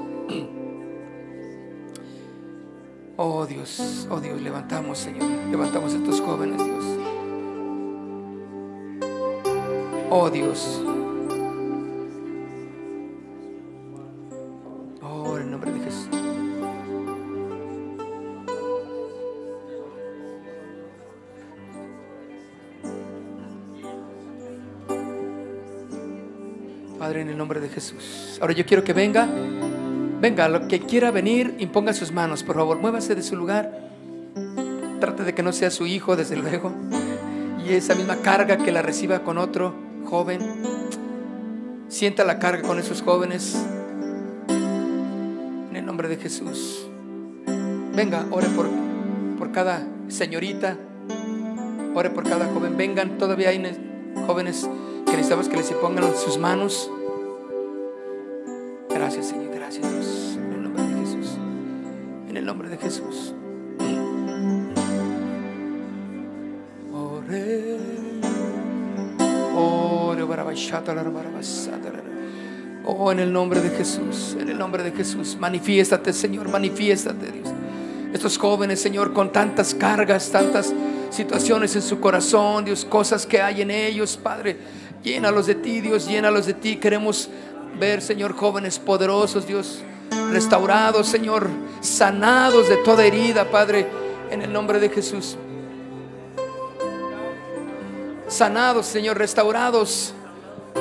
Oh 3.22 3.44
Dios, 3.44 4.08
oh 4.10 4.18
Dios, 4.18 4.40
levantamos, 4.40 4.96
Señor, 4.98 5.28
levantamos 5.50 5.92
a 5.92 5.96
estos 5.98 6.22
jóvenes, 6.22 6.56
Dios. 6.64 6.84
Oh 10.08 10.30
Dios, 10.30 10.82
en 27.30 27.34
el 27.34 27.38
nombre 27.38 27.60
de 27.60 27.68
Jesús. 27.68 28.38
Ahora 28.40 28.52
yo 28.54 28.66
quiero 28.66 28.82
que 28.82 28.92
venga, 28.92 29.28
venga, 30.20 30.48
lo 30.48 30.66
que 30.66 30.80
quiera 30.80 31.12
venir, 31.12 31.54
imponga 31.60 31.92
sus 31.92 32.10
manos, 32.10 32.42
por 32.42 32.56
favor, 32.56 32.78
muévase 32.78 33.14
de 33.14 33.22
su 33.22 33.36
lugar. 33.36 33.88
Trate 34.98 35.22
de 35.22 35.32
que 35.32 35.42
no 35.44 35.52
sea 35.52 35.70
su 35.70 35.86
hijo, 35.86 36.16
desde 36.16 36.36
luego. 36.36 36.72
Y 37.64 37.72
esa 37.72 37.94
misma 37.94 38.16
carga 38.16 38.58
que 38.58 38.72
la 38.72 38.82
reciba 38.82 39.20
con 39.20 39.38
otro 39.38 39.74
joven. 40.06 40.40
Sienta 41.88 42.24
la 42.24 42.40
carga 42.40 42.62
con 42.62 42.78
esos 42.80 43.00
jóvenes. 43.00 43.64
En 44.48 45.76
el 45.76 45.86
nombre 45.86 46.08
de 46.08 46.16
Jesús. 46.16 46.88
Venga, 47.94 48.26
ore 48.30 48.48
por, 48.48 48.68
por 49.38 49.52
cada 49.52 49.86
señorita. 50.08 50.76
Ore 51.94 52.10
por 52.10 52.24
cada 52.28 52.46
joven. 52.52 52.76
Vengan, 52.76 53.18
todavía 53.18 53.50
hay 53.50 53.62
jóvenes 54.26 54.68
que 55.06 55.12
necesitamos 55.12 55.48
que 55.48 55.56
les 55.56 55.70
pongan 55.72 56.04
sus 56.16 56.36
manos. 56.36 56.90
Gracias, 59.00 59.28
Señor. 59.28 59.54
Gracias, 59.54 59.90
Dios. 59.90 60.36
En 60.36 60.52
el 60.52 60.62
nombre 60.62 60.82
de 60.82 60.94
Jesús. 61.00 61.38
En 62.28 62.36
el 62.36 62.44
nombre 62.44 62.68
de 62.68 62.76
Jesús. 62.76 63.34
Oh, 72.84 73.10
en 73.10 73.20
el 73.20 73.32
nombre 73.32 73.60
de 73.62 73.70
Jesús, 73.70 74.36
en 74.38 74.50
el 74.50 74.58
nombre 74.58 74.82
de 74.82 74.92
Jesús, 74.92 75.34
manifiéstate, 75.40 76.12
Señor, 76.12 76.50
manifiéstate, 76.50 77.32
Dios. 77.32 77.48
Estos 78.12 78.36
jóvenes, 78.36 78.82
Señor, 78.82 79.14
con 79.14 79.32
tantas 79.32 79.74
cargas, 79.74 80.30
tantas 80.30 80.74
situaciones 81.08 81.74
en 81.74 81.80
su 81.82 82.00
corazón, 82.00 82.66
Dios, 82.66 82.84
cosas 82.84 83.24
que 83.24 83.40
hay 83.40 83.62
en 83.62 83.70
ellos, 83.70 84.18
Padre, 84.22 84.58
llénalos 85.02 85.46
de 85.46 85.54
ti, 85.54 85.80
Dios, 85.80 86.06
llénalos 86.06 86.44
de 86.44 86.54
ti. 86.54 86.76
Queremos 86.76 87.30
ver, 87.78 88.02
Señor, 88.02 88.34
jóvenes 88.34 88.78
poderosos, 88.78 89.46
Dios, 89.46 89.82
restaurados, 90.30 91.06
Señor, 91.06 91.48
sanados 91.80 92.68
de 92.68 92.76
toda 92.78 93.04
herida, 93.04 93.50
Padre, 93.50 93.86
en 94.30 94.42
el 94.42 94.52
nombre 94.52 94.80
de 94.80 94.88
Jesús 94.88 95.36
sanados, 98.30 98.86
Señor, 98.86 99.18
restaurados, 99.18 100.14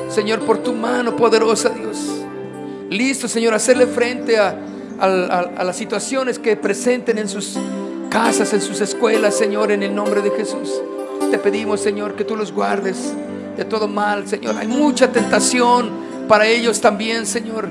Señor, 0.09 0.39
por 0.45 0.59
tu 0.59 0.73
mano 0.73 1.15
poderosa, 1.15 1.69
Dios. 1.69 1.97
Listo, 2.89 3.27
Señor, 3.27 3.53
hacerle 3.53 3.87
frente 3.87 4.37
a, 4.37 4.55
las 4.99 5.77
situaciones 5.77 6.39
que 6.39 6.57
presenten 6.57 7.17
en 7.17 7.29
sus 7.29 7.57
casas, 8.09 8.53
en 8.53 8.61
sus 8.61 8.81
escuelas, 8.81 9.35
Señor, 9.37 9.71
en 9.71 9.83
el 9.83 9.95
nombre 9.95 10.21
de 10.21 10.31
Jesús. 10.31 10.81
Te 11.31 11.37
pedimos, 11.37 11.79
Señor, 11.79 12.15
que 12.15 12.23
tú 12.23 12.35
los 12.35 12.51
guardes 12.51 13.13
de 13.55 13.65
todo 13.65 13.87
mal, 13.87 14.27
Señor. 14.27 14.55
Hay 14.57 14.67
mucha 14.67 15.11
tentación 15.11 15.89
para 16.29 16.47
ellos 16.47 16.79
también, 16.79 17.25
Señor. 17.25 17.67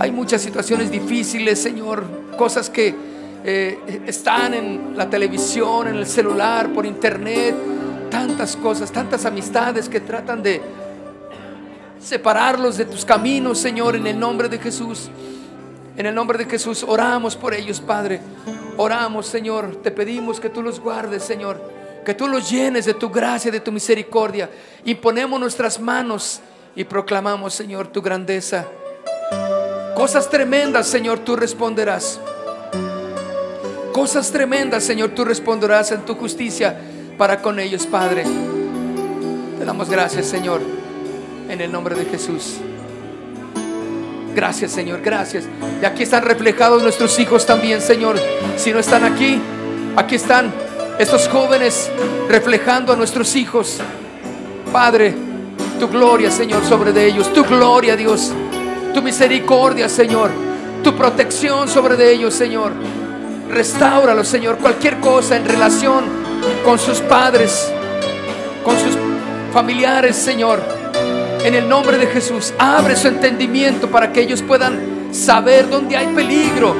Hay 0.00 0.10
muchas 0.10 0.42
situaciones 0.42 0.90
difíciles, 0.90 1.62
Señor. 1.62 2.04
Cosas 2.36 2.68
que 2.68 2.92
eh, 3.44 4.02
están 4.06 4.54
en 4.54 4.96
la 4.96 5.08
televisión, 5.08 5.86
en 5.86 5.94
el 5.94 6.06
celular, 6.06 6.72
por 6.72 6.84
internet 6.84 7.54
tantas 8.08 8.56
cosas, 8.56 8.90
tantas 8.90 9.24
amistades 9.24 9.88
que 9.88 10.00
tratan 10.00 10.42
de 10.42 10.60
separarlos 12.00 12.76
de 12.76 12.84
tus 12.84 13.04
caminos, 13.04 13.58
Señor, 13.58 13.96
en 13.96 14.06
el 14.06 14.18
nombre 14.18 14.48
de 14.48 14.58
Jesús. 14.58 15.10
En 15.96 16.06
el 16.06 16.14
nombre 16.14 16.38
de 16.38 16.44
Jesús 16.44 16.84
oramos 16.86 17.36
por 17.36 17.54
ellos, 17.54 17.80
Padre. 17.80 18.20
Oramos, 18.76 19.26
Señor. 19.26 19.76
Te 19.82 19.90
pedimos 19.90 20.38
que 20.38 20.48
tú 20.48 20.62
los 20.62 20.80
guardes, 20.80 21.24
Señor. 21.24 21.60
Que 22.04 22.14
tú 22.14 22.28
los 22.28 22.48
llenes 22.48 22.84
de 22.84 22.94
tu 22.94 23.10
gracia, 23.10 23.50
de 23.50 23.60
tu 23.60 23.72
misericordia. 23.72 24.48
Y 24.84 24.94
ponemos 24.94 25.40
nuestras 25.40 25.80
manos 25.80 26.40
y 26.78 26.84
proclamamos, 26.84 27.54
Señor, 27.54 27.88
tu 27.88 28.00
grandeza. 28.00 28.64
Cosas 29.96 30.30
tremendas, 30.30 30.86
Señor, 30.86 31.18
tú 31.18 31.34
responderás. 31.34 32.20
Cosas 33.92 34.30
tremendas, 34.30 34.84
Señor, 34.84 35.10
tú 35.10 35.24
responderás 35.24 35.90
en 35.90 36.02
tu 36.02 36.14
justicia 36.14 36.78
para 37.18 37.42
con 37.42 37.58
ellos, 37.58 37.84
Padre. 37.84 38.22
Te 39.58 39.64
damos 39.64 39.90
gracias, 39.90 40.26
Señor, 40.26 40.60
en 41.48 41.60
el 41.60 41.72
nombre 41.72 41.96
de 41.96 42.04
Jesús. 42.04 42.58
Gracias, 44.36 44.70
Señor, 44.70 45.00
gracias. 45.00 45.48
Y 45.82 45.84
aquí 45.84 46.04
están 46.04 46.22
reflejados 46.22 46.80
nuestros 46.80 47.18
hijos 47.18 47.44
también, 47.44 47.80
Señor. 47.80 48.20
Si 48.56 48.72
no 48.72 48.78
están 48.78 49.02
aquí, 49.02 49.40
aquí 49.96 50.14
están 50.14 50.54
estos 51.00 51.26
jóvenes 51.26 51.90
reflejando 52.28 52.92
a 52.92 52.96
nuestros 52.96 53.34
hijos. 53.34 53.78
Padre, 54.72 55.26
tu 55.78 55.88
gloria, 55.88 56.30
Señor, 56.30 56.64
sobre 56.64 56.92
de 56.92 57.06
ellos. 57.06 57.32
Tu 57.32 57.44
gloria, 57.44 57.96
Dios. 57.96 58.32
Tu 58.92 59.02
misericordia, 59.02 59.88
Señor. 59.88 60.30
Tu 60.82 60.94
protección 60.94 61.68
sobre 61.68 61.96
de 61.96 62.12
ellos, 62.12 62.34
Señor. 62.34 62.72
Restáuralo, 63.48 64.24
Señor. 64.24 64.58
Cualquier 64.58 64.98
cosa 64.98 65.36
en 65.36 65.44
relación 65.44 66.04
con 66.64 66.78
sus 66.78 67.00
padres, 67.00 67.72
con 68.64 68.76
sus 68.78 68.96
familiares, 69.52 70.16
Señor. 70.16 70.60
En 71.44 71.54
el 71.54 71.68
nombre 71.68 71.96
de 71.98 72.06
Jesús, 72.08 72.52
abre 72.58 72.96
su 72.96 73.08
entendimiento 73.08 73.88
para 73.88 74.12
que 74.12 74.20
ellos 74.20 74.42
puedan 74.42 75.14
saber 75.14 75.68
dónde 75.70 75.96
hay 75.96 76.08
peligro, 76.08 76.74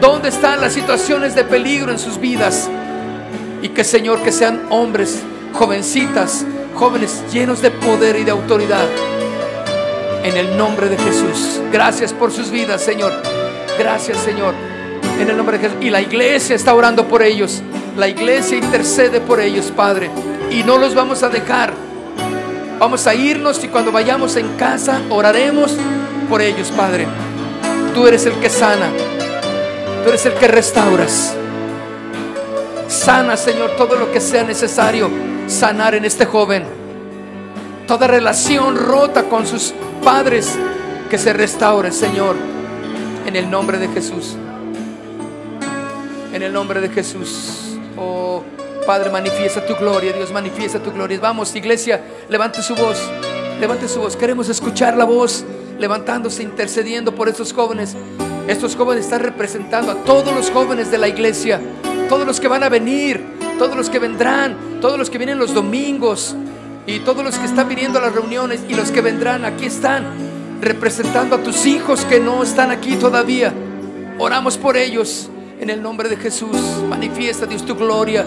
dónde 0.00 0.28
están 0.28 0.60
las 0.60 0.72
situaciones 0.72 1.34
de 1.34 1.44
peligro 1.44 1.92
en 1.92 1.98
sus 1.98 2.18
vidas. 2.18 2.68
Y 3.62 3.68
que, 3.68 3.84
Señor, 3.84 4.20
que 4.22 4.32
sean 4.32 4.62
hombres, 4.70 5.20
jovencitas, 5.52 6.44
jóvenes 6.74 7.22
llenos 7.32 7.62
de 7.62 7.70
poder 7.70 8.16
y 8.16 8.24
de 8.24 8.30
autoridad. 8.30 8.86
En 10.22 10.36
el 10.36 10.56
nombre 10.56 10.88
de 10.88 10.98
Jesús. 10.98 11.60
Gracias 11.72 12.12
por 12.12 12.30
sus 12.30 12.50
vidas, 12.50 12.82
Señor. 12.82 13.12
Gracias, 13.78 14.18
Señor. 14.18 14.54
En 15.18 15.30
el 15.30 15.36
nombre 15.36 15.58
de 15.58 15.68
Jesús. 15.68 15.78
Y 15.82 15.90
la 15.90 16.00
iglesia 16.00 16.56
está 16.56 16.74
orando 16.74 17.08
por 17.08 17.22
ellos. 17.22 17.62
La 17.96 18.08
iglesia 18.08 18.58
intercede 18.58 19.20
por 19.20 19.40
ellos, 19.40 19.72
Padre. 19.74 20.10
Y 20.50 20.62
no 20.62 20.78
los 20.78 20.94
vamos 20.94 21.22
a 21.22 21.28
dejar. 21.28 21.72
Vamos 22.78 23.06
a 23.06 23.14
irnos 23.14 23.62
y 23.62 23.68
cuando 23.68 23.92
vayamos 23.92 24.36
en 24.36 24.56
casa 24.56 25.00
oraremos 25.10 25.76
por 26.28 26.40
ellos, 26.42 26.70
Padre. 26.70 27.06
Tú 27.94 28.06
eres 28.06 28.24
el 28.26 28.34
que 28.34 28.48
sana. 28.48 28.88
Tú 30.02 30.08
eres 30.08 30.24
el 30.26 30.34
que 30.34 30.48
restauras. 30.48 31.34
Sana, 32.88 33.36
Señor, 33.36 33.76
todo 33.76 33.96
lo 33.96 34.10
que 34.10 34.20
sea 34.20 34.44
necesario 34.44 35.29
sanar 35.50 35.94
en 35.94 36.04
este 36.04 36.26
joven. 36.26 36.64
Toda 37.86 38.06
relación 38.06 38.76
rota 38.76 39.24
con 39.24 39.46
sus 39.46 39.74
padres, 40.02 40.58
que 41.08 41.18
se 41.18 41.32
restaure, 41.32 41.90
Señor, 41.90 42.36
en 43.26 43.36
el 43.36 43.50
nombre 43.50 43.78
de 43.78 43.88
Jesús. 43.88 44.36
En 46.32 46.42
el 46.42 46.52
nombre 46.52 46.80
de 46.80 46.88
Jesús. 46.88 47.76
Oh, 47.96 48.44
Padre, 48.86 49.10
manifiesta 49.10 49.66
tu 49.66 49.74
gloria, 49.74 50.12
Dios, 50.12 50.32
manifiesta 50.32 50.80
tu 50.80 50.92
gloria. 50.92 51.18
Vamos, 51.20 51.54
iglesia, 51.56 52.00
levante 52.28 52.62
su 52.62 52.74
voz, 52.74 52.98
levante 53.60 53.88
su 53.88 54.00
voz. 54.00 54.16
Queremos 54.16 54.48
escuchar 54.48 54.96
la 54.96 55.04
voz 55.04 55.44
levantándose, 55.78 56.42
intercediendo 56.42 57.14
por 57.14 57.28
estos 57.28 57.52
jóvenes. 57.52 57.96
Estos 58.46 58.76
jóvenes 58.76 59.04
están 59.04 59.20
representando 59.20 59.92
a 59.92 59.96
todos 60.04 60.32
los 60.32 60.50
jóvenes 60.50 60.90
de 60.90 60.98
la 60.98 61.08
iglesia, 61.08 61.60
todos 62.08 62.26
los 62.26 62.40
que 62.40 62.48
van 62.48 62.62
a 62.62 62.68
venir, 62.68 63.39
todos 63.60 63.76
los 63.76 63.90
que 63.90 63.98
vendrán, 63.98 64.56
todos 64.80 64.98
los 64.98 65.10
que 65.10 65.18
vienen 65.18 65.38
los 65.38 65.52
domingos 65.52 66.34
y 66.86 67.00
todos 67.00 67.22
los 67.22 67.36
que 67.36 67.44
están 67.44 67.68
viniendo 67.68 67.98
a 67.98 68.02
las 68.02 68.14
reuniones 68.14 68.62
y 68.66 68.72
los 68.72 68.90
que 68.90 69.02
vendrán, 69.02 69.44
aquí 69.44 69.66
están 69.66 70.06
representando 70.62 71.36
a 71.36 71.42
tus 71.42 71.66
hijos 71.66 72.06
que 72.06 72.20
no 72.20 72.42
están 72.42 72.70
aquí 72.70 72.96
todavía. 72.96 73.52
Oramos 74.18 74.56
por 74.56 74.78
ellos. 74.78 75.28
En 75.60 75.68
el 75.68 75.82
nombre 75.82 76.08
de 76.08 76.16
Jesús, 76.16 76.56
manifiesta 76.88 77.44
Dios 77.44 77.66
tu 77.66 77.74
gloria. 77.74 78.24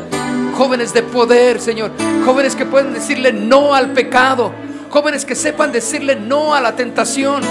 Jóvenes 0.56 0.94
de 0.94 1.02
poder, 1.02 1.60
Señor. 1.60 1.90
Jóvenes 2.24 2.56
que 2.56 2.68
pueden 2.68 2.94
decirle 2.94 3.34
no 3.34 3.74
al 3.74 3.92
pecado. 3.92 4.52
Jóvenes 4.92 5.26
que 5.26 5.34
sepan 5.34 5.72
decirle 5.72 6.16
no 6.16 6.54
a 6.54 6.62
la 6.62 6.76
tentación. 6.76 7.42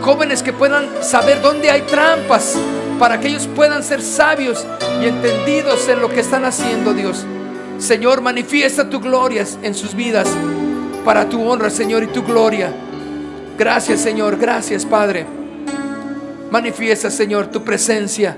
Jóvenes 0.00 0.44
que 0.44 0.52
puedan 0.52 1.02
saber 1.02 1.42
dónde 1.42 1.72
hay 1.72 1.82
trampas 1.82 2.56
para 2.98 3.20
que 3.20 3.28
ellos 3.28 3.48
puedan 3.54 3.82
ser 3.82 4.02
sabios 4.02 4.66
y 5.02 5.06
entendidos 5.06 5.88
en 5.88 6.00
lo 6.00 6.08
que 6.08 6.20
están 6.20 6.44
haciendo, 6.44 6.94
Dios. 6.94 7.24
Señor, 7.78 8.22
manifiesta 8.22 8.88
tu 8.88 9.00
gloria 9.00 9.44
en 9.62 9.74
sus 9.74 9.94
vidas 9.94 10.28
para 11.04 11.28
tu 11.28 11.40
honra, 11.48 11.70
Señor, 11.70 12.02
y 12.02 12.08
tu 12.08 12.24
gloria. 12.24 12.72
Gracias, 13.58 14.00
Señor. 14.00 14.36
Gracias, 14.38 14.84
Padre. 14.84 15.26
Manifiesta, 16.50 17.10
Señor, 17.10 17.46
tu 17.48 17.62
presencia. 17.62 18.36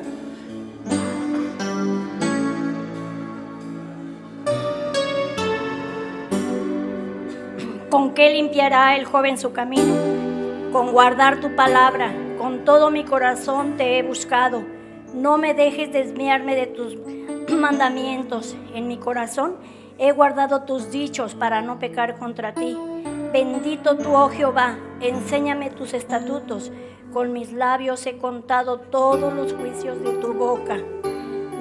¿Con 7.88 8.12
qué 8.12 8.30
limpiará 8.30 8.96
el 8.96 9.04
joven 9.04 9.38
su 9.38 9.52
camino? 9.52 9.94
Con 10.72 10.92
guardar 10.92 11.40
tu 11.40 11.54
palabra. 11.56 12.12
Con 12.38 12.64
todo 12.64 12.92
mi 12.92 13.04
corazón 13.04 13.76
te 13.76 13.98
he 13.98 14.02
buscado. 14.04 14.62
No 15.12 15.38
me 15.38 15.54
dejes 15.54 15.92
desviarme 15.92 16.54
de 16.54 16.66
tus 16.66 16.96
mandamientos. 17.48 18.56
En 18.74 18.86
mi 18.86 18.96
corazón 18.96 19.56
he 19.98 20.12
guardado 20.12 20.62
tus 20.62 20.92
dichos 20.92 21.34
para 21.34 21.62
no 21.62 21.80
pecar 21.80 22.16
contra 22.16 22.54
ti. 22.54 22.78
Bendito 23.32 23.96
tú, 23.96 24.14
oh 24.14 24.28
Jehová, 24.28 24.78
enséñame 25.00 25.70
tus 25.70 25.94
estatutos. 25.94 26.70
Con 27.12 27.32
mis 27.32 27.52
labios 27.52 28.06
he 28.06 28.18
contado 28.18 28.78
todos 28.78 29.34
los 29.34 29.52
juicios 29.54 30.00
de 30.04 30.12
tu 30.12 30.32
boca. 30.32 30.76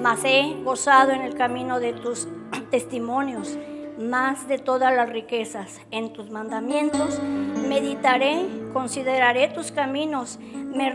Mas 0.00 0.22
he 0.24 0.62
gozado 0.62 1.10
en 1.10 1.22
el 1.22 1.34
camino 1.34 1.80
de 1.80 1.92
tus 1.92 2.28
testimonios 2.70 3.58
más 3.98 4.46
de 4.48 4.58
todas 4.58 4.94
las 4.94 5.10
riquezas. 5.10 5.80
En 5.90 6.12
tus 6.12 6.30
mandamientos 6.30 7.20
meditaré, 7.68 8.46
consideraré 8.72 9.48
tus 9.48 9.72
caminos, 9.72 10.38
me, 10.40 10.94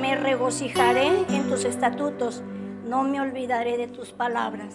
me 0.00 0.16
regocijaré 0.16 1.24
en 1.30 1.48
tus 1.48 1.64
estatutos, 1.64 2.42
no 2.84 3.02
me 3.02 3.20
olvidaré 3.20 3.78
de 3.78 3.88
tus 3.88 4.10
palabras. 4.10 4.74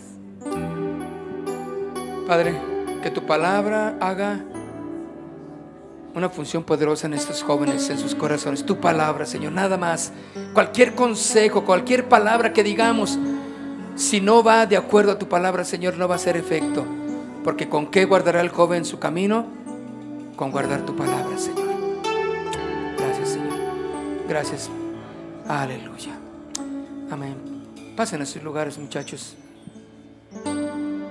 Padre, 2.28 2.56
que 3.02 3.12
tu 3.12 3.26
palabra 3.26 3.98
haga 4.00 4.44
una 6.16 6.30
función 6.30 6.64
poderosa 6.64 7.08
en 7.08 7.14
estos 7.14 7.44
jóvenes, 7.44 7.90
en 7.90 7.98
sus 7.98 8.16
corazones. 8.16 8.66
Tu 8.66 8.80
palabra, 8.80 9.26
Señor, 9.26 9.52
nada 9.52 9.78
más. 9.78 10.12
Cualquier 10.54 10.94
consejo, 10.94 11.66
cualquier 11.66 12.08
palabra 12.08 12.54
que 12.54 12.64
digamos, 12.64 13.18
si 13.96 14.22
no 14.22 14.44
va 14.44 14.66
de 14.66 14.78
acuerdo 14.78 15.12
a 15.12 15.20
tu 15.20 15.28
palabra, 15.28 15.64
Señor, 15.64 15.98
no 15.98 16.08
va 16.08 16.16
a 16.16 16.18
hacer 16.18 16.38
efecto. 16.38 16.86
Porque 17.44 17.68
con 17.70 17.88
qué 17.88 18.06
guardará 18.06 18.42
el 18.42 18.50
joven 18.50 18.86
su 18.86 19.00
camino? 19.00 19.46
Con 20.36 20.52
guardar 20.52 20.86
tu 20.86 20.96
palabra, 20.96 21.38
Señor. 21.38 21.68
Gracias, 22.98 23.30
Señor. 23.30 23.60
Gracias. 24.28 24.70
Aleluya. 25.48 26.14
Amén. 27.12 27.36
Pasen 27.96 28.22
a 28.22 28.26
sus 28.26 28.42
lugares, 28.42 28.78
muchachos. 28.78 29.36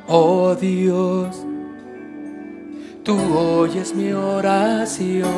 Oh 0.09 0.55
Dios, 0.55 1.45
tú 3.05 3.17
oyes 3.39 3.95
mi 3.95 4.13
oración. 4.13 5.29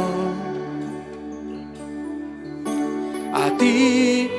A 3.33 3.51
ti 3.59 4.31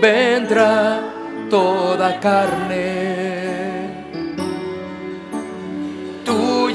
vendrá 0.00 1.00
toda 1.50 2.20
carne 2.20 3.43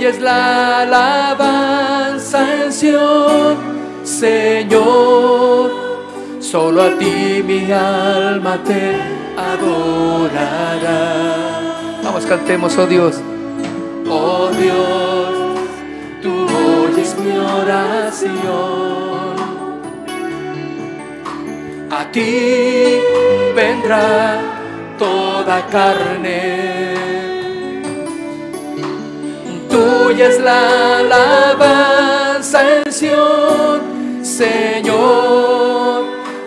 es 0.06 0.20
la 0.22 0.82
alabanza 0.82 2.64
en 2.64 2.72
Sion, 2.72 3.58
Señor. 4.04 5.72
Solo 6.39 6.84
a 6.84 6.97
ti 6.97 7.43
mi 7.45 7.72
alma 7.72 8.58
te 8.64 8.95
adorará. 9.38 11.16
Vamos, 12.04 12.26
cantemos, 12.26 12.78
oh 12.78 12.88
Dios. 12.88 13.22
Oh 14.10 14.50
Dios, 14.60 15.60
tú 16.22 16.47
oyes 16.86 17.16
mi 17.20 17.38
oración. 17.38 18.39
A 21.91 22.06
ti 22.12 23.00
vendrá 23.54 24.39
toda 24.97 25.66
carne 25.68 26.79
Tuya 29.80 30.28
es 30.28 30.40
la 30.42 30.98
alabanza 30.98 32.60
en 32.70 32.92
Sion, 32.92 33.80
Señor. 34.22 36.04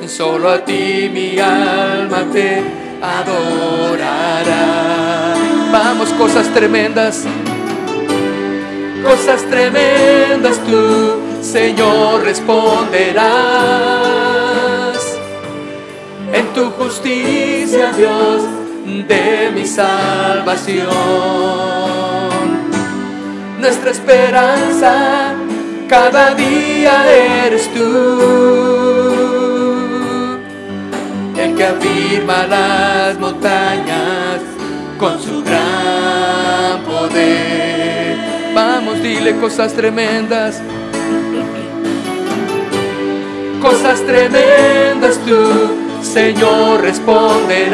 Solo 0.06 0.50
a 0.50 0.62
ti 0.62 1.10
mi 1.10 1.38
alma 1.38 2.24
te 2.30 2.62
adorará. 3.00 4.64
Vamos, 5.72 6.10
cosas 6.10 6.52
tremendas. 6.52 7.24
Cosas 9.02 9.40
tremendas 9.48 10.58
tú, 10.66 11.14
Señor, 11.40 12.24
responderás. 12.24 13.22
En 16.34 16.52
tu 16.52 16.70
justicia, 16.72 17.92
Dios, 17.92 18.42
de 19.08 19.50
mi 19.54 19.64
salvación 19.64 20.90
nuestra 23.62 23.92
esperanza, 23.92 25.34
cada 25.88 26.34
día 26.34 27.06
eres 27.46 27.72
tú, 27.72 28.18
el 31.38 31.54
que 31.54 31.64
afirma 31.64 32.48
las 32.48 33.16
montañas 33.20 34.40
con 34.98 35.22
su 35.22 35.44
gran 35.44 36.82
poder. 36.82 38.16
Vamos, 38.52 39.00
dile 39.00 39.36
cosas 39.36 39.72
tremendas. 39.74 40.60
Cosas 43.62 44.04
tremendas 44.04 45.20
tú, 45.24 45.70
Señor, 46.02 46.80
responderás. 46.80 47.72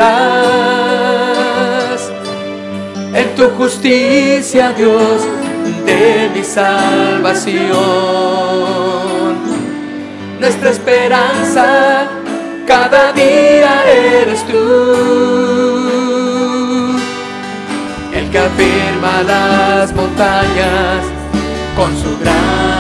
En 3.14 3.34
tu 3.34 3.49
justicia, 3.57 4.74
Dios, 4.76 5.26
de 5.84 6.30
mi 6.34 6.45
salvación. 6.45 7.68
Nuestra 10.41 10.71
esperanza, 10.71 12.07
cada 12.67 13.13
día 13.13 13.83
eres 13.87 14.45
tú. 14.47 14.59
El 18.14 18.30
que 18.30 18.38
afirma 18.38 19.22
las 19.26 19.92
montañas 19.95 21.05
con 21.76 21.97
su 21.97 22.18
gran 22.18 22.78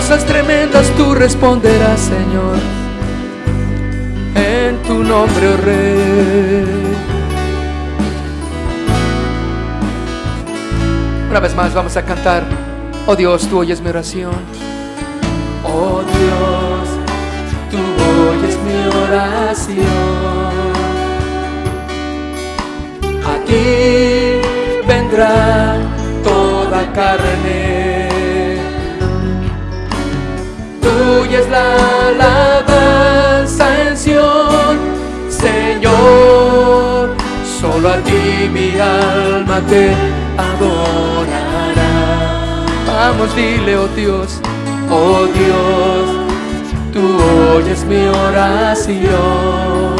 cosas 0.00 0.24
tremendas 0.24 0.90
tú 0.96 1.14
responderás, 1.14 2.00
Señor, 2.00 2.56
en 4.34 4.82
tu 4.82 5.04
nombre, 5.04 5.46
oh 5.52 5.56
Rey. 5.58 6.64
Una 11.28 11.40
vez 11.40 11.54
más 11.54 11.74
vamos 11.74 11.98
a 11.98 12.02
cantar, 12.02 12.44
oh 13.06 13.14
Dios, 13.14 13.46
tú 13.46 13.58
oyes 13.58 13.82
mi 13.82 13.90
oración. 13.90 14.32
Oh 15.64 16.00
Dios, 16.16 16.88
tú 17.70 17.78
oyes 18.30 18.56
mi 18.64 18.78
oración. 19.04 20.00
A 23.32 23.44
ti 23.44 24.40
vendrá 24.88 25.76
toda 26.24 26.90
carne 26.94 27.59
es 31.40 31.48
la 31.48 31.66
alabanza 32.08 33.64
en 33.86 33.96
Sion, 33.96 34.78
Señor. 35.28 37.16
Solo 37.60 37.88
a 37.88 37.96
ti 37.98 38.48
mi 38.52 38.78
alma 38.78 39.60
te 39.68 39.94
adorará. 40.48 41.92
Vamos, 42.86 43.34
dile, 43.34 43.76
oh 43.76 43.88
Dios, 43.96 44.40
oh 44.90 45.26
Dios, 45.38 46.06
tú 46.92 47.02
oyes 47.56 47.84
mi 47.84 48.06
oración. 48.06 49.96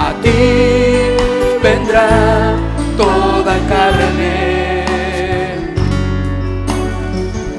A 0.00 0.12
ti 0.22 0.40
vendrá 1.62 2.54
toda 2.96 3.54
carne 3.68 4.51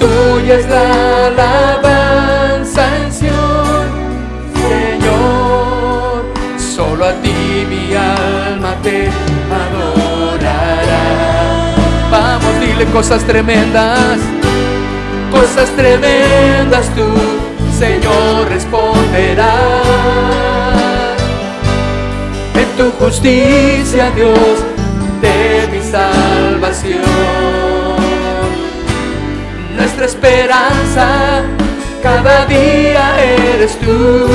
tuya 0.04 0.56
es 0.56 0.68
la 0.68 1.28
alabanza 1.28 2.82
en 2.98 3.12
Sion, 3.12 3.88
Señor. 4.54 6.26
Solo 6.58 7.06
a 7.06 7.14
ti 7.22 7.66
mi 7.70 7.96
alma 7.96 8.76
te 8.82 9.10
adorará. 9.62 11.06
Vamos, 12.12 12.60
dile 12.60 12.86
cosas 12.92 13.24
tremendas, 13.24 14.20
cosas 15.32 15.70
tremendas 15.76 16.86
tú, 16.96 17.08
Señor, 17.80 18.50
responderás. 18.50 19.48
En 22.56 22.70
tu 22.78 22.92
justicia, 23.04 24.12
Dios, 24.12 24.58
de 25.22 25.68
mi 25.72 25.82
esperanza, 30.24 31.44
cada 32.02 32.46
día 32.46 33.22
eres 33.22 33.78
tú. 33.80 34.28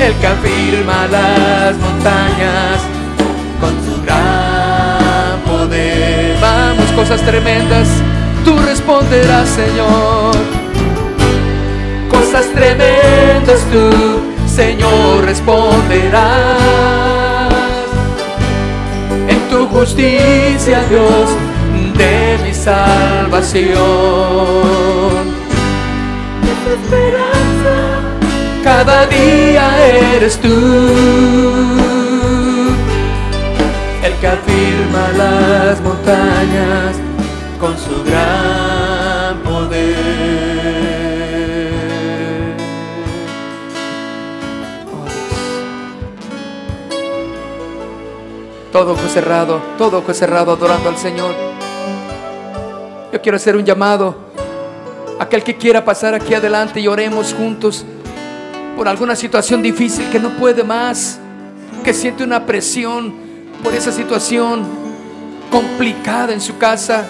El 0.00 0.12
que 0.14 0.26
afirma 0.26 1.06
las 1.06 1.76
montañas 1.76 2.80
con 3.60 3.70
su 3.84 4.02
gran 4.02 5.38
poder. 5.46 6.36
Vamos, 6.40 6.90
cosas 6.96 7.22
tremendas, 7.22 7.88
tú 8.44 8.58
responderás, 8.58 9.48
Señor. 9.48 10.34
cosas 12.10 12.46
tremendas 12.52 13.60
tú, 13.70 14.20
Señor, 14.48 15.24
responderás. 15.24 16.22
En 19.28 19.38
tu 19.48 19.68
justicia, 19.68 20.82
Dios, 20.90 21.28
de 21.96 22.38
mi 22.42 22.54
salvación. 22.54 23.72
esperanza, 26.72 27.76
cada 28.62 29.06
día 29.06 29.64
eres 30.16 30.38
tú 30.38 30.48
el 34.02 34.14
que 34.20 34.26
afirma 34.26 35.08
las 35.16 35.80
montañas 35.80 36.96
con 37.60 37.76
su 37.78 38.02
gran 38.04 39.38
poder. 39.44 40.22
Todo 48.72 48.96
fue 48.96 49.08
cerrado, 49.10 49.60
todo 49.76 50.00
fue 50.00 50.14
cerrado 50.14 50.52
adorando 50.52 50.88
al 50.88 50.96
Señor. 50.96 51.61
Yo 53.12 53.20
quiero 53.20 53.36
hacer 53.36 53.56
un 53.56 53.64
llamado. 53.64 54.16
Aquel 55.20 55.44
que 55.44 55.56
quiera 55.56 55.84
pasar 55.84 56.14
aquí 56.14 56.32
adelante 56.32 56.80
y 56.80 56.88
oremos 56.88 57.34
juntos 57.34 57.84
por 58.74 58.88
alguna 58.88 59.14
situación 59.14 59.60
difícil 59.60 60.08
que 60.10 60.18
no 60.18 60.30
puede 60.30 60.64
más, 60.64 61.18
que 61.84 61.92
siente 61.92 62.24
una 62.24 62.46
presión 62.46 63.14
por 63.62 63.74
esa 63.74 63.92
situación 63.92 64.64
complicada 65.50 66.32
en 66.32 66.40
su 66.40 66.56
casa, 66.56 67.04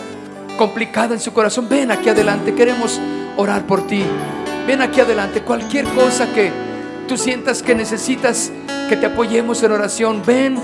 complicada 0.59 1.15
en 1.15 1.21
su 1.21 1.33
corazón. 1.33 1.69
Ven 1.69 1.93
aquí 1.93 2.09
adelante, 2.09 2.53
queremos 2.53 3.01
orar 3.37 3.65
por 3.65 3.87
ti. 3.87 4.03
Ven 4.67 4.83
aquí 4.83 5.01
adelante, 5.01 5.43
cualquier 5.43 5.87
cosa 5.87 6.27
que 6.35 6.51
tú 7.07 7.17
sientas 7.17 7.63
que 7.63 7.77
necesitas 7.77 8.51
que 8.89 8.97
te 8.97 9.07
apoyemos 9.07 9.63
en 9.63 9.71
oración, 9.71 10.21
ven 10.27 10.59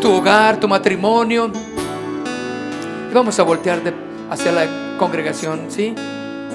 tu 0.00 0.10
hogar, 0.10 0.58
tu 0.58 0.66
matrimonio. 0.66 1.52
Vamos 3.14 3.38
a 3.38 3.44
voltear 3.44 3.80
hacia 4.28 4.50
la 4.50 4.96
congregación, 4.98 5.70
¿sí? 5.70 5.94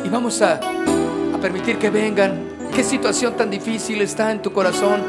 Y 0.03 0.09
vamos 0.09 0.41
a, 0.41 0.55
a 0.55 1.37
permitir 1.41 1.77
que 1.77 1.89
vengan. 1.89 2.49
¿Qué 2.75 2.83
situación 2.83 3.37
tan 3.37 3.49
difícil 3.49 4.01
está 4.01 4.29
en 4.33 4.41
tu 4.41 4.51
corazón? 4.51 5.01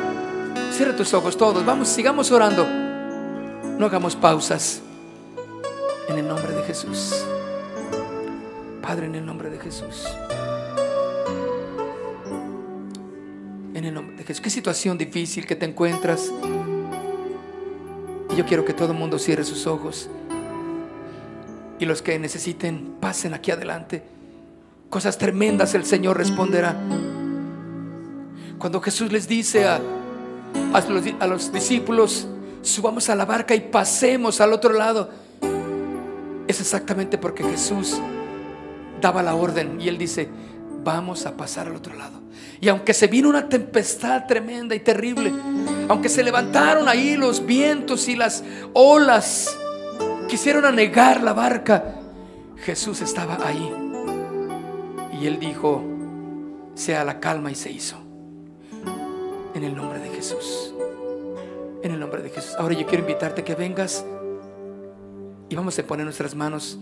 Cierra 0.71 0.95
tus 0.95 1.13
ojos 1.13 1.37
todos. 1.37 1.67
Vamos, 1.67 1.89
sigamos 1.89 2.31
orando. 2.31 2.65
No 2.65 3.85
hagamos 3.85 4.15
pausas. 4.15 4.81
En 6.09 6.19
el 6.19 6.29
nombre 6.29 6.55
de 6.55 6.63
Jesús. 6.63 7.25
Padre, 8.81 9.07
en 9.07 9.17
el 9.17 9.27
nombre 9.27 9.51
de 9.51 9.59
Jesús. 9.59 10.07
En 13.75 13.85
el 13.85 13.93
nombre 13.93 14.19
de 14.19 14.23
Jesús. 14.23 14.41
¿Qué 14.41 14.51
situación 14.51 14.97
difícil 14.97 15.49
que 15.49 15.57
te 15.57 15.67
encuentras? 15.67 16.31
Y 18.31 18.37
yo 18.37 18.47
quiero 18.47 18.65
que 18.65 18.73
todo 18.73 18.93
el 18.93 18.99
mundo 18.99 19.19
cierre 19.19 19.43
sus 19.43 19.67
ojos. 19.67 20.09
Y 21.81 21.87
los 21.87 22.03
que 22.03 22.19
necesiten, 22.19 22.97
pasen 23.01 23.35
aquí 23.35 23.51
adelante. 23.51 24.03
Cosas 24.91 25.19
tremendas 25.19 25.75
el 25.75 25.85
Señor 25.85 26.19
responderá. 26.19 26.77
Cuando 28.59 28.81
Jesús 28.81 29.11
les 29.11 29.27
dice 29.27 29.67
a, 29.67 29.81
a, 30.75 30.81
los, 30.83 31.05
a 31.19 31.27
los 31.27 31.53
discípulos, 31.53 32.29
subamos 32.63 33.09
a 33.09 33.17
la 33.17 33.25
barca 33.25 33.55
y 33.55 33.61
pasemos 33.61 34.41
al 34.41 34.53
otro 34.53 34.73
lado, 34.75 35.11
es 36.47 36.61
exactamente 36.61 37.17
porque 37.17 37.43
Jesús 37.45 37.99
daba 39.01 39.23
la 39.23 39.35
orden 39.35 39.81
y 39.81 39.89
él 39.89 39.97
dice, 39.97 40.29
vamos 40.85 41.25
a 41.25 41.37
pasar 41.37 41.69
al 41.69 41.77
otro 41.77 41.95
lado. 41.95 42.21
Y 42.61 42.69
aunque 42.69 42.93
se 42.93 43.07
vino 43.07 43.29
una 43.29 43.49
tempestad 43.49 44.27
tremenda 44.27 44.75
y 44.75 44.81
terrible, 44.81 45.33
aunque 45.89 46.09
se 46.09 46.23
levantaron 46.23 46.89
ahí 46.89 47.17
los 47.17 47.47
vientos 47.47 48.09
y 48.09 48.17
las 48.17 48.45
olas, 48.75 49.57
quisieron 50.31 50.65
anegar 50.65 51.23
la 51.25 51.33
barca, 51.33 51.97
Jesús 52.59 53.01
estaba 53.03 53.45
ahí. 53.45 53.69
Y 55.21 55.27
él 55.27 55.41
dijo, 55.41 55.83
sea 56.75 57.05
la 57.05 57.19
calma 57.19 57.51
y 57.51 57.57
se 57.57 57.73
hizo. 57.73 57.97
En 59.55 59.65
el 59.65 59.75
nombre 59.75 59.99
de 59.99 60.09
Jesús. 60.11 60.73
En 61.83 61.91
el 61.91 61.99
nombre 61.99 62.23
de 62.23 62.31
Jesús. 62.31 62.55
Ahora 62.59 62.75
yo 62.75 62.87
quiero 62.87 63.03
invitarte 63.03 63.43
que 63.43 63.57
vengas 63.57 64.07
y 65.49 65.57
vamos 65.57 65.77
a 65.79 65.83
poner 65.83 66.05
nuestras 66.05 66.37
manos 66.37 66.79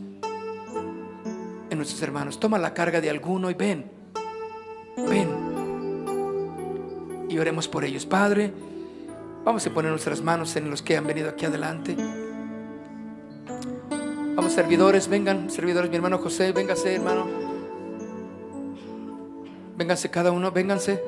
en 1.71 1.79
nuestros 1.79 2.03
hermanos. 2.03 2.39
Toma 2.39 2.59
la 2.59 2.75
carga 2.75 3.01
de 3.01 3.09
alguno 3.09 3.51
y 3.51 3.55
ven. 3.55 3.91
Ven. 5.09 5.49
Y 7.31 7.39
oremos 7.39 7.67
por 7.67 7.85
ellos. 7.85 8.05
Padre, 8.05 8.53
vamos 9.43 9.67
a 9.67 9.71
poner 9.71 9.91
nuestras 9.91 10.21
manos 10.21 10.55
en 10.57 10.69
los 10.71 10.83
que 10.83 10.99
han 10.99 11.07
venido 11.07 11.31
aquí 11.31 11.47
adelante. 11.47 11.97
Servidores, 14.49 15.09
vengan, 15.09 15.51
servidores, 15.51 15.91
mi 15.91 15.97
hermano 15.97 16.19
José, 16.19 16.53
véngase, 16.53 16.95
hermano. 16.95 17.27
Vénganse 19.77 20.11
cada 20.11 20.33
uno, 20.33 20.51
vénganse 20.51 21.03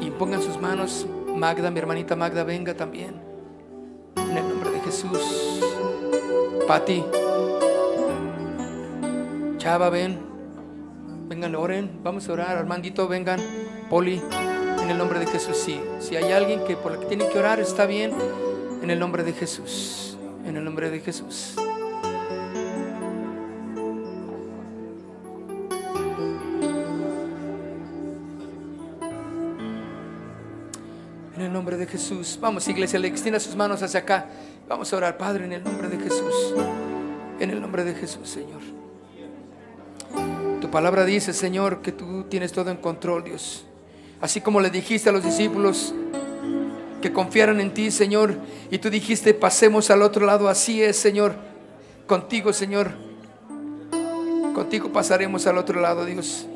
y 0.00 0.10
pongan 0.10 0.42
sus 0.42 0.60
manos. 0.60 1.06
Magda, 1.34 1.70
mi 1.70 1.78
hermanita 1.78 2.16
Magda, 2.16 2.44
venga 2.44 2.74
también. 2.74 3.14
En 4.16 4.36
el 4.36 4.48
nombre 4.48 4.70
de 4.70 4.80
Jesús. 4.80 5.62
Pati. 6.66 7.04
Chava, 9.56 9.88
ven. 9.88 10.18
Vengan, 11.28 11.54
oren. 11.54 12.00
Vamos 12.02 12.28
a 12.28 12.32
orar. 12.32 12.58
Armandito, 12.58 13.08
vengan. 13.08 13.40
Poli, 13.88 14.20
en 14.82 14.90
el 14.90 14.98
nombre 14.98 15.18
de 15.18 15.26
Jesús, 15.26 15.56
sí. 15.56 15.80
Si 16.00 16.16
hay 16.16 16.32
alguien 16.32 16.64
que 16.64 16.76
por 16.76 16.92
la 16.92 17.00
que 17.00 17.06
tiene 17.06 17.28
que 17.28 17.38
orar, 17.38 17.60
está 17.60 17.86
bien. 17.86 18.12
En 18.82 18.90
el 18.90 18.98
nombre 18.98 19.24
de 19.24 19.32
Jesús. 19.32 20.18
En 20.44 20.56
el 20.56 20.64
nombre 20.64 20.90
de 20.90 21.00
Jesús. 21.00 21.56
Jesús. 31.86 32.38
Vamos, 32.40 32.68
iglesia, 32.68 32.98
le 32.98 33.08
extienda 33.08 33.40
sus 33.40 33.56
manos 33.56 33.82
hacia 33.82 34.00
acá. 34.00 34.26
Vamos 34.68 34.92
a 34.92 34.96
orar, 34.96 35.16
Padre, 35.16 35.44
en 35.44 35.52
el 35.52 35.64
nombre 35.64 35.88
de 35.88 35.98
Jesús. 35.98 36.54
En 37.38 37.50
el 37.50 37.60
nombre 37.60 37.84
de 37.84 37.94
Jesús, 37.94 38.28
Señor. 38.28 38.60
Tu 40.60 40.70
palabra 40.70 41.04
dice, 41.04 41.32
Señor, 41.32 41.82
que 41.82 41.92
tú 41.92 42.24
tienes 42.24 42.52
todo 42.52 42.70
en 42.70 42.76
control, 42.76 43.24
Dios. 43.24 43.64
Así 44.20 44.40
como 44.40 44.60
le 44.60 44.70
dijiste 44.70 45.10
a 45.10 45.12
los 45.12 45.22
discípulos 45.22 45.94
que 47.02 47.12
confiaran 47.12 47.60
en 47.60 47.74
ti, 47.74 47.90
Señor, 47.90 48.34
y 48.70 48.78
tú 48.78 48.88
dijiste, 48.90 49.34
pasemos 49.34 49.90
al 49.90 50.02
otro 50.02 50.24
lado. 50.26 50.48
Así 50.48 50.82
es, 50.82 50.96
Señor. 50.96 51.34
Contigo, 52.06 52.52
Señor. 52.52 52.92
Contigo 54.54 54.90
pasaremos 54.90 55.46
al 55.46 55.58
otro 55.58 55.80
lado, 55.80 56.04
Dios. 56.06 56.46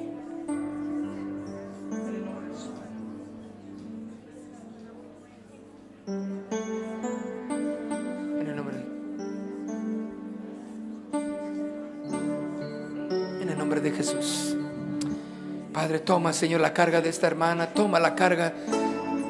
Jesús. 14.00 14.56
Padre, 15.74 15.98
toma, 15.98 16.32
Señor, 16.32 16.62
la 16.62 16.72
carga 16.72 17.02
de 17.02 17.10
esta 17.10 17.26
hermana, 17.26 17.66
toma 17.66 18.00
la 18.00 18.14
carga, 18.14 18.52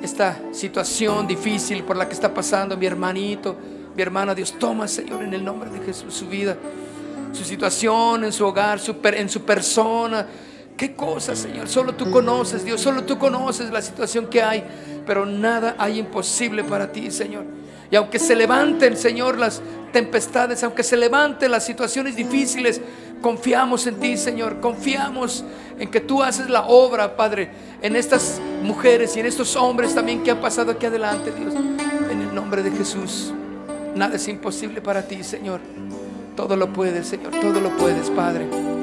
esta 0.00 0.38
situación 0.52 1.26
difícil 1.26 1.82
por 1.82 1.96
la 1.96 2.06
que 2.06 2.14
está 2.14 2.32
pasando 2.32 2.76
mi 2.76 2.86
hermanito, 2.86 3.56
mi 3.96 4.00
hermana. 4.00 4.32
Dios, 4.32 4.54
toma, 4.58 4.86
Señor, 4.86 5.24
en 5.24 5.34
el 5.34 5.44
nombre 5.44 5.70
de 5.70 5.80
Jesús, 5.80 6.14
su 6.14 6.28
vida, 6.28 6.56
su 7.32 7.44
situación 7.44 8.24
en 8.24 8.32
su 8.32 8.46
hogar, 8.46 8.80
en 9.16 9.28
su 9.28 9.42
persona. 9.42 10.26
¿Qué 10.76 10.94
cosa, 10.94 11.34
Señor? 11.34 11.68
Solo 11.68 11.94
tú 11.96 12.08
conoces, 12.10 12.64
Dios, 12.64 12.80
solo 12.80 13.02
tú 13.02 13.18
conoces 13.18 13.70
la 13.70 13.82
situación 13.82 14.28
que 14.28 14.40
hay, 14.40 14.64
pero 15.04 15.26
nada 15.26 15.74
hay 15.78 15.98
imposible 15.98 16.62
para 16.62 16.92
ti, 16.92 17.10
Señor. 17.10 17.44
Y 17.90 17.96
aunque 17.96 18.20
se 18.20 18.36
levanten, 18.36 18.96
Señor, 18.96 19.36
las 19.36 19.60
tempestades, 19.92 20.62
aunque 20.62 20.84
se 20.84 20.96
levanten 20.96 21.50
las 21.50 21.66
situaciones 21.66 22.14
difíciles, 22.14 22.80
confiamos 23.20 23.86
en 23.86 23.96
ti, 23.96 24.16
Señor. 24.16 24.60
Confiamos 24.60 25.44
en 25.78 25.90
que 25.90 26.00
tú 26.00 26.22
haces 26.22 26.48
la 26.48 26.66
obra, 26.66 27.16
Padre, 27.16 27.50
en 27.82 27.96
estas 27.96 28.40
mujeres 28.62 29.16
y 29.16 29.20
en 29.20 29.26
estos 29.26 29.56
hombres 29.56 29.94
también 29.94 30.22
que 30.22 30.30
han 30.30 30.40
pasado 30.40 30.72
aquí 30.72 30.86
adelante, 30.86 31.32
Dios. 31.32 31.54
En 32.10 32.22
el 32.22 32.34
nombre 32.34 32.62
de 32.62 32.70
Jesús. 32.70 33.32
Nada 33.94 34.16
es 34.16 34.28
imposible 34.28 34.80
para 34.80 35.06
ti, 35.06 35.22
Señor. 35.22 35.60
Todo 36.36 36.56
lo 36.56 36.72
puedes, 36.72 37.06
Señor. 37.06 37.32
Todo 37.40 37.60
lo 37.60 37.70
puedes, 37.76 38.10
Padre. 38.10 38.79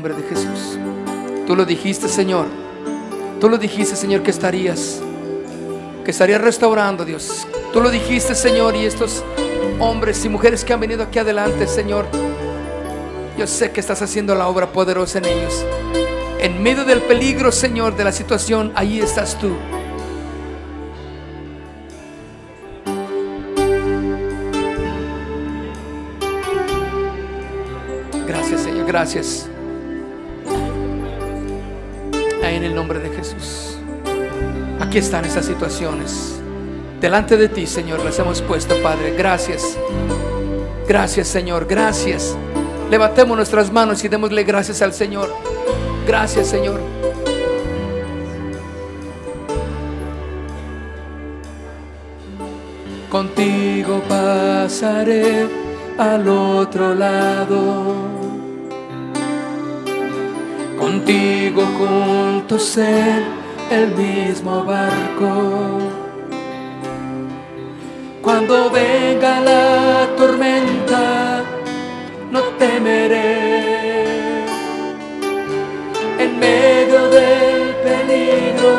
Nombre 0.00 0.14
de 0.14 0.26
Jesús. 0.30 0.78
Tú 1.46 1.54
lo 1.54 1.66
dijiste, 1.66 2.08
Señor. 2.08 2.46
Tú 3.38 3.50
lo 3.50 3.58
dijiste, 3.58 3.94
Señor, 3.96 4.22
que 4.22 4.30
estarías, 4.30 4.98
que 6.06 6.10
estarías 6.10 6.40
restaurando, 6.40 7.04
Dios. 7.04 7.46
Tú 7.70 7.82
lo 7.82 7.90
dijiste, 7.90 8.34
Señor, 8.34 8.74
y 8.76 8.86
estos 8.86 9.22
hombres 9.78 10.24
y 10.24 10.30
mujeres 10.30 10.64
que 10.64 10.72
han 10.72 10.80
venido 10.80 11.02
aquí 11.02 11.18
adelante, 11.18 11.66
Señor, 11.66 12.06
yo 13.36 13.46
sé 13.46 13.72
que 13.72 13.80
estás 13.80 14.00
haciendo 14.00 14.34
la 14.34 14.48
obra 14.48 14.72
poderosa 14.72 15.18
en 15.18 15.26
ellos. 15.26 15.66
En 16.38 16.62
medio 16.62 16.86
del 16.86 17.02
peligro, 17.02 17.52
Señor, 17.52 17.94
de 17.94 18.04
la 18.04 18.12
situación, 18.12 18.72
ahí 18.76 19.00
estás 19.00 19.38
tú. 19.38 19.54
Gracias, 28.26 28.62
Señor, 28.62 28.86
gracias. 28.86 29.50
En 32.60 32.66
el 32.66 32.74
nombre 32.74 32.98
de 32.98 33.08
Jesús. 33.08 33.78
Aquí 34.80 34.98
están 34.98 35.24
esas 35.24 35.46
situaciones. 35.46 36.38
Delante 37.00 37.38
de 37.38 37.48
ti, 37.48 37.66
Señor, 37.66 38.04
las 38.04 38.18
hemos 38.18 38.42
puesto, 38.42 38.74
Padre. 38.82 39.14
Gracias. 39.16 39.78
Gracias, 40.86 41.28
Señor. 41.28 41.64
Gracias. 41.64 42.36
Levantemos 42.90 43.34
nuestras 43.34 43.72
manos 43.72 44.04
y 44.04 44.08
démosle 44.08 44.44
gracias 44.44 44.82
al 44.82 44.92
Señor. 44.92 45.34
Gracias, 46.06 46.48
Señor. 46.48 46.82
Contigo 53.08 54.02
pasaré 54.06 55.48
al 55.96 56.28
otro 56.28 56.94
lado. 56.94 58.09
Contigo 61.00 61.62
juntos 61.78 62.76
en 62.76 63.24
el 63.70 63.88
mismo 63.96 64.64
barco. 64.64 65.78
Cuando 68.20 68.70
venga 68.70 69.40
la 69.40 70.08
tormenta, 70.18 71.42
no 72.30 72.42
temeré. 72.58 74.44
En 76.18 76.38
medio 76.38 77.08
del 77.08 77.74
peligro, 77.82 78.72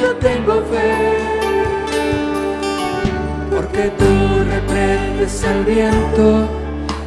yo 0.00 0.16
tengo 0.16 0.54
fe. 0.64 1.16
Porque 3.54 3.92
tú 4.00 4.42
reprendes 4.50 5.44
al 5.44 5.64
viento 5.64 6.48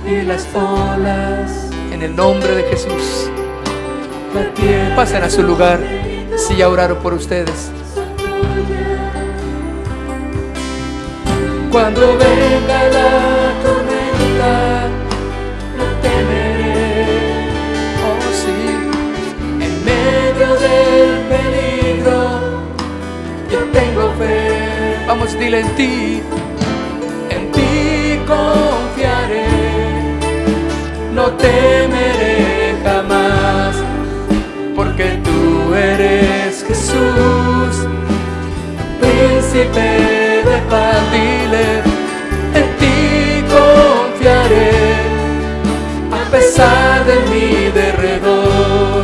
y 0.10 0.22
las 0.22 0.48
olas. 0.56 1.70
En 1.92 2.02
el 2.02 2.16
nombre 2.16 2.56
de 2.56 2.64
Jesús. 2.64 3.30
Pasen 4.96 5.24
a 5.24 5.30
su 5.30 5.44
lugar 5.44 5.80
si 6.38 6.56
ya 6.56 6.70
oraron 6.70 6.98
por 7.00 7.14
ustedes. 7.14 7.72
Cuando 11.72 12.02
venga 12.18 12.84
la 12.96 13.10
tormenta, 13.64 14.88
no 15.78 15.86
temeré. 16.02 17.06
Oh, 18.08 18.22
sí. 18.42 18.60
En 19.66 19.74
medio 19.86 20.50
del 20.66 21.12
peligro, 21.32 22.18
yo 23.52 23.60
tengo 23.74 24.14
fe. 24.18 25.06
Vamos, 25.08 25.38
dile 25.38 25.60
en 25.60 25.76
ti. 25.76 26.22
En 27.30 27.52
ti 27.52 28.20
confiaré, 28.28 29.48
no 31.14 31.32
temeré 31.32 32.01
príncipe 39.52 39.90
de 40.50 40.58
paz. 40.70 40.92
En 42.54 42.66
ti 42.80 42.98
confiaré, 43.50 44.72
a 46.12 46.24
pesar 46.32 47.06
de 47.06 47.16
mi 47.32 47.48
derredor, 47.72 49.04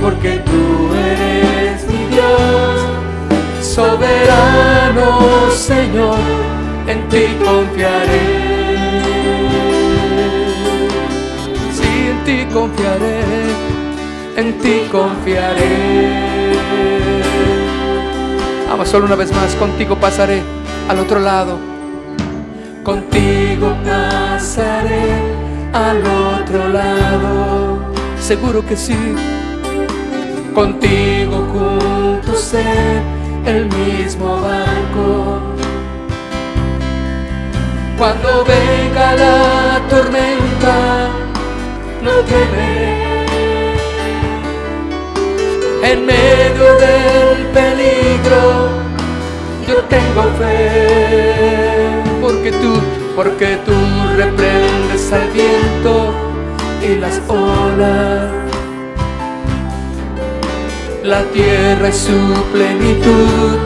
porque 0.00 0.42
tú 0.44 0.62
eres 0.94 1.86
mi 1.88 2.02
Dios, 2.14 2.76
soberano 3.62 5.08
Señor, 5.50 6.18
en 6.86 7.08
ti 7.08 7.24
confiaré. 7.44 8.26
Sí, 11.72 11.90
en 12.10 12.18
ti 12.24 12.46
confiaré. 12.52 13.20
En 14.36 14.58
ti 14.58 14.88
confiaré. 14.90 16.44
Vamos, 18.74 18.88
solo 18.88 19.06
una 19.06 19.14
vez 19.14 19.30
más. 19.30 19.54
Contigo 19.54 19.94
pasaré 19.94 20.42
al 20.88 20.98
otro 20.98 21.20
lado. 21.20 21.60
Contigo 22.82 23.72
pasaré 23.84 25.12
al 25.72 25.98
otro 25.98 26.68
lado. 26.70 27.78
Seguro 28.18 28.66
que 28.66 28.76
sí. 28.76 29.14
Contigo 30.52 31.46
juntos 31.52 32.52
en 32.54 33.46
el 33.46 33.66
mismo 33.66 34.40
barco. 34.40 35.38
Cuando 37.96 38.44
venga 38.44 39.14
la 39.14 39.82
tormenta, 39.88 41.10
no 42.02 42.10
temeré. 42.26 42.83
En 45.86 46.06
medio 46.06 46.64
del 46.84 47.46
peligro, 47.52 48.70
yo 49.68 49.76
tengo 49.94 50.22
fe. 50.38 52.02
Porque 52.22 52.50
tú, 52.52 52.72
Porque 53.14 53.58
tú 53.66 53.74
reprendes 54.16 55.12
al 55.12 55.28
viento 55.28 56.14
y 56.82 56.94
las 56.96 57.20
olas. 57.28 58.30
La 61.02 61.22
tierra 61.24 61.88
y 61.90 61.92
su 61.92 62.18
plenitud 62.50 63.58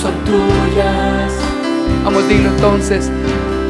son 0.00 0.14
tuyas. 0.24 1.32
vamos, 2.04 2.28
dilo 2.28 2.48
entonces. 2.50 3.10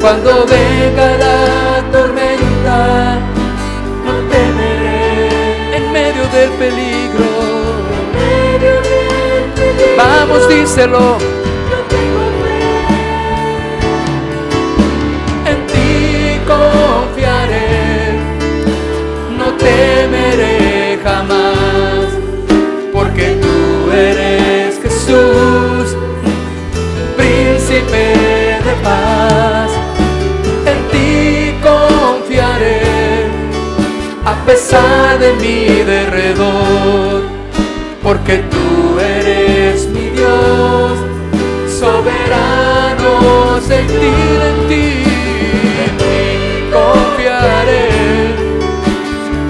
Cuando 0.03 0.45
venga 0.45 1.17
la 1.17 1.83
tormenta, 1.91 3.19
no 4.05 4.13
temeré. 4.29 5.77
En 5.77 5.93
medio 5.93 6.23
del 6.29 6.51
peligro. 6.59 7.28
Vamos, 9.99 10.49
díselo. 10.49 11.19
yo 11.71 11.79
tengo 11.95 12.25
fe. 12.41 12.61
En 15.51 15.59
ti 15.67 16.39
confiaré, 16.47 18.15
no 19.37 19.47
temeré 19.55 21.01
jamás, 21.03 22.07
porque 22.93 23.41
tú 23.43 23.91
eres 23.91 24.79
Jesús, 24.81 25.97
príncipe 27.17 28.05
de 28.67 28.75
paz. 28.85 29.71
En 30.73 30.79
ti 30.93 31.57
confiaré, 31.61 33.27
a 34.25 34.35
pesar 34.47 35.19
de 35.19 35.33
mi 35.43 35.83
derredor, 35.83 37.23
porque 38.01 38.45
tú 38.53 38.88
sentir 43.99 44.41
en 44.51 44.69
ti, 44.69 45.03
en 45.85 45.93
ti 45.99 46.71
confiaré. 46.73 47.89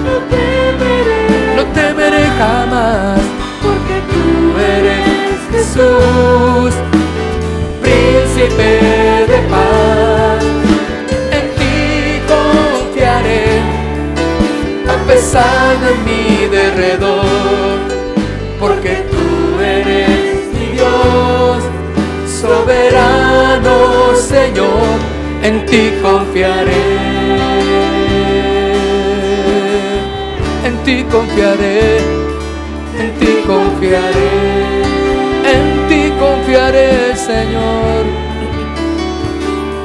No 0.05 0.15
temeré, 0.33 1.55
No 1.55 1.63
temeré 1.73 2.25
jamás. 2.37 3.19
porque 3.61 3.97
tú 4.11 4.57
eres 4.59 5.39
Jesús, 5.51 6.73
príncipe 7.81 8.78
soberano 24.49 24.49
Señor, 24.49 24.99
en 25.43 25.65
ti 25.67 25.91
confiaré. 26.01 26.71
En 30.65 30.77
ti 30.83 31.03
confiaré. 31.03 31.97
En 32.99 33.11
ti 33.19 33.43
confiaré. 33.45 34.31
En 35.53 35.87
ti 35.87 36.11
confiaré, 36.19 37.15
Señor, 37.15 38.05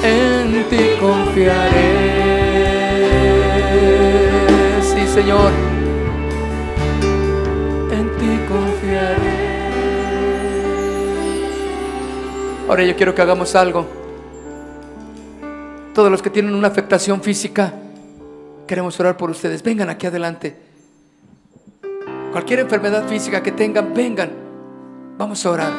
en 0.02 0.64
ti 0.70 0.82
confiaré. 0.98 1.90
Sí, 4.82 5.06
Señor, 5.06 5.52
en 7.92 8.06
ti 8.18 8.40
confiaré. 8.48 9.44
Ahora 12.68 12.82
yo 12.84 12.96
quiero 12.96 13.14
que 13.14 13.22
hagamos 13.22 13.54
algo. 13.54 14.03
Todos 15.94 16.10
los 16.10 16.22
que 16.22 16.30
tienen 16.30 16.56
una 16.56 16.66
afectación 16.66 17.22
física, 17.22 17.72
queremos 18.66 18.98
orar 18.98 19.16
por 19.16 19.30
ustedes. 19.30 19.62
Vengan 19.62 19.88
aquí 19.88 20.08
adelante. 20.08 20.56
Cualquier 22.32 22.58
enfermedad 22.58 23.06
física 23.06 23.44
que 23.44 23.52
tengan, 23.52 23.94
vengan. 23.94 24.30
Vamos 25.16 25.46
a 25.46 25.50
orar. 25.52 25.72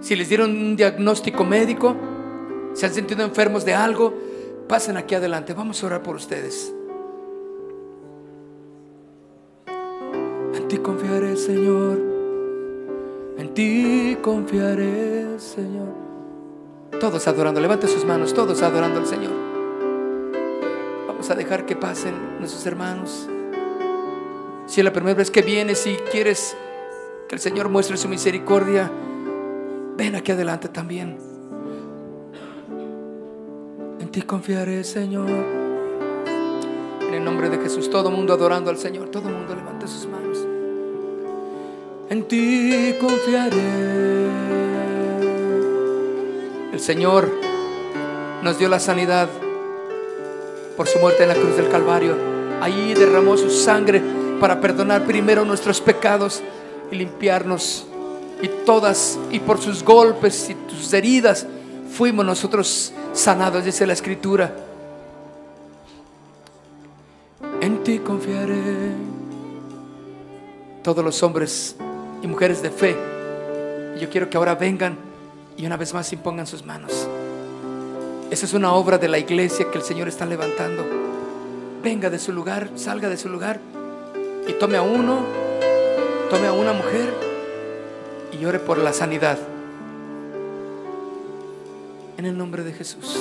Si 0.00 0.16
les 0.16 0.28
dieron 0.28 0.50
un 0.50 0.74
diagnóstico 0.74 1.44
médico, 1.44 1.94
se 2.72 2.86
han 2.86 2.92
sentido 2.92 3.24
enfermos 3.24 3.64
de 3.64 3.74
algo, 3.74 4.12
pasen 4.66 4.96
aquí 4.96 5.14
adelante. 5.14 5.54
Vamos 5.54 5.80
a 5.80 5.86
orar 5.86 6.02
por 6.02 6.16
ustedes. 6.16 6.74
En 10.54 10.66
ti 10.66 10.78
confiaré, 10.78 11.36
Señor. 11.36 11.98
En 13.38 13.54
ti 13.54 14.18
confiaré, 14.20 15.38
Señor. 15.38 16.07
Todos 17.00 17.28
adorando, 17.28 17.60
levante 17.60 17.86
sus 17.86 18.04
manos, 18.04 18.34
todos 18.34 18.60
adorando 18.62 18.98
al 18.98 19.06
Señor. 19.06 19.32
Vamos 21.06 21.30
a 21.30 21.34
dejar 21.34 21.64
que 21.64 21.76
pasen 21.76 22.38
nuestros 22.38 22.66
hermanos. 22.66 23.28
Si 24.66 24.80
es 24.80 24.84
la 24.84 24.92
primera 24.92 25.16
vez 25.16 25.30
que 25.30 25.42
vienes 25.42 25.86
y 25.86 25.94
quieres 26.10 26.56
que 27.28 27.34
el 27.34 27.40
Señor 27.40 27.68
muestre 27.68 27.96
su 27.96 28.08
misericordia, 28.08 28.90
ven 29.96 30.16
aquí 30.16 30.32
adelante 30.32 30.68
también. 30.68 31.18
En 34.00 34.08
ti 34.10 34.22
confiaré, 34.22 34.82
Señor. 34.82 35.28
En 35.28 37.14
el 37.14 37.24
nombre 37.24 37.48
de 37.48 37.58
Jesús, 37.58 37.88
todo 37.90 38.10
mundo 38.10 38.32
adorando 38.34 38.70
al 38.70 38.78
Señor, 38.78 39.08
todo 39.08 39.28
mundo 39.28 39.54
levante 39.54 39.86
sus 39.86 40.06
manos. 40.06 40.46
En 42.10 42.24
ti 42.24 42.94
confiaré. 43.00 44.28
El 46.72 46.80
Señor 46.80 47.30
nos 48.42 48.58
dio 48.58 48.68
la 48.68 48.78
sanidad 48.78 49.28
por 50.76 50.86
su 50.86 50.98
muerte 50.98 51.22
en 51.22 51.30
la 51.30 51.34
cruz 51.34 51.56
del 51.56 51.70
Calvario. 51.70 52.14
Ahí 52.60 52.92
derramó 52.92 53.38
su 53.38 53.48
sangre 53.48 54.02
para 54.38 54.60
perdonar 54.60 55.06
primero 55.06 55.46
nuestros 55.46 55.80
pecados 55.80 56.42
y 56.92 56.96
limpiarnos. 56.96 57.86
Y 58.42 58.48
todas, 58.66 59.18
y 59.30 59.40
por 59.40 59.58
sus 59.58 59.82
golpes 59.82 60.50
y 60.50 60.54
tus 60.54 60.92
heridas, 60.92 61.46
fuimos 61.90 62.24
nosotros 62.24 62.92
sanados, 63.14 63.64
dice 63.64 63.86
la 63.86 63.94
Escritura. 63.94 64.54
En 67.62 67.82
ti 67.82 67.98
confiaré. 67.98 68.92
Todos 70.82 71.02
los 71.02 71.22
hombres 71.22 71.76
y 72.22 72.26
mujeres 72.26 72.60
de 72.62 72.70
fe. 72.70 72.94
Yo 73.98 74.08
quiero 74.10 74.28
que 74.28 74.36
ahora 74.36 74.54
vengan 74.54 75.07
y 75.58 75.66
una 75.66 75.76
vez 75.76 75.92
más 75.92 76.12
impongan 76.12 76.46
sus 76.46 76.64
manos. 76.64 77.08
Esa 78.30 78.46
es 78.46 78.54
una 78.54 78.72
obra 78.72 78.96
de 78.96 79.08
la 79.08 79.18
iglesia 79.18 79.70
que 79.70 79.78
el 79.78 79.84
Señor 79.84 80.06
está 80.06 80.24
levantando. 80.24 80.86
Venga 81.82 82.10
de 82.10 82.18
su 82.18 82.32
lugar, 82.32 82.70
salga 82.76 83.08
de 83.08 83.16
su 83.16 83.28
lugar 83.28 83.58
y 84.46 84.52
tome 84.52 84.76
a 84.76 84.82
uno, 84.82 85.18
tome 86.30 86.46
a 86.46 86.52
una 86.52 86.72
mujer 86.72 87.12
y 88.38 88.44
ore 88.44 88.60
por 88.60 88.78
la 88.78 88.92
sanidad. 88.92 89.38
En 92.16 92.24
el 92.24 92.38
nombre 92.38 92.62
de 92.62 92.72
Jesús. 92.72 93.16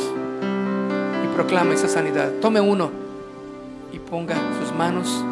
Y 1.23 1.35
proclame 1.35 1.73
esa 1.73 1.88
sanidad. 1.88 2.31
Tome 2.41 2.61
uno 2.61 2.91
y 3.91 3.99
ponga 3.99 4.35
sus 4.59 4.76
manos 4.76 5.23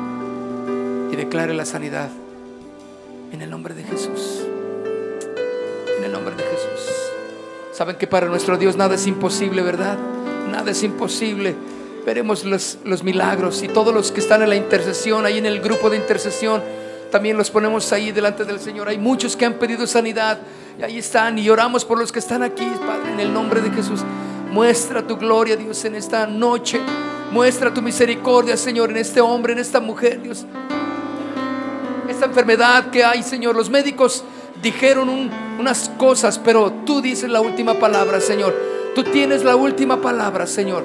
y 1.11 1.15
declare 1.15 1.53
la 1.53 1.65
sanidad. 1.65 2.09
En 3.31 3.41
el 3.41 3.49
nombre 3.49 3.75
de 3.75 3.83
Jesús. 3.83 4.45
Nombre 6.15 6.35
de 6.35 6.43
Jesús. 6.43 6.89
Saben 7.73 7.97
que 7.97 8.07
para 8.07 8.27
nuestro 8.27 8.57
Dios 8.57 8.77
nada 8.77 8.95
es 8.95 9.05
imposible, 9.05 9.61
¿verdad? 9.61 9.97
Nada 10.49 10.71
es 10.71 10.81
imposible 10.81 11.55
veremos 12.05 12.45
los, 12.45 12.77
los, 12.83 13.03
milagros 13.03 13.63
y 13.63 13.67
todos 13.67 13.93
los 13.93 14.11
que 14.11 14.19
están 14.19 14.43
en 14.43 14.49
la 14.49 14.55
intercesión, 14.55 15.25
ahí 15.25 15.39
en 15.39 15.47
el 15.47 15.59
grupo 15.59 15.89
de 15.89 15.97
intercesión, 15.97 16.61
también 17.11 17.35
los 17.35 17.49
ponemos 17.49 17.91
ahí 17.91 18.11
delante 18.11 18.45
del 18.45 18.59
Señor. 18.59 18.87
Hay 18.87 18.99
muchos 18.99 19.35
que 19.35 19.45
han 19.45 19.55
pedido 19.55 19.87
sanidad 19.87 20.37
y 20.79 20.83
ahí 20.83 20.99
están 20.99 21.39
y 21.39 21.49
oramos 21.49 21.83
por 21.83 21.97
los 21.99 22.11
que 22.11 22.19
están 22.19 22.43
aquí, 22.43 22.67
Padre, 22.85 23.11
en 23.11 23.19
el 23.19 23.33
nombre 23.33 23.59
de 23.59 23.71
Jesús. 23.71 24.01
Muestra 24.51 25.05
tu 25.05 25.17
gloria, 25.17 25.57
Dios, 25.57 25.83
en 25.85 25.95
esta 25.95 26.27
noche. 26.27 26.79
Muestra 27.31 27.73
tu 27.73 27.81
misericordia, 27.81 28.55
Señor, 28.55 28.91
en 28.91 28.97
este 28.97 29.19
hombre, 29.19 29.53
en 29.53 29.59
esta 29.59 29.79
mujer, 29.79 30.21
Dios. 30.21 30.45
Esta 32.07 32.25
enfermedad 32.25 32.91
que 32.91 33.03
hay, 33.03 33.23
Señor, 33.23 33.55
los 33.55 33.69
médicos 33.69 34.23
dijeron 34.65 35.09
un, 35.09 35.29
unas 35.59 35.91
cosas, 35.95 36.39
pero 36.39 36.71
tú 36.87 36.99
dices 36.99 37.29
la 37.29 37.39
última 37.39 37.75
palabra, 37.75 38.19
Señor. 38.19 38.51
Tú 38.95 39.03
tienes 39.03 39.43
la 39.43 39.55
última 39.55 40.01
palabra, 40.01 40.47
Señor. 40.47 40.83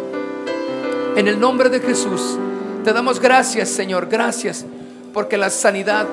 En 1.17 1.27
el 1.27 1.41
nombre 1.41 1.71
de 1.71 1.81
Jesús, 1.81 2.37
te 2.85 2.93
damos 2.93 3.21
gracias, 3.21 3.71
Señor, 3.71 4.07
gracias, 4.07 4.67
porque 5.15 5.39
la 5.39 5.49
sanidad 5.49 6.07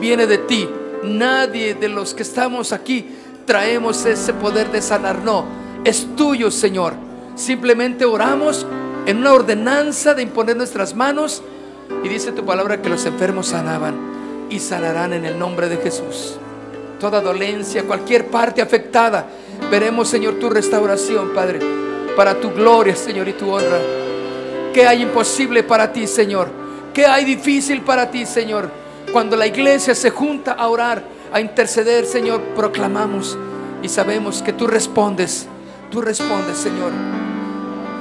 viene 0.00 0.26
de 0.26 0.36
ti. 0.36 0.68
Nadie 1.02 1.74
de 1.74 1.88
los 1.88 2.12
que 2.12 2.22
estamos 2.22 2.72
aquí 2.72 3.06
traemos 3.46 4.04
ese 4.04 4.34
poder 4.34 4.70
de 4.70 4.82
sanar, 4.82 5.22
no, 5.24 5.46
es 5.82 6.06
tuyo, 6.16 6.50
Señor. 6.50 6.92
Simplemente 7.36 8.04
oramos 8.04 8.66
en 9.06 9.16
una 9.16 9.32
ordenanza 9.32 10.12
de 10.12 10.22
imponer 10.22 10.58
nuestras 10.58 10.94
manos 10.94 11.42
y 12.02 12.08
dice 12.08 12.32
tu 12.32 12.44
palabra 12.44 12.82
que 12.82 12.90
los 12.90 13.06
enfermos 13.06 13.46
sanaban 13.46 13.94
y 14.50 14.58
sanarán 14.58 15.14
en 15.14 15.24
el 15.24 15.38
nombre 15.38 15.70
de 15.70 15.78
Jesús. 15.78 16.38
Toda 17.04 17.20
dolencia, 17.20 17.82
cualquier 17.82 18.28
parte 18.28 18.62
afectada, 18.62 19.26
veremos, 19.70 20.08
Señor, 20.08 20.38
tu 20.38 20.48
restauración, 20.48 21.34
Padre, 21.34 21.60
para 22.16 22.40
tu 22.40 22.50
gloria, 22.50 22.96
Señor, 22.96 23.28
y 23.28 23.34
tu 23.34 23.50
honra. 23.50 23.78
¿Qué 24.72 24.86
hay 24.86 25.02
imposible 25.02 25.62
para 25.62 25.92
ti, 25.92 26.06
Señor? 26.06 26.48
¿Qué 26.94 27.04
hay 27.04 27.26
difícil 27.26 27.82
para 27.82 28.10
ti, 28.10 28.24
Señor? 28.24 28.70
Cuando 29.12 29.36
la 29.36 29.46
iglesia 29.46 29.94
se 29.94 30.08
junta 30.08 30.52
a 30.52 30.66
orar, 30.66 31.04
a 31.30 31.42
interceder, 31.42 32.06
Señor, 32.06 32.40
proclamamos 32.56 33.36
y 33.82 33.88
sabemos 33.90 34.40
que 34.40 34.54
tú 34.54 34.66
respondes. 34.66 35.46
Tú 35.90 36.00
respondes, 36.00 36.56
Señor. 36.56 36.90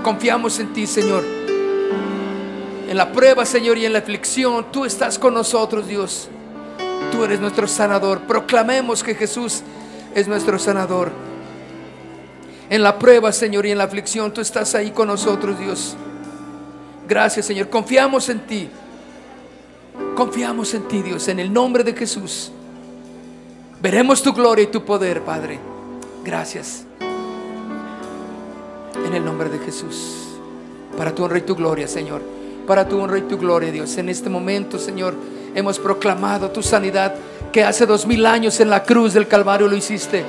Confiamos 0.02 0.60
en 0.60 0.72
ti, 0.72 0.88
Señor. 0.88 1.26
En 2.88 2.96
la 2.96 3.12
prueba, 3.12 3.46
Señor, 3.46 3.78
y 3.78 3.86
en 3.86 3.92
la 3.92 4.00
aflicción, 4.00 4.68
tú 4.72 4.86
estás 4.86 5.20
con 5.20 5.34
nosotros, 5.34 5.90
Dios. 5.90 6.30
Tú 7.12 7.24
eres 7.24 7.40
nuestro 7.40 7.68
sanador. 7.68 8.22
Proclamemos 8.22 9.04
que 9.04 9.16
Jesús 9.16 9.62
es 10.16 10.28
nuestro 10.28 10.58
sanador. 10.60 11.12
En 12.70 12.82
la 12.82 12.98
prueba, 12.98 13.32
Señor, 13.32 13.66
y 13.66 13.72
en 13.72 13.78
la 13.78 13.84
aflicción, 13.84 14.34
tú 14.34 14.42
estás 14.42 14.74
ahí 14.76 14.92
con 14.92 15.08
nosotros, 15.08 15.60
Dios. 15.60 15.96
Gracias, 17.08 17.46
Señor. 17.46 17.70
Confiamos 17.70 18.30
en 18.30 18.40
ti. 18.48 18.70
Confiamos 20.16 20.74
en 20.74 20.88
ti, 20.88 21.02
Dios, 21.02 21.28
en 21.28 21.40
el 21.40 21.52
nombre 21.52 21.84
de 21.84 21.94
Jesús. 21.94 22.52
Veremos 23.82 24.24
tu 24.24 24.34
gloria 24.34 24.64
y 24.64 24.68
tu 24.68 24.86
poder, 24.86 25.22
Padre. 25.22 25.60
Gracias. 26.24 26.86
En 29.06 29.14
el 29.14 29.26
nombre 29.26 29.50
de 29.50 29.60
Jesús. 29.60 30.30
Para 30.98 31.14
tu 31.14 31.24
honra 31.24 31.40
y 31.40 31.42
tu 31.42 31.56
gloria, 31.56 31.88
Señor. 31.88 32.22
Para 32.66 32.88
tu 32.88 32.98
honra 33.00 33.18
y 33.18 33.24
tu 33.24 33.38
gloria, 33.38 33.72
Dios. 33.72 33.98
En 33.98 34.08
este 34.08 34.30
momento, 34.30 34.80
Señor, 34.80 35.16
hemos 35.56 35.80
proclamado 35.80 36.50
tu 36.52 36.64
sanidad 36.64 37.16
que 37.52 37.64
hace 37.64 37.86
dos 37.86 38.08
mil 38.08 38.26
años 38.26 38.60
en 38.60 38.70
la 38.70 38.84
cruz 38.84 39.14
del 39.14 39.28
Calvario 39.28 39.68
lo 39.68 39.76
hiciste. 39.76 40.26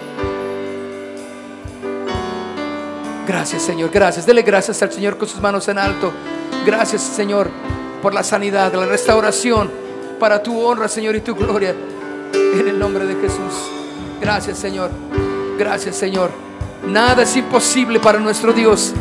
Gracias, 3.27 3.63
Señor. 3.63 3.91
Gracias. 3.91 4.27
Dele 4.27 4.43
gracias 4.43 4.83
al 4.83 4.93
Señor 4.93 5.17
con 5.17 5.27
sus 5.27 5.41
manos 5.41 5.67
en 5.69 5.79
alto. 5.79 6.13
Gracias, 6.67 7.03
Señor, 7.03 7.51
por 8.03 8.13
la 8.13 8.23
sanidad, 8.23 8.73
la 8.75 8.87
restauración, 8.87 9.71
para 10.21 10.43
tu 10.43 10.61
honra, 10.61 10.89
Señor, 10.89 11.17
y 11.17 11.21
tu 11.21 11.35
gloria. 11.35 11.75
En 12.33 12.69
el 12.69 12.79
nombre 12.79 13.07
de 13.07 13.15
Jesús. 13.15 13.71
Gracias, 14.21 14.59
Señor. 14.59 14.91
Gracias, 15.59 15.97
Señor. 15.97 16.31
Nada 16.87 17.23
es 17.23 17.35
imposible 17.37 17.99
para 18.01 18.19
nuestro 18.19 18.53
Dios. 18.53 18.93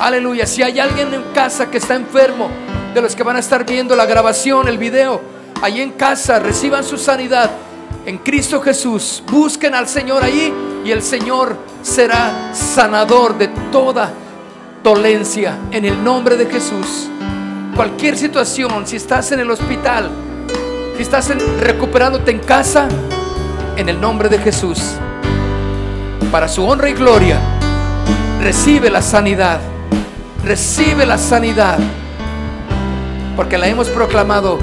Aleluya. 0.00 0.46
Si 0.46 0.62
hay 0.62 0.78
alguien 0.78 1.12
en 1.14 1.22
casa 1.34 1.70
que 1.70 1.78
está 1.78 1.94
enfermo, 1.94 2.50
de 2.94 3.00
los 3.00 3.16
que 3.16 3.22
van 3.22 3.36
a 3.36 3.38
estar 3.38 3.64
viendo 3.64 3.96
la 3.96 4.06
grabación, 4.06 4.68
el 4.68 4.78
video, 4.78 5.20
ahí 5.62 5.80
en 5.80 5.92
casa, 5.92 6.38
reciban 6.38 6.84
su 6.84 6.98
sanidad 6.98 7.50
en 8.04 8.18
Cristo 8.18 8.60
Jesús. 8.60 9.22
Busquen 9.30 9.74
al 9.74 9.88
Señor 9.88 10.22
ahí 10.22 10.52
y 10.84 10.90
el 10.90 11.02
Señor 11.02 11.56
será 11.82 12.50
sanador 12.52 13.38
de 13.38 13.48
toda 13.70 14.12
dolencia 14.82 15.58
en 15.70 15.84
el 15.84 16.02
nombre 16.02 16.36
de 16.36 16.46
Jesús. 16.46 17.08
Cualquier 17.74 18.18
situación, 18.18 18.86
si 18.86 18.96
estás 18.96 19.32
en 19.32 19.40
el 19.40 19.50
hospital, 19.50 20.10
si 20.96 21.02
estás 21.02 21.32
recuperándote 21.60 22.30
en 22.30 22.40
casa, 22.40 22.88
en 23.76 23.88
el 23.88 23.98
nombre 23.98 24.28
de 24.28 24.38
Jesús, 24.38 24.80
para 26.30 26.48
su 26.48 26.64
honra 26.64 26.90
y 26.90 26.92
gloria, 26.92 27.38
recibe 28.40 28.90
la 28.90 29.00
sanidad, 29.00 29.60
recibe 30.44 31.06
la 31.06 31.16
sanidad, 31.16 31.78
porque 33.36 33.58
la 33.58 33.68
hemos 33.68 33.88
proclamado 33.88 34.58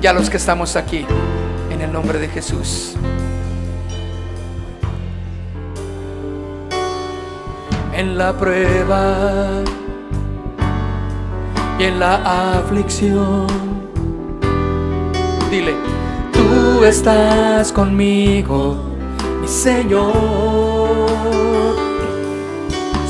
ya 0.00 0.12
los 0.12 0.30
que 0.30 0.36
estamos 0.36 0.76
aquí, 0.76 1.04
en 1.70 1.80
el 1.80 1.92
nombre 1.92 2.18
de 2.18 2.28
Jesús. 2.28 2.94
En 7.92 8.16
la 8.16 8.32
prueba 8.32 9.62
y 11.78 11.84
en 11.84 11.98
la 11.98 12.58
aflicción, 12.58 13.46
Dile, 15.50 15.74
tú 16.32 16.84
estás 16.84 17.72
conmigo, 17.72 18.76
mi 19.40 19.48
Señor. 19.48 20.12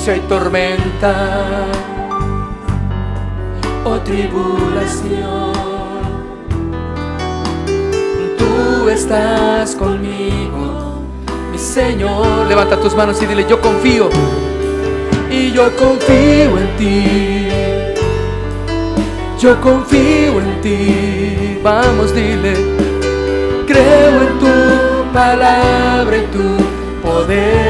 Si 0.01 0.11
hay 0.11 0.21
tormenta 0.21 1.67
o 3.85 3.99
tribulación, 4.01 5.53
tú 8.39 8.89
estás 8.89 9.75
conmigo, 9.75 11.03
mi 11.53 11.59
Señor. 11.59 12.47
levanta 12.47 12.79
tus 12.79 12.95
manos 12.95 13.21
y 13.23 13.27
dile, 13.27 13.47
yo 13.49 13.61
confío. 13.61 14.09
Y 15.31 15.53
yo 15.53 15.71
confío 15.77 16.59
en 16.59 16.77
ti. 16.79 17.49
Yo 19.39 19.61
confío 19.61 20.41
en 20.41 20.61
ti. 20.63 21.61
Vamos, 21.63 22.15
dile, 22.15 22.55
Creo 23.67 24.23
en 24.23 24.39
tu 24.39 25.13
palabra 25.13 26.17
y 26.17 26.27
tu 26.33 26.57
poder. 27.07 27.69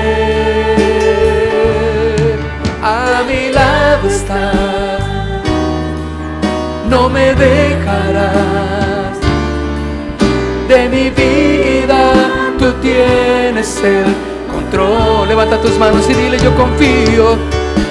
A 2.83 3.25
mi 3.29 3.53
lado 3.53 4.09
estás, 4.09 4.68
no 6.89 7.09
me 7.09 7.35
dejarás. 7.35 9.19
De 10.69 10.89
mi 10.89 11.11
vida 11.11 12.13
tú 12.59 12.73
tienes 12.81 13.83
el 13.83 14.07
control. 14.53 15.29
levanta 15.29 15.61
tus 15.61 15.79
manos 15.79 16.09
y 16.09 16.15
dile, 16.15 16.39
yo 16.39 16.55
confío. 16.55 17.37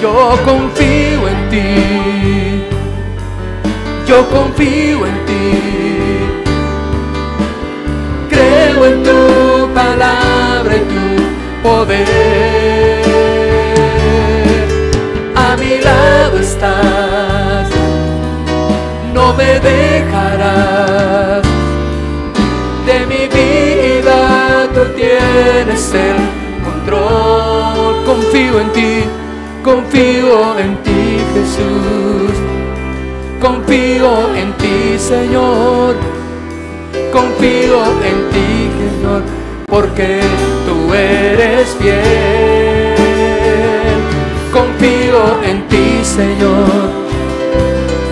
Yo 0.00 0.38
confío 0.44 1.28
en 1.28 1.48
ti. 1.50 2.64
Yo 4.06 4.28
confío 4.28 5.06
en 5.06 5.26
ti. 5.26 5.60
Creo 8.30 8.86
en 8.86 9.02
tu 9.02 9.74
palabra 9.74 10.76
y 10.76 10.80
tu 10.80 11.68
poder. 11.68 13.02
A 15.34 15.56
mi 15.56 15.78
lado 15.78 16.38
estás. 16.38 17.27
Me 19.36 19.60
dejarás. 19.60 21.42
De 22.86 23.06
mi 23.06 23.28
vida 23.28 24.68
tú 24.74 24.80
tienes 24.96 25.94
el 25.94 26.16
control. 26.64 28.04
Confío 28.04 28.60
en 28.60 28.72
ti. 28.72 29.04
Confío 29.62 30.58
en 30.58 30.76
ti, 30.82 31.18
Jesús. 31.34 32.36
Confío 33.40 34.34
en 34.34 34.52
ti, 34.54 34.98
Señor. 34.98 35.94
Confío 37.12 37.84
en 38.04 38.30
ti, 38.30 38.70
Señor, 38.78 39.22
porque 39.66 40.20
tú 40.66 40.92
eres 40.92 41.68
fiel. 41.80 42.94
Confío 44.52 45.42
en 45.44 45.66
ti, 45.68 46.04
Señor. 46.04 46.97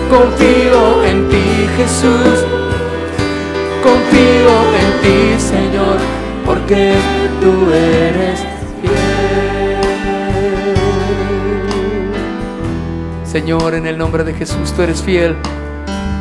Confío 0.09 1.03
en 1.03 1.27
ti, 1.29 1.67
Jesús. 1.75 2.45
Confío 3.83 4.53
en 4.81 5.01
ti, 5.01 5.39
Señor, 5.39 5.97
porque 6.45 6.93
tú 7.41 7.71
eres 7.73 8.39
fiel. 8.81 9.77
Señor, 13.25 13.73
en 13.75 13.85
el 13.85 13.97
nombre 13.97 14.23
de 14.23 14.33
Jesús, 14.33 14.71
tú 14.73 14.81
eres 14.81 15.01
fiel. 15.01 15.35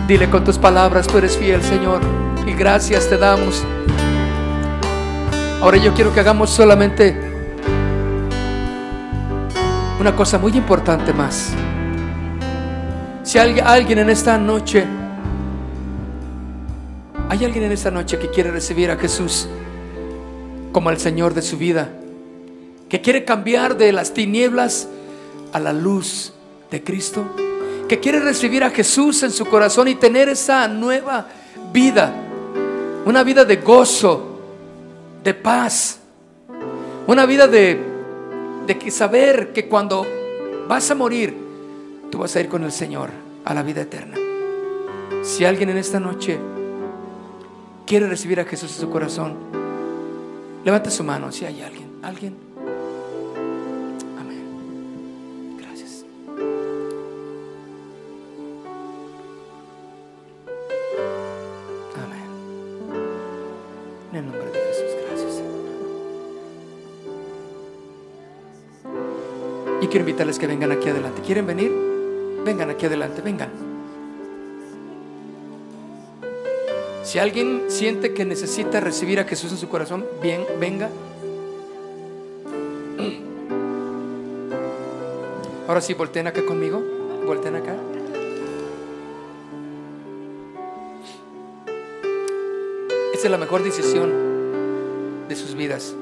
Dile 0.08 0.28
con 0.30 0.44
tus 0.44 0.58
palabras, 0.58 1.06
tú 1.06 1.18
eres 1.18 1.36
fiel, 1.36 1.62
Señor. 1.62 2.00
Y 2.46 2.52
gracias 2.52 3.08
te 3.08 3.16
damos. 3.16 3.64
Ahora 5.62 5.76
yo 5.78 5.94
quiero 5.94 6.12
que 6.12 6.20
hagamos 6.20 6.50
solamente 6.50 7.16
una 9.98 10.14
cosa 10.14 10.38
muy 10.38 10.52
importante 10.52 11.12
más. 11.12 11.52
Hay 13.38 13.60
alguien 13.60 13.98
en 13.98 14.08
esta 14.08 14.38
noche, 14.38 14.82
hay 17.28 17.44
alguien 17.44 17.64
en 17.64 17.72
esta 17.72 17.90
noche 17.90 18.18
que 18.18 18.30
quiere 18.30 18.50
recibir 18.50 18.90
a 18.90 18.96
Jesús 18.96 19.46
como 20.72 20.88
el 20.88 20.96
Señor 20.96 21.34
de 21.34 21.42
su 21.42 21.58
vida, 21.58 21.90
que 22.88 23.02
quiere 23.02 23.26
cambiar 23.26 23.76
de 23.76 23.92
las 23.92 24.14
tinieblas 24.14 24.88
a 25.52 25.60
la 25.60 25.74
luz 25.74 26.32
de 26.70 26.82
Cristo, 26.82 27.26
que 27.86 28.00
quiere 28.00 28.20
recibir 28.20 28.64
a 28.64 28.70
Jesús 28.70 29.22
en 29.22 29.30
su 29.30 29.44
corazón 29.44 29.88
y 29.88 29.96
tener 29.96 30.30
esa 30.30 30.66
nueva 30.66 31.26
vida, 31.74 32.14
una 33.04 33.22
vida 33.22 33.44
de 33.44 33.56
gozo, 33.56 34.40
de 35.22 35.34
paz, 35.34 35.98
una 37.06 37.26
vida 37.26 37.46
de, 37.46 37.78
de 38.66 38.90
saber 38.90 39.52
que 39.52 39.68
cuando 39.68 40.06
vas 40.66 40.90
a 40.90 40.94
morir, 40.94 41.36
tú 42.10 42.16
vas 42.16 42.34
a 42.34 42.40
ir 42.40 42.48
con 42.48 42.64
el 42.64 42.72
Señor 42.72 43.25
a 43.46 43.54
la 43.54 43.62
vida 43.62 43.82
eterna. 43.82 44.16
Si 45.22 45.44
alguien 45.44 45.70
en 45.70 45.78
esta 45.78 46.00
noche 46.00 46.38
quiere 47.86 48.08
recibir 48.08 48.40
a 48.40 48.44
Jesús 48.44 48.74
en 48.74 48.80
su 48.80 48.90
corazón, 48.90 49.36
levante 50.64 50.90
su 50.90 51.04
mano 51.04 51.30
si 51.30 51.44
hay 51.44 51.62
alguien, 51.62 51.88
alguien. 52.02 52.36
Amén. 54.18 55.56
Gracias. 55.58 56.04
Amén. 61.94 62.28
En 64.10 64.16
el 64.16 64.24
nombre 64.26 64.50
de 64.50 64.58
Jesús, 64.58 64.90
gracias. 65.08 65.42
Y 69.82 69.86
quiero 69.86 70.00
invitarles 70.00 70.38
que 70.38 70.48
vengan 70.48 70.72
aquí 70.72 70.88
adelante. 70.88 71.22
¿Quieren 71.22 71.46
venir? 71.46 71.95
Vengan 72.46 72.70
aquí 72.70 72.86
adelante, 72.86 73.22
vengan. 73.22 73.50
Si 77.02 77.18
alguien 77.18 77.64
siente 77.66 78.14
que 78.14 78.24
necesita 78.24 78.78
recibir 78.78 79.18
a 79.18 79.24
Jesús 79.24 79.50
en 79.50 79.58
su 79.58 79.68
corazón, 79.68 80.06
bien, 80.22 80.46
venga. 80.60 80.88
Ahora 85.66 85.80
sí, 85.80 85.94
volteen 85.94 86.28
acá 86.28 86.46
conmigo. 86.46 86.80
Volteen 87.26 87.56
acá. 87.56 87.74
Esa 93.12 93.24
es 93.24 93.30
la 93.30 93.38
mejor 93.38 93.64
decisión 93.64 95.26
de 95.28 95.34
sus 95.34 95.56
vidas. 95.56 95.96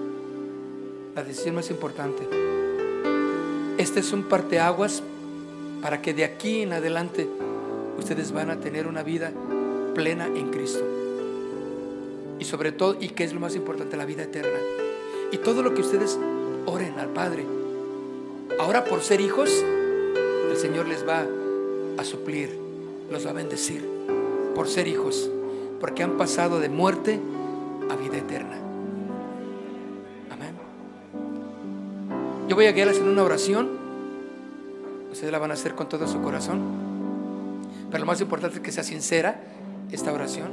La 1.15 1.25
decisión 1.25 1.55
más 1.55 1.71
importante. 1.71 2.29
Este 3.79 4.01
es 4.01 4.13
un 4.13 4.25
parteaguas 4.25 5.03
para 5.85 6.01
que 6.01 6.15
de 6.15 6.25
aquí 6.25 6.63
en 6.63 6.73
adelante 6.73 7.29
ustedes 7.99 8.33
van 8.33 8.49
a 8.49 8.59
tener 8.59 8.87
una 8.87 9.03
vida 9.03 9.31
plena 9.95 10.29
en 10.29 10.51
Cristo. 10.51 10.83
Y 12.39 12.45
sobre 12.47 12.73
todo, 12.73 12.97
y 12.99 13.11
que 13.11 13.23
es 13.23 13.35
lo 13.35 13.41
más 13.41 13.55
importante, 13.55 13.95
la 13.99 14.07
vida 14.07 14.23
eterna. 14.23 14.59
Y 15.31 15.37
todo 15.37 15.63
lo 15.63 15.75
que 15.75 15.83
ustedes 15.83 16.19
oren 16.65 16.99
al 16.99 17.11
Padre. 17.11 17.45
Ahora 18.59 18.87
por 18.87 19.03
ser 19.03 19.21
hijos, 19.21 19.51
el 20.51 20.57
Señor 20.57 20.89
les 20.89 21.07
va 21.07 21.27
a 21.99 22.05
suplir, 22.05 22.59
los 23.11 23.27
va 23.27 23.33
a 23.33 23.35
bendecir 23.35 23.87
por 24.55 24.69
ser 24.69 24.89
hijos, 24.89 25.31
porque 25.81 26.03
han 26.03 26.17
pasado 26.17 26.61
de 26.61 26.71
muerte 26.71 27.21
a 27.91 27.97
vida 27.97 28.17
eterna. 28.17 28.57
Amén. 30.31 30.55
Yo 32.49 32.57
voy 32.57 32.65
a 32.65 32.73
guiarles 32.73 32.97
en 33.01 33.09
una 33.09 33.23
oración. 33.23 33.84
Ustedes 35.15 35.31
la 35.31 35.39
van 35.39 35.53
a 35.53 35.55
hacer 35.55 35.77
con 35.77 35.89
todo 35.89 36.09
su 36.09 36.21
corazón. 36.23 36.61
Pero 37.89 38.01
lo 38.01 38.07
más 38.07 38.21
importante 38.21 38.57
es 38.57 38.63
que 38.65 38.73
sea 38.73 38.83
sincera 38.83 39.41
esta 39.93 40.13
oración. 40.13 40.49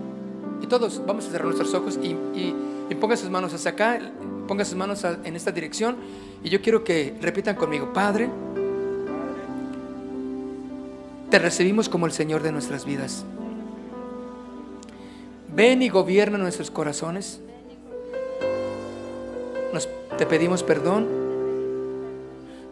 Y 0.61 0.67
todos 0.67 1.01
vamos 1.03 1.25
a 1.25 1.31
cerrar 1.31 1.45
nuestros 1.45 1.73
ojos 1.73 1.97
y, 1.99 2.15
y, 2.39 2.95
pongan 2.95 3.17
sus 3.17 3.31
manos 3.31 3.55
hacia 3.55 3.71
acá, 3.71 3.99
pongan 4.47 4.67
sus 4.67 4.75
manos 4.75 5.03
en 5.03 5.35
esta 5.35 5.51
dirección. 5.51 5.95
Y 6.43 6.49
yo 6.49 6.61
quiero 6.61 6.83
que 6.83 7.17
repitan 7.19 7.55
conmigo, 7.55 7.91
Padre, 7.91 8.29
te 11.31 11.39
recibimos 11.39 11.89
como 11.89 12.05
el 12.05 12.11
Señor 12.11 12.43
de 12.43 12.51
nuestras 12.51 12.85
vidas. 12.85 13.25
Ven 15.55 15.81
y 15.81 15.89
gobierna 15.89 16.37
nuestros 16.37 16.69
corazones. 16.69 17.41
te 20.19 20.27
pedimos 20.27 20.61
perdón 20.61 21.20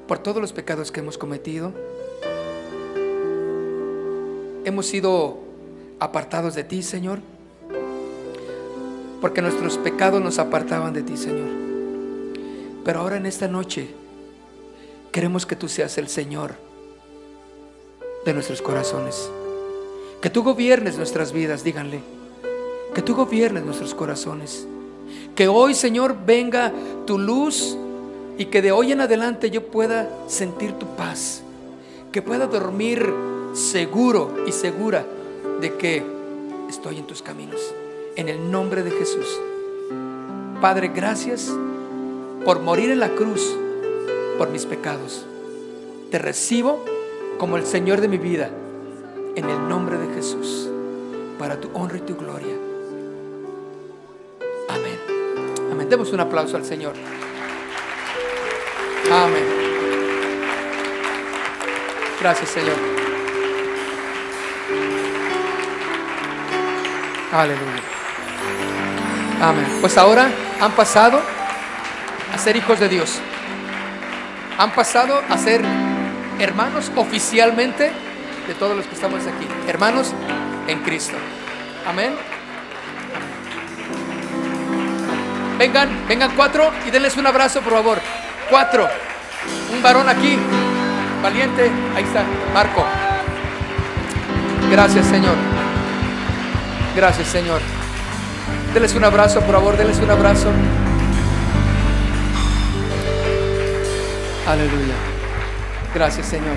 por 0.10 0.18
todos 0.18 0.42
los 0.42 0.54
pecados 0.54 0.92
que 0.92 1.02
hemos 1.02 1.20
cometido. 1.20 1.72
Hemos 4.66 4.88
sido 4.88 5.38
apartados 6.00 6.56
de 6.56 6.64
ti, 6.64 6.82
Señor, 6.82 7.20
porque 9.22 9.44
nuestros 9.44 9.78
pecados 9.78 10.20
nos 10.20 10.40
apartaban 10.40 10.94
de 10.94 11.04
ti, 11.04 11.16
Señor. 11.16 11.48
Pero 12.84 13.02
ahora 13.02 13.18
en 13.18 13.28
esta 13.28 13.48
noche 13.48 13.88
queremos 15.12 15.46
que 15.46 15.56
tú 15.56 15.70
seas 15.70 15.96
el 16.00 16.08
Señor 16.08 16.56
de 18.26 18.34
nuestros 18.34 18.64
corazones. 18.64 19.30
Que 20.24 20.32
tú 20.32 20.42
gobiernes 20.42 20.98
nuestras 20.98 21.32
vidas, 21.32 21.64
díganle. 21.64 22.00
Que 22.96 23.04
tú 23.04 23.16
gobiernes 23.16 23.64
nuestros 23.64 23.94
corazones. 23.94 24.66
Que 25.36 25.48
hoy, 25.48 25.76
Señor, 25.76 26.18
venga 26.26 26.74
tu 27.06 27.20
luz 27.20 27.78
y 28.40 28.46
que 28.46 28.62
de 28.62 28.72
hoy 28.72 28.94
en 28.94 29.02
adelante 29.02 29.52
yo 29.52 29.68
pueda 29.68 30.10
sentir 30.28 30.72
tu 30.72 30.88
paz. 30.96 31.44
Que 32.14 32.22
pueda 32.22 32.48
dormir 32.48 33.14
seguro 33.54 34.34
y 34.48 34.54
segura 34.54 35.06
de 35.60 35.76
que 35.76 36.02
estoy 36.70 37.00
en 37.00 37.06
tus 37.06 37.22
caminos. 37.22 37.60
En 38.16 38.30
el 38.30 38.50
nombre 38.50 38.82
de 38.82 38.92
Jesús. 38.92 39.28
Padre, 40.62 40.88
gracias 40.96 41.52
por 42.46 42.62
morir 42.62 42.92
en 42.92 43.02
la 43.02 43.10
cruz 43.10 43.56
por 44.38 44.50
mis 44.50 44.66
pecados. 44.66 45.26
Te 46.10 46.18
recibo 46.18 46.86
como 47.40 47.58
el 47.58 47.66
Señor 47.66 48.00
de 48.00 48.08
mi 48.08 48.18
vida 48.18 48.50
en 49.36 49.50
el 49.50 49.68
nombre 49.68 49.98
de 49.98 50.14
Jesús, 50.16 50.70
para 51.38 51.60
tu 51.60 51.70
honra 51.74 51.98
y 51.98 52.02
tu 52.02 52.16
gloria. 52.16 52.56
Amén. 54.70 55.00
Amén. 55.74 55.90
Demos 55.90 56.14
un 56.14 56.22
aplauso 56.22 56.56
al 56.56 56.64
Señor. 56.64 56.94
Amén. 59.20 59.44
Gracias, 62.22 62.50
Señor. 62.52 62.76
Aleluya. 67.34 67.82
Amén. 69.42 69.78
Pues 69.82 69.98
ahora 69.98 70.30
han 70.62 70.72
pasado 70.72 71.22
a 72.34 72.38
ser 72.38 72.56
hijos 72.56 72.80
de 72.80 72.88
Dios. 72.88 73.20
Han 74.58 74.72
pasado 74.72 75.22
a 75.30 75.38
ser 75.38 75.62
hermanos 76.40 76.90
oficialmente 76.96 77.92
de 78.48 78.54
todos 78.54 78.76
los 78.76 78.86
que 78.86 78.96
estamos 78.96 79.28
aquí. 79.28 79.48
Hermanos 79.68 80.14
en 80.68 80.80
Cristo. 80.80 81.18
Amén. 81.86 82.16
Vengan, 85.58 85.90
vengan 86.08 86.32
cuatro 86.38 86.72
y 86.88 86.92
denles 86.92 87.18
un 87.18 87.28
abrazo, 87.28 87.60
por 87.60 87.74
favor. 87.74 88.00
Cuatro. 88.50 89.09
Un 89.74 89.84
varón 89.84 90.10
aquí. 90.10 90.38
Valiente. 91.22 91.72
Ahí 91.96 92.04
está, 92.04 92.24
Marco. 92.54 92.86
Gracias, 94.72 95.06
Señor. 95.08 95.36
Gracias, 96.96 97.28
Señor. 97.28 97.62
Denles 98.74 98.94
un 98.96 99.04
abrazo, 99.04 99.42
por 99.42 99.56
favor, 99.56 99.78
denles 99.78 100.00
un 100.00 100.12
abrazo. 100.12 100.50
Aleluya. 104.48 104.96
Gracias, 105.94 106.28
Señor. 106.28 106.56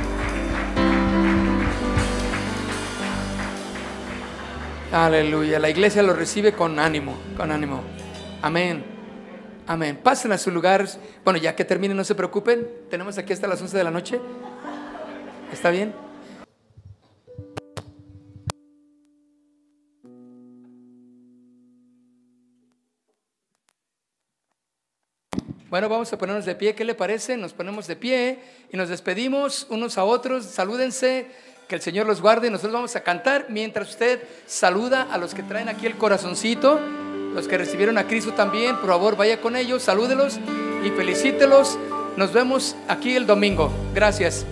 Aleluya. 4.92 5.58
La 5.58 5.70
iglesia 5.70 6.02
lo 6.02 6.12
recibe 6.12 6.52
con 6.52 6.78
ánimo, 6.78 7.16
con 7.36 7.50
ánimo. 7.50 7.82
Amén. 8.42 8.91
Amén. 9.66 9.98
Pasen 10.02 10.32
a 10.32 10.38
su 10.38 10.50
lugar. 10.50 10.86
Bueno, 11.24 11.38
ya 11.38 11.54
que 11.54 11.64
termine, 11.64 11.94
no 11.94 12.04
se 12.04 12.14
preocupen. 12.14 12.66
Tenemos 12.90 13.16
aquí 13.18 13.32
hasta 13.32 13.46
las 13.46 13.60
11 13.60 13.76
de 13.76 13.84
la 13.84 13.90
noche. 13.90 14.20
¿Está 15.52 15.70
bien? 15.70 15.94
Bueno, 25.70 25.88
vamos 25.88 26.12
a 26.12 26.18
ponernos 26.18 26.44
de 26.44 26.54
pie. 26.54 26.74
¿Qué 26.74 26.84
le 26.84 26.94
parece? 26.94 27.36
Nos 27.36 27.54
ponemos 27.54 27.86
de 27.86 27.96
pie 27.96 28.40
y 28.70 28.76
nos 28.76 28.90
despedimos 28.90 29.66
unos 29.70 29.96
a 29.96 30.04
otros. 30.04 30.44
Salúdense. 30.44 31.30
Que 31.68 31.76
el 31.76 31.80
Señor 31.80 32.06
los 32.06 32.20
guarde. 32.20 32.50
Nosotros 32.50 32.74
vamos 32.74 32.96
a 32.96 33.02
cantar 33.02 33.46
mientras 33.48 33.88
usted 33.88 34.22
saluda 34.46 35.08
a 35.10 35.16
los 35.16 35.32
que 35.32 35.42
traen 35.42 35.70
aquí 35.70 35.86
el 35.86 35.96
corazoncito. 35.96 36.78
Los 37.34 37.48
que 37.48 37.58
recibieron 37.58 37.98
a 37.98 38.06
Cristo 38.06 38.32
también. 38.32 38.76
Por 38.76 38.90
favor, 38.90 39.16
vaya 39.16 39.40
con 39.40 39.56
ellos, 39.56 39.82
salúdelos 39.82 40.38
y 40.84 40.90
felicítelos. 40.90 41.78
Nos 42.16 42.32
vemos 42.32 42.76
aquí 42.88 43.16
el 43.16 43.26
domingo. 43.26 43.70
Gracias. 43.94 44.44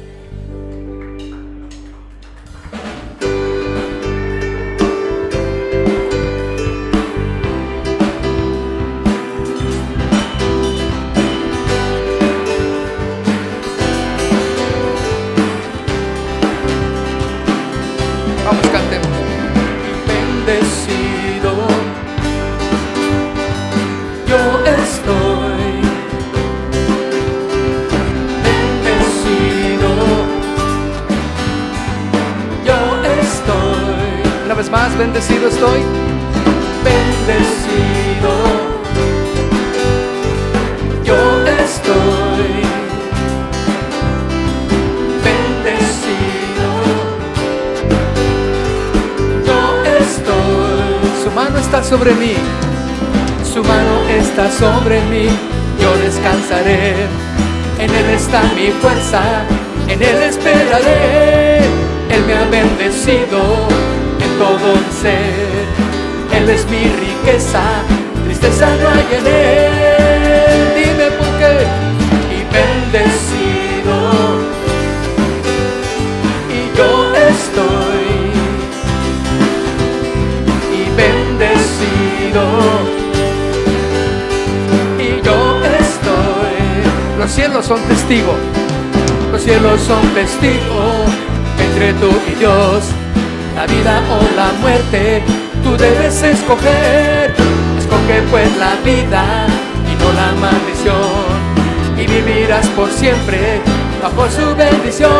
Más, 34.70 34.96
bendecido 34.96 35.48
estoy. 35.48 35.80
bendecido. 36.84 38.30
Yo 41.04 41.16
estoy 41.64 42.62
bendecido. 45.26 46.70
Yo 49.46 49.60
estoy 49.98 51.24
Su 51.24 51.30
mano 51.32 51.58
está 51.58 51.82
sobre 51.82 52.14
mí. 52.14 52.34
Su 53.42 53.64
mano 53.64 54.08
está 54.08 54.48
sobre 54.52 55.00
mí, 55.06 55.26
yo 55.80 55.96
descansaré. 56.04 56.94
En 57.80 57.90
Él 57.90 58.10
está 58.14 58.42
mi 58.54 58.70
fuerza, 58.80 59.20
en 59.88 60.00
Él 60.00 60.22
esperaré. 60.22 61.58
Él 62.10 62.24
me 62.26 62.34
ha 62.34 62.44
bendecido 62.44 63.40
en 63.40 63.89
todo 64.40 64.74
mi 64.74 64.92
ser. 65.02 65.66
Él 66.34 66.48
es 66.48 66.64
mi 66.70 66.84
riqueza, 67.06 67.62
tristeza 68.24 68.68
no 68.80 68.88
hay 68.88 69.06
en 69.18 69.26
Él. 69.26 70.56
Dime 70.78 71.06
por 71.18 71.30
qué. 71.40 71.54
Y 72.36 72.40
bendecido. 72.56 73.94
Y 76.56 76.60
yo 76.78 76.90
estoy. 77.32 78.08
Y 80.78 80.82
bendecido 81.02 82.42
y 84.98 85.22
yo 85.22 85.38
estoy. 85.84 87.18
Los 87.18 87.30
cielos 87.30 87.66
son 87.66 87.80
testigos. 87.82 88.40
Los 89.32 89.42
cielos 89.42 89.80
son 89.82 90.02
testigos 90.14 91.10
entre 91.58 91.92
tú 91.94 92.10
y 92.32 92.38
Dios. 92.38 92.84
La 93.60 93.66
vida 93.66 94.00
o 94.10 94.36
la 94.36 94.52
muerte, 94.58 95.22
tú 95.62 95.76
debes 95.76 96.22
escoger. 96.22 97.34
Escoge 97.78 98.22
pues 98.30 98.48
la 98.56 98.74
vida 98.82 99.46
y 99.84 99.96
no 100.02 100.10
la 100.14 100.32
maldición. 100.40 101.36
Y 101.98 102.06
vivirás 102.06 102.66
por 102.68 102.90
siempre 102.90 103.60
bajo 104.02 104.30
su 104.30 104.56
bendición. 104.56 105.10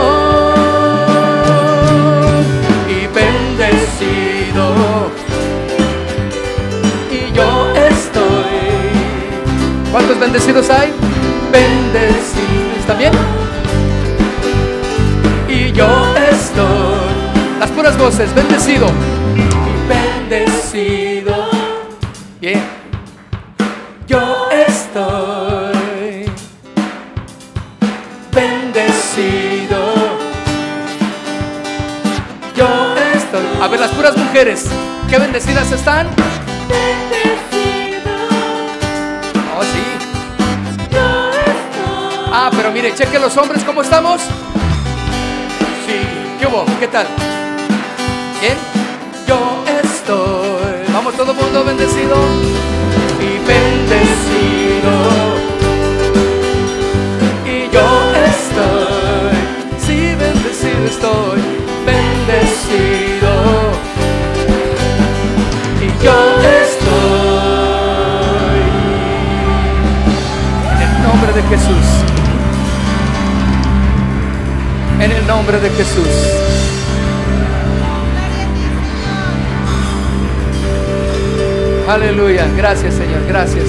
Y 2.88 3.06
bendecido. 3.14 4.64
Y 7.10 7.30
yo 7.36 7.74
estoy 7.74 8.70
¿Cuántos 9.92 10.18
bendecidos 10.18 10.70
hay? 10.70 10.94
bendecido. 11.52 12.78
¿Está 12.78 12.94
bien? 12.94 13.12
Y 15.46 15.72
yo 15.72 15.88
estoy 16.32 16.89
Las 17.90 17.98
voces, 17.98 18.32
bendecido. 18.36 18.86
bendecido. 19.88 21.34
Bien. 22.40 22.62
Yo 24.06 24.48
estoy 24.48 26.30
bendecido. 28.32 29.92
Yo 32.56 32.94
estoy 33.12 33.40
A 33.60 33.66
ver, 33.66 33.80
las 33.80 33.90
puras 33.90 34.16
mujeres, 34.16 34.66
¿qué 35.08 35.18
bendecidas 35.18 35.72
están? 35.72 36.06
bendecido. 36.68 38.12
Oh, 39.58 39.64
sí. 39.64 40.92
Yo 40.92 41.30
Ah, 42.32 42.50
pero 42.52 42.70
mire, 42.70 42.94
cheque 42.94 43.18
los 43.18 43.36
hombres, 43.36 43.64
¿cómo 43.64 43.82
estamos? 43.82 44.20
Sí, 45.88 46.06
¿qué 46.38 46.46
hubo? 46.46 46.64
¿Qué 46.78 46.86
tal? 46.86 47.08
Todo 51.24 51.34
mundo 51.34 51.62
bendecido 51.64 52.16
y 53.20 53.36
bendecido. 53.46 54.94
Y 57.44 57.68
yo 57.70 57.86
estoy, 58.32 59.36
sí, 59.86 60.14
bendecido 60.18 60.86
estoy, 60.86 61.40
bendecido. 61.84 63.32
Y 65.82 65.88
yo 66.02 66.16
estoy. 66.62 67.00
En 70.72 70.88
el 70.88 71.02
nombre 71.02 71.32
de 71.34 71.42
Jesús. 71.50 71.86
En 75.00 75.10
el 75.12 75.26
nombre 75.26 75.60
de 75.60 75.68
Jesús. 75.68 76.59
Aleluya. 81.90 82.46
Gracias, 82.56 82.94
Señor. 82.94 83.26
Gracias. 83.26 83.66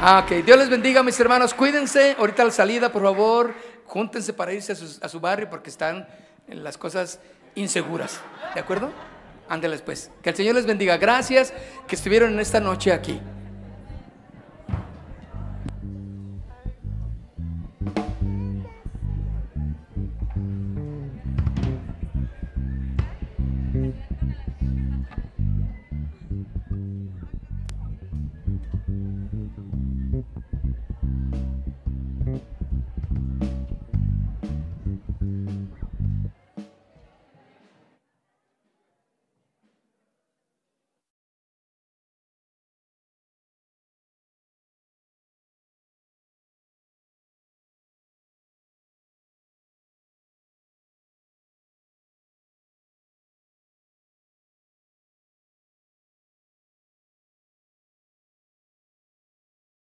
Ah, 0.00 0.24
ok. 0.24 0.44
Dios 0.44 0.58
les 0.58 0.70
bendiga, 0.70 1.02
mis 1.02 1.18
hermanos. 1.18 1.54
Cuídense. 1.54 2.14
Ahorita 2.16 2.44
la 2.44 2.52
salida, 2.52 2.92
por 2.92 3.02
favor, 3.02 3.52
júntense 3.86 4.32
para 4.32 4.52
irse 4.52 4.74
a 5.02 5.08
su 5.08 5.18
barrio 5.18 5.50
porque 5.50 5.68
están 5.68 6.06
en 6.46 6.62
las 6.62 6.78
cosas 6.78 7.18
inseguras. 7.56 8.20
¿De 8.54 8.60
acuerdo? 8.60 8.92
Ándeles 9.48 9.82
pues. 9.82 10.08
Que 10.22 10.30
el 10.30 10.36
Señor 10.36 10.54
les 10.54 10.66
bendiga. 10.66 10.98
Gracias 10.98 11.52
que 11.88 11.96
estuvieron 11.96 12.32
en 12.34 12.38
esta 12.38 12.60
noche 12.60 12.92
aquí. 12.92 13.20